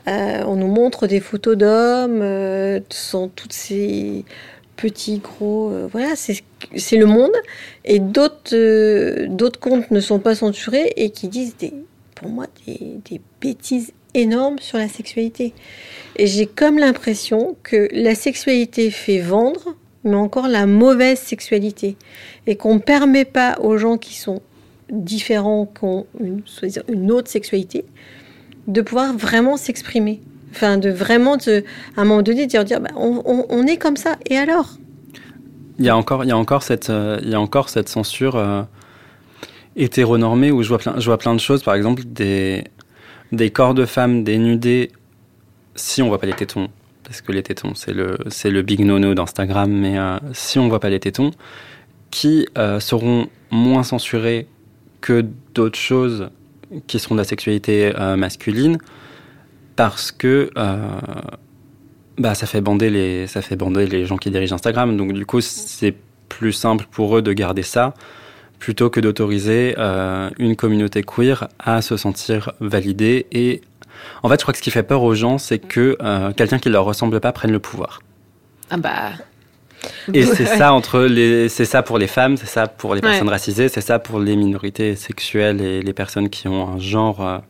Euh, 0.08 0.44
on 0.46 0.56
nous 0.56 0.68
montre 0.68 1.08
des 1.08 1.20
photos 1.20 1.58
d'hommes 1.58 2.22
euh, 2.22 2.80
sans 2.90 3.28
toutes 3.28 3.54
ces 3.54 4.24
petits, 4.76 5.20
gros, 5.20 5.72
euh, 5.72 5.88
voilà, 5.92 6.16
c'est 6.16 6.98
le 6.98 7.06
monde. 7.06 7.32
Et 7.84 8.00
d'autres 8.00 8.54
euh, 8.56 9.28
d'autres 9.28 9.60
comptes 9.60 9.92
ne 9.92 10.00
sont 10.00 10.20
pas 10.20 10.36
censurés 10.36 10.94
et 10.96 11.10
qui 11.10 11.28
disent, 11.28 11.56
des, 11.58 11.74
pour 12.16 12.30
moi, 12.30 12.46
des, 12.68 13.22
bêtises 13.42 13.94
énormes 14.14 14.60
sur 14.60 14.78
la 14.78 14.88
sexualité. 14.88 15.54
Et 16.18 16.28
j'ai 16.28 16.46
comme 16.46 16.78
l'impression 16.78 17.56
que 17.64 17.88
la 17.92 18.16
sexualité 18.16 18.92
fait 18.92 19.20
vendre, 19.20 19.76
mais 20.04 20.16
encore 20.16 20.48
la 20.48 20.66
mauvaise 20.66 21.20
sexualité. 21.20 21.98
Et 22.48 22.56
qu'on 22.56 22.76
ne 22.76 22.80
permet 22.80 23.26
pas 23.26 23.58
aux 23.62 23.78
gens 23.78 23.98
qui 23.98 24.16
sont 24.16 24.42
différents, 24.90 25.66
qui 25.66 25.84
ont 25.84 26.06
une 26.88 27.12
autre 27.12 27.30
sexualité, 27.30 27.86
de 28.68 28.82
pouvoir 28.82 29.16
vraiment 29.16 29.58
s'exprimer. 29.58 30.22
Enfin, 30.52 30.78
de 30.78 30.90
vraiment, 30.90 31.36
à 31.36 32.02
un 32.02 32.06
moment 32.06 32.22
donné, 32.22 32.48
dire, 32.48 32.64
dire 32.64 32.80
bah, 32.80 32.90
on, 32.96 33.68
est 33.68 33.78
comme 33.78 33.98
ça, 33.98 34.16
et 34.30 34.38
alors? 34.38 34.78
Il 35.80 35.86
y, 35.86 35.90
a 35.90 35.98
encore, 35.98 36.24
il, 36.24 36.30
y 36.30 36.32
a 36.32 36.38
encore 36.38 36.64
cette, 36.64 36.90
euh, 36.90 37.20
il 37.22 37.30
y 37.30 37.36
a 37.36 37.42
encore 37.42 37.68
cette 37.68 37.90
censure 37.90 38.38
euh, 38.38 38.62
hétéronormée 39.76 40.52
où 40.52 40.64
je 40.64 40.70
vois, 40.70 40.78
plein, 40.78 40.98
je 40.98 41.06
vois 41.06 41.18
plein 41.18 41.34
de 41.34 41.42
choses, 41.42 41.62
par 41.62 41.76
exemple 41.76 42.04
des, 42.06 42.64
des 43.34 43.50
corps 43.50 43.74
de 43.74 43.86
femmes 43.86 44.24
dénudés 44.24 44.94
si 45.76 46.02
on 46.02 46.08
voit 46.08 46.20
pas 46.20 46.28
les 46.28 46.34
tétons, 46.34 46.70
parce 47.04 47.20
que 47.20 47.34
les 47.34 47.44
tétons, 47.44 47.76
c'est 47.76 47.92
le, 47.92 48.18
le 48.46 48.62
big 48.62 48.80
no-no 48.80 49.14
d'Instagram, 49.14 49.70
mais 49.70 50.00
euh, 50.00 50.18
si 50.32 50.58
on 50.58 50.70
voit 50.70 50.80
pas 50.80 50.90
les 50.90 51.02
tétons, 51.02 51.32
qui 52.12 52.48
seront 52.80 53.28
moins 53.52 53.84
censurés 53.84 54.48
que 55.02 55.26
d'autres 55.54 55.78
choses 55.78 56.30
qui 56.88 57.00
seront 57.00 57.16
de 57.16 57.20
la 57.20 57.26
sexualité 57.26 57.94
masculine, 58.18 58.78
parce 59.76 60.12
que 60.12 60.50
euh, 60.58 60.78
bah, 62.18 62.36
ça, 62.36 62.46
fait 62.46 62.62
bander 62.62 62.90
les, 62.90 63.28
ça 63.28 63.42
fait 63.42 63.56
bander 63.56 63.88
les 63.88 64.06
gens 64.06 64.18
qui 64.18 64.32
dirigent 64.32 64.56
Instagram. 64.56 64.96
Donc 64.96 65.14
du 65.14 65.26
coup, 65.26 65.42
c'est 65.42 65.96
plus 66.30 66.54
simple 66.54 66.86
pour 66.90 67.18
eux 67.18 67.22
de 67.22 67.34
garder 67.34 67.64
ça 67.64 67.94
plutôt 68.60 68.90
que 68.90 69.00
d'autoriser 69.00 69.76
euh, 69.78 70.30
une 70.40 70.56
communauté 70.56 71.04
queer 71.04 71.50
à 71.60 71.82
se 71.82 71.98
sentir 71.98 72.54
validée. 72.62 73.28
Et 73.32 73.62
en 74.24 74.30
fait, 74.30 74.40
je 74.40 74.42
crois 74.44 74.54
que 74.54 74.58
ce 74.58 74.64
qui 74.64 74.72
fait 74.72 74.84
peur 74.84 75.04
aux 75.04 75.14
gens, 75.14 75.38
c'est 75.38 75.60
que 75.60 75.98
euh, 76.02 76.32
quelqu'un 76.32 76.58
qui 76.58 76.70
leur 76.70 76.86
ressemble 76.86 77.20
pas 77.20 77.32
prenne 77.32 77.52
le 77.52 77.60
pouvoir. 77.60 78.02
Ah 78.70 78.78
bah. 78.78 79.12
Et 80.14 80.24
c'est 80.24 80.46
ça 80.46 80.74
entre 80.74 81.02
les, 81.02 81.50
c'est 81.50 81.66
ça 81.66 81.84
pour 81.84 81.98
les 81.98 82.08
femmes, 82.08 82.38
c'est 82.38 82.46
ça 82.46 82.68
pour 82.68 82.96
les 82.96 83.02
personnes 83.02 83.30
racisées, 83.30 83.70
c'est 83.70 83.82
ça 83.82 84.00
pour 84.00 84.20
les 84.20 84.36
minorités 84.36 84.96
sexuelles 84.96 85.62
et 85.62 85.82
les 85.82 85.94
personnes 85.94 86.30
qui 86.30 86.48
ont 86.48 86.76
un 86.76 86.80
genre 86.80 87.42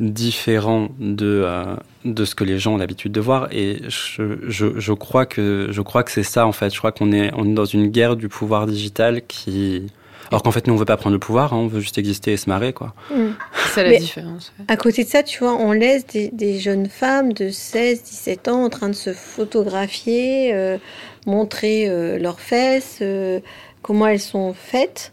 différent 0.00 0.88
de, 0.98 1.42
euh, 1.44 1.76
de 2.04 2.24
ce 2.24 2.34
que 2.34 2.44
les 2.44 2.58
gens 2.58 2.74
ont 2.74 2.76
l'habitude 2.76 3.12
de 3.12 3.20
voir. 3.20 3.48
Et 3.52 3.82
je, 3.88 4.38
je, 4.48 4.78
je 4.78 4.92
crois 4.92 5.26
que, 5.26 5.68
je 5.70 5.80
crois 5.80 6.02
que 6.02 6.10
c'est 6.10 6.22
ça, 6.22 6.46
en 6.46 6.52
fait. 6.52 6.72
Je 6.72 6.78
crois 6.78 6.92
qu'on 6.92 7.12
est, 7.12 7.30
on 7.34 7.44
est 7.44 7.54
dans 7.54 7.64
une 7.64 7.88
guerre 7.88 8.16
du 8.16 8.28
pouvoir 8.28 8.66
digital 8.66 9.22
qui... 9.26 9.86
Alors 10.32 10.42
qu'en 10.42 10.50
fait, 10.50 10.66
nous, 10.66 10.72
on 10.72 10.78
veut 10.78 10.86
pas 10.86 10.96
prendre 10.96 11.12
le 11.12 11.20
pouvoir, 11.20 11.52
hein, 11.52 11.58
on 11.58 11.66
veut 11.66 11.80
juste 11.80 11.98
exister 11.98 12.32
et 12.32 12.36
se 12.38 12.48
marrer, 12.48 12.72
quoi. 12.72 12.94
Mm. 13.10 13.32
ça 13.74 13.82
la 13.82 13.98
différence. 13.98 14.54
À 14.66 14.78
côté 14.78 15.04
de 15.04 15.08
ça, 15.08 15.22
tu 15.22 15.40
vois, 15.40 15.54
on 15.56 15.72
laisse 15.72 16.06
des, 16.06 16.58
jeunes 16.58 16.88
femmes 16.88 17.34
de 17.34 17.50
16, 17.50 18.02
17 18.02 18.48
ans 18.48 18.64
en 18.64 18.70
train 18.70 18.88
de 18.88 18.94
se 18.94 19.12
photographier, 19.12 20.54
euh, 20.54 20.78
montrer 21.26 21.86
euh, 21.86 22.18
leurs 22.18 22.40
fesses, 22.40 23.00
euh, 23.02 23.40
comment 23.82 24.06
elles 24.06 24.20
sont 24.20 24.54
faites. 24.54 25.12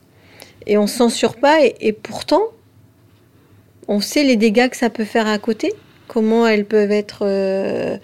Et 0.68 0.78
on 0.78 0.84
ne 0.84 0.88
censure 0.88 1.36
pas. 1.36 1.58
Et, 1.82 1.92
pourtant, 1.92 2.44
on 3.90 4.00
sait 4.00 4.24
les 4.24 4.38
dégâts 4.38 4.70
que 4.70 4.78
ça 4.78 4.90
peut 4.90 5.04
faire 5.04 5.28
à 5.28 5.38
côté. 5.38 5.74
Comment 6.08 6.48
elles 6.48 6.66
peuvent 6.66 6.92
être 6.92 8.00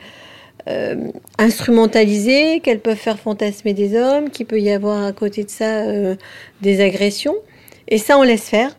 instrumentalisées, 1.38 2.59
qu'elles 2.61 2.80
peuvent 2.80 2.97
faire 2.97 3.20
fantasmer 3.20 3.74
des 3.74 3.95
hommes, 3.95 4.30
qu'il 4.30 4.45
peut 4.45 4.59
y 4.59 4.72
avoir 4.72 5.03
à 5.03 5.11
côté 5.11 5.43
de 5.43 5.49
ça 5.49 5.84
des 6.61 6.82
agressions. 6.82 7.36
Et 7.88 7.97
ça, 7.97 8.18
on 8.18 8.24
laisse 8.24 8.49
faire. 8.49 8.76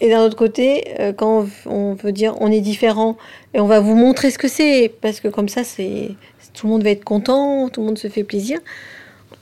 Et 0.00 0.10
d'un 0.10 0.20
autre 0.22 0.36
côté, 0.36 0.84
euh, 1.00 1.12
quand 1.12 1.46
on 1.64 1.94
veut 1.94 2.12
dire 2.12 2.34
on 2.40 2.52
est 2.52 2.60
différent 2.60 3.16
et 3.54 3.60
on 3.60 3.66
va 3.66 3.80
vous 3.80 3.94
montrer 3.94 4.30
ce 4.30 4.38
que 4.38 4.48
c'est, 4.48 4.92
parce 5.00 5.20
que 5.20 5.28
comme 5.28 5.48
ça, 5.48 5.64
c'est 5.64 6.10
tout 6.52 6.66
le 6.66 6.72
monde 6.72 6.82
va 6.82 6.90
être 6.90 7.04
content, 7.04 7.68
tout 7.70 7.80
le 7.80 7.86
monde 7.86 7.98
se 7.98 8.08
fait 8.08 8.24
plaisir, 8.24 8.58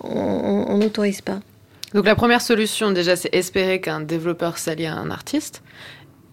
on 0.01 0.79
n'autorise 0.79 1.23
pas. 1.23 1.41
Donc 1.93 2.07
la 2.07 2.15
première 2.15 2.41
solution, 2.41 2.91
déjà, 2.93 3.17
c'est 3.17 3.35
espérer 3.35 3.81
qu'un 3.81 4.01
développeur 4.01 4.59
s'allie 4.59 4.87
à 4.87 4.95
un 4.95 5.11
artiste. 5.11 5.63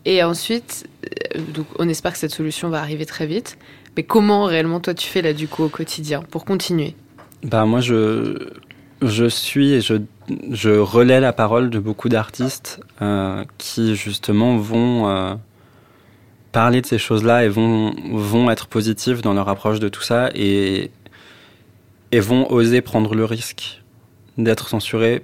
Et 0.05 0.23
ensuite, 0.23 0.87
euh, 1.35 1.39
donc 1.53 1.67
on 1.77 1.87
espère 1.87 2.13
que 2.13 2.17
cette 2.17 2.31
solution 2.31 2.69
va 2.69 2.79
arriver 2.79 3.05
très 3.05 3.27
vite. 3.27 3.57
Mais 3.97 4.03
comment 4.03 4.45
réellement 4.45 4.79
toi 4.79 4.93
tu 4.93 5.07
fais 5.07 5.21
là 5.21 5.33
du 5.33 5.47
coup 5.47 5.63
au 5.63 5.69
quotidien 5.69 6.21
pour 6.21 6.45
continuer? 6.45 6.95
Bah 7.43 7.65
moi 7.65 7.81
je 7.81 8.49
je 9.01 9.25
suis 9.25 9.73
et 9.73 9.81
je 9.81 9.95
je 10.51 10.69
relais 10.69 11.19
la 11.19 11.33
parole 11.33 11.69
de 11.69 11.79
beaucoup 11.79 12.07
d'artistes 12.07 12.79
euh, 13.01 13.43
qui 13.57 13.95
justement 13.95 14.57
vont 14.57 15.09
euh, 15.09 15.33
parler 16.51 16.81
de 16.81 16.85
ces 16.85 16.97
choses-là 16.97 17.45
et 17.45 17.49
vont, 17.49 17.93
vont 18.11 18.49
être 18.51 18.67
positifs 18.67 19.21
dans 19.21 19.33
leur 19.33 19.49
approche 19.49 19.79
de 19.79 19.89
tout 19.89 20.01
ça 20.01 20.29
et, 20.35 20.91
et 22.11 22.19
vont 22.19 22.51
oser 22.51 22.81
prendre 22.81 23.15
le 23.15 23.25
risque 23.25 23.81
d'être 24.37 24.69
censurés 24.69 25.23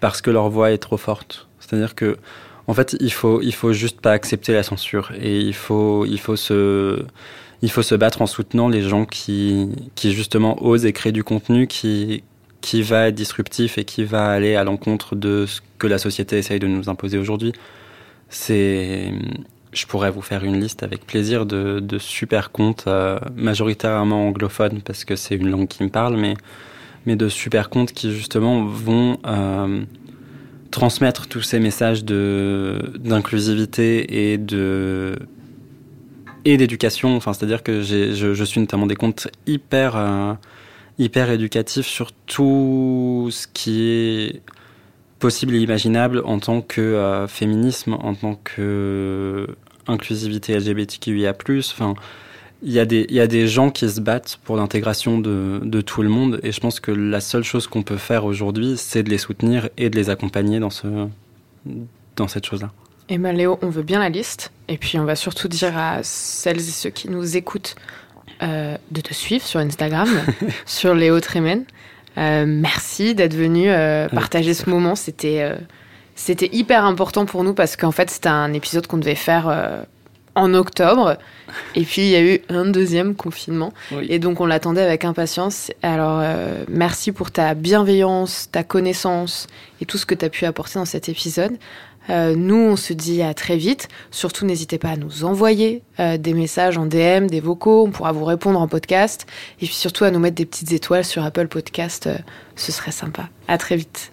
parce 0.00 0.20
que 0.20 0.30
leur 0.30 0.48
voix 0.48 0.72
est 0.72 0.78
trop 0.78 0.96
forte. 0.96 1.48
C'est-à-dire 1.60 1.94
que 1.94 2.16
en 2.68 2.74
fait, 2.74 2.96
il 2.98 3.12
faut, 3.12 3.40
il 3.42 3.54
faut 3.54 3.72
juste 3.72 4.00
pas 4.00 4.10
accepter 4.10 4.52
la 4.52 4.64
censure 4.64 5.12
et 5.20 5.38
il 5.38 5.54
faut, 5.54 6.04
il 6.04 6.18
faut 6.18 6.34
se, 6.34 7.04
il 7.62 7.70
faut 7.70 7.82
se 7.82 7.94
battre 7.94 8.22
en 8.22 8.26
soutenant 8.26 8.68
les 8.68 8.82
gens 8.82 9.04
qui, 9.04 9.68
qui 9.94 10.12
justement 10.12 10.62
osent 10.62 10.84
et 10.86 10.92
créent 10.92 11.12
du 11.12 11.24
contenu 11.24 11.66
qui, 11.66 12.22
qui 12.60 12.82
va 12.82 13.08
être 13.08 13.14
disruptif 13.14 13.78
et 13.78 13.84
qui 13.84 14.04
va 14.04 14.28
aller 14.28 14.56
à 14.56 14.64
l'encontre 14.64 15.14
de 15.14 15.46
ce 15.46 15.60
que 15.78 15.86
la 15.86 15.98
société 15.98 16.38
essaye 16.38 16.58
de 16.58 16.66
nous 16.66 16.88
imposer 16.88 17.18
aujourd'hui. 17.18 17.52
C'est, 18.28 19.12
je 19.72 19.86
pourrais 19.86 20.10
vous 20.10 20.22
faire 20.22 20.44
une 20.44 20.60
liste 20.60 20.82
avec 20.82 21.06
plaisir 21.06 21.46
de, 21.46 21.98
super 21.98 22.50
comptes, 22.50 22.84
euh, 22.88 23.18
majoritairement 23.36 24.28
anglophones 24.28 24.80
parce 24.82 25.04
que 25.04 25.16
c'est 25.16 25.36
une 25.36 25.48
langue 25.48 25.68
qui 25.68 25.84
me 25.84 25.90
parle, 25.90 26.16
mais, 26.16 26.34
mais 27.06 27.16
de 27.16 27.28
super 27.28 27.70
comptes 27.70 27.92
qui 27.92 28.12
justement 28.12 28.64
vont 28.64 29.18
euh, 29.26 29.84
transmettre 30.70 31.28
tous 31.28 31.42
ces 31.42 31.60
messages 31.60 32.04
de, 32.04 32.92
d'inclusivité 32.98 34.32
et 34.32 34.38
de 34.38 35.16
et 36.46 36.56
d'éducation. 36.56 37.16
Enfin, 37.16 37.34
c'est-à-dire 37.34 37.62
que 37.62 37.82
je, 37.82 38.44
suis 38.44 38.60
notamment 38.60 38.86
des 38.86 38.94
comptes 38.94 39.28
hyper 39.46 39.96
euh, 39.96 40.32
hyper 40.98 41.30
éducatif 41.30 41.86
sur 41.86 42.12
tout 42.12 43.28
ce 43.30 43.46
qui 43.52 43.82
est 43.82 44.42
possible 45.18 45.54
et 45.54 45.58
imaginable 45.58 46.22
en 46.24 46.38
tant 46.38 46.62
que 46.62 46.80
euh, 46.80 47.26
féminisme, 47.26 47.94
en 47.94 48.14
tant 48.14 48.38
que 48.42 49.46
inclusivité 49.88 50.56
LGBTQIA+. 50.58 51.34
Enfin, 51.58 51.94
il 52.62 52.72
y, 52.72 52.78
a 52.78 52.86
des, 52.86 53.06
il 53.10 53.14
y 53.14 53.20
a 53.20 53.26
des 53.26 53.46
gens 53.46 53.70
qui 53.70 53.88
se 53.88 54.00
battent 54.00 54.38
pour 54.44 54.56
l'intégration 54.56 55.18
de, 55.18 55.60
de, 55.62 55.80
tout 55.82 56.02
le 56.02 56.08
monde 56.08 56.40
et 56.42 56.52
je 56.52 56.60
pense 56.60 56.80
que 56.80 56.90
la 56.90 57.20
seule 57.20 57.44
chose 57.44 57.66
qu'on 57.66 57.82
peut 57.82 57.98
faire 57.98 58.24
aujourd'hui, 58.24 58.74
c'est 58.76 59.02
de 59.02 59.10
les 59.10 59.18
soutenir 59.18 59.68
et 59.76 59.90
de 59.90 59.96
les 59.96 60.08
accompagner 60.10 60.58
dans, 60.58 60.70
ce, 60.70 60.86
dans 62.16 62.28
cette 62.28 62.46
chose-là. 62.46 62.72
Et 63.08 63.18
ben 63.18 63.36
Léo, 63.36 63.58
on 63.62 63.68
veut 63.68 63.82
bien 63.82 64.00
la 64.00 64.08
liste. 64.08 64.50
Et 64.68 64.78
puis 64.78 64.98
on 64.98 65.04
va 65.04 65.14
surtout 65.14 65.48
dire 65.48 65.76
à 65.78 66.00
celles 66.02 66.58
et 66.58 66.72
ceux 66.72 66.90
qui 66.90 67.08
nous 67.08 67.36
écoutent 67.36 67.76
euh, 68.42 68.76
de 68.90 69.00
te 69.00 69.14
suivre 69.14 69.44
sur 69.44 69.60
Instagram, 69.60 70.08
sur 70.66 70.94
Léo 70.94 71.20
Tremen. 71.20 71.64
Euh, 72.18 72.44
merci 72.46 73.14
d'être 73.14 73.34
venu 73.34 73.68
euh, 73.68 74.08
partager 74.08 74.54
ce 74.54 74.68
moment. 74.68 74.96
C'était 74.96 75.52
c'était 76.14 76.48
hyper 76.52 76.84
important 76.84 77.26
pour 77.26 77.44
nous 77.44 77.54
parce 77.54 77.76
qu'en 77.76 77.92
fait, 77.92 78.10
c'était 78.10 78.28
un 78.28 78.52
épisode 78.52 78.86
qu'on 78.86 78.98
devait 78.98 79.14
faire 79.14 79.84
en 80.34 80.54
octobre. 80.54 81.18
Et 81.74 81.82
puis, 81.82 82.02
il 82.02 82.08
y 82.08 82.16
a 82.16 82.22
eu 82.22 82.40
un 82.48 82.64
deuxième 82.64 83.14
confinement. 83.14 83.72
Et 84.08 84.18
donc, 84.18 84.40
on 84.40 84.46
l'attendait 84.46 84.82
avec 84.82 85.04
impatience. 85.04 85.70
Alors, 85.82 86.24
merci 86.68 87.12
pour 87.12 87.30
ta 87.30 87.52
bienveillance, 87.52 88.48
ta 88.50 88.64
connaissance 88.64 89.46
et 89.82 89.84
tout 89.84 89.98
ce 89.98 90.06
que 90.06 90.14
tu 90.14 90.24
as 90.24 90.30
pu 90.30 90.46
apporter 90.46 90.78
dans 90.78 90.86
cet 90.86 91.10
épisode. 91.10 91.52
Euh, 92.10 92.34
nous, 92.36 92.56
on 92.56 92.76
se 92.76 92.92
dit 92.92 93.22
à 93.22 93.34
très 93.34 93.56
vite. 93.56 93.88
Surtout, 94.10 94.46
n'hésitez 94.46 94.78
pas 94.78 94.90
à 94.90 94.96
nous 94.96 95.24
envoyer 95.24 95.82
euh, 96.00 96.16
des 96.16 96.34
messages 96.34 96.78
en 96.78 96.86
DM, 96.86 97.26
des 97.26 97.40
vocaux. 97.40 97.84
On 97.86 97.90
pourra 97.90 98.12
vous 98.12 98.24
répondre 98.24 98.60
en 98.60 98.68
podcast. 98.68 99.26
Et 99.60 99.66
puis 99.66 99.74
surtout, 99.74 100.04
à 100.04 100.10
nous 100.10 100.18
mettre 100.18 100.36
des 100.36 100.46
petites 100.46 100.72
étoiles 100.72 101.04
sur 101.04 101.24
Apple 101.24 101.48
Podcast. 101.48 102.06
Euh, 102.06 102.16
ce 102.54 102.72
serait 102.72 102.92
sympa. 102.92 103.28
À 103.48 103.58
très 103.58 103.76
vite. 103.76 104.12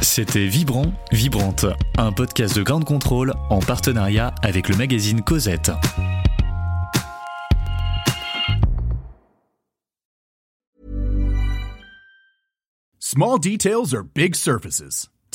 C'était 0.00 0.46
Vibrant, 0.46 0.92
Vibrante, 1.12 1.64
un 1.96 2.10
podcast 2.10 2.56
de 2.56 2.62
Grande 2.62 2.84
Contrôle 2.84 3.32
en 3.50 3.60
partenariat 3.60 4.34
avec 4.42 4.68
le 4.68 4.76
magazine 4.76 5.22
Cosette. 5.22 5.70
Small 12.98 13.38
details 13.38 13.94
are 13.94 14.02
big 14.02 14.34
surfaces. 14.34 15.11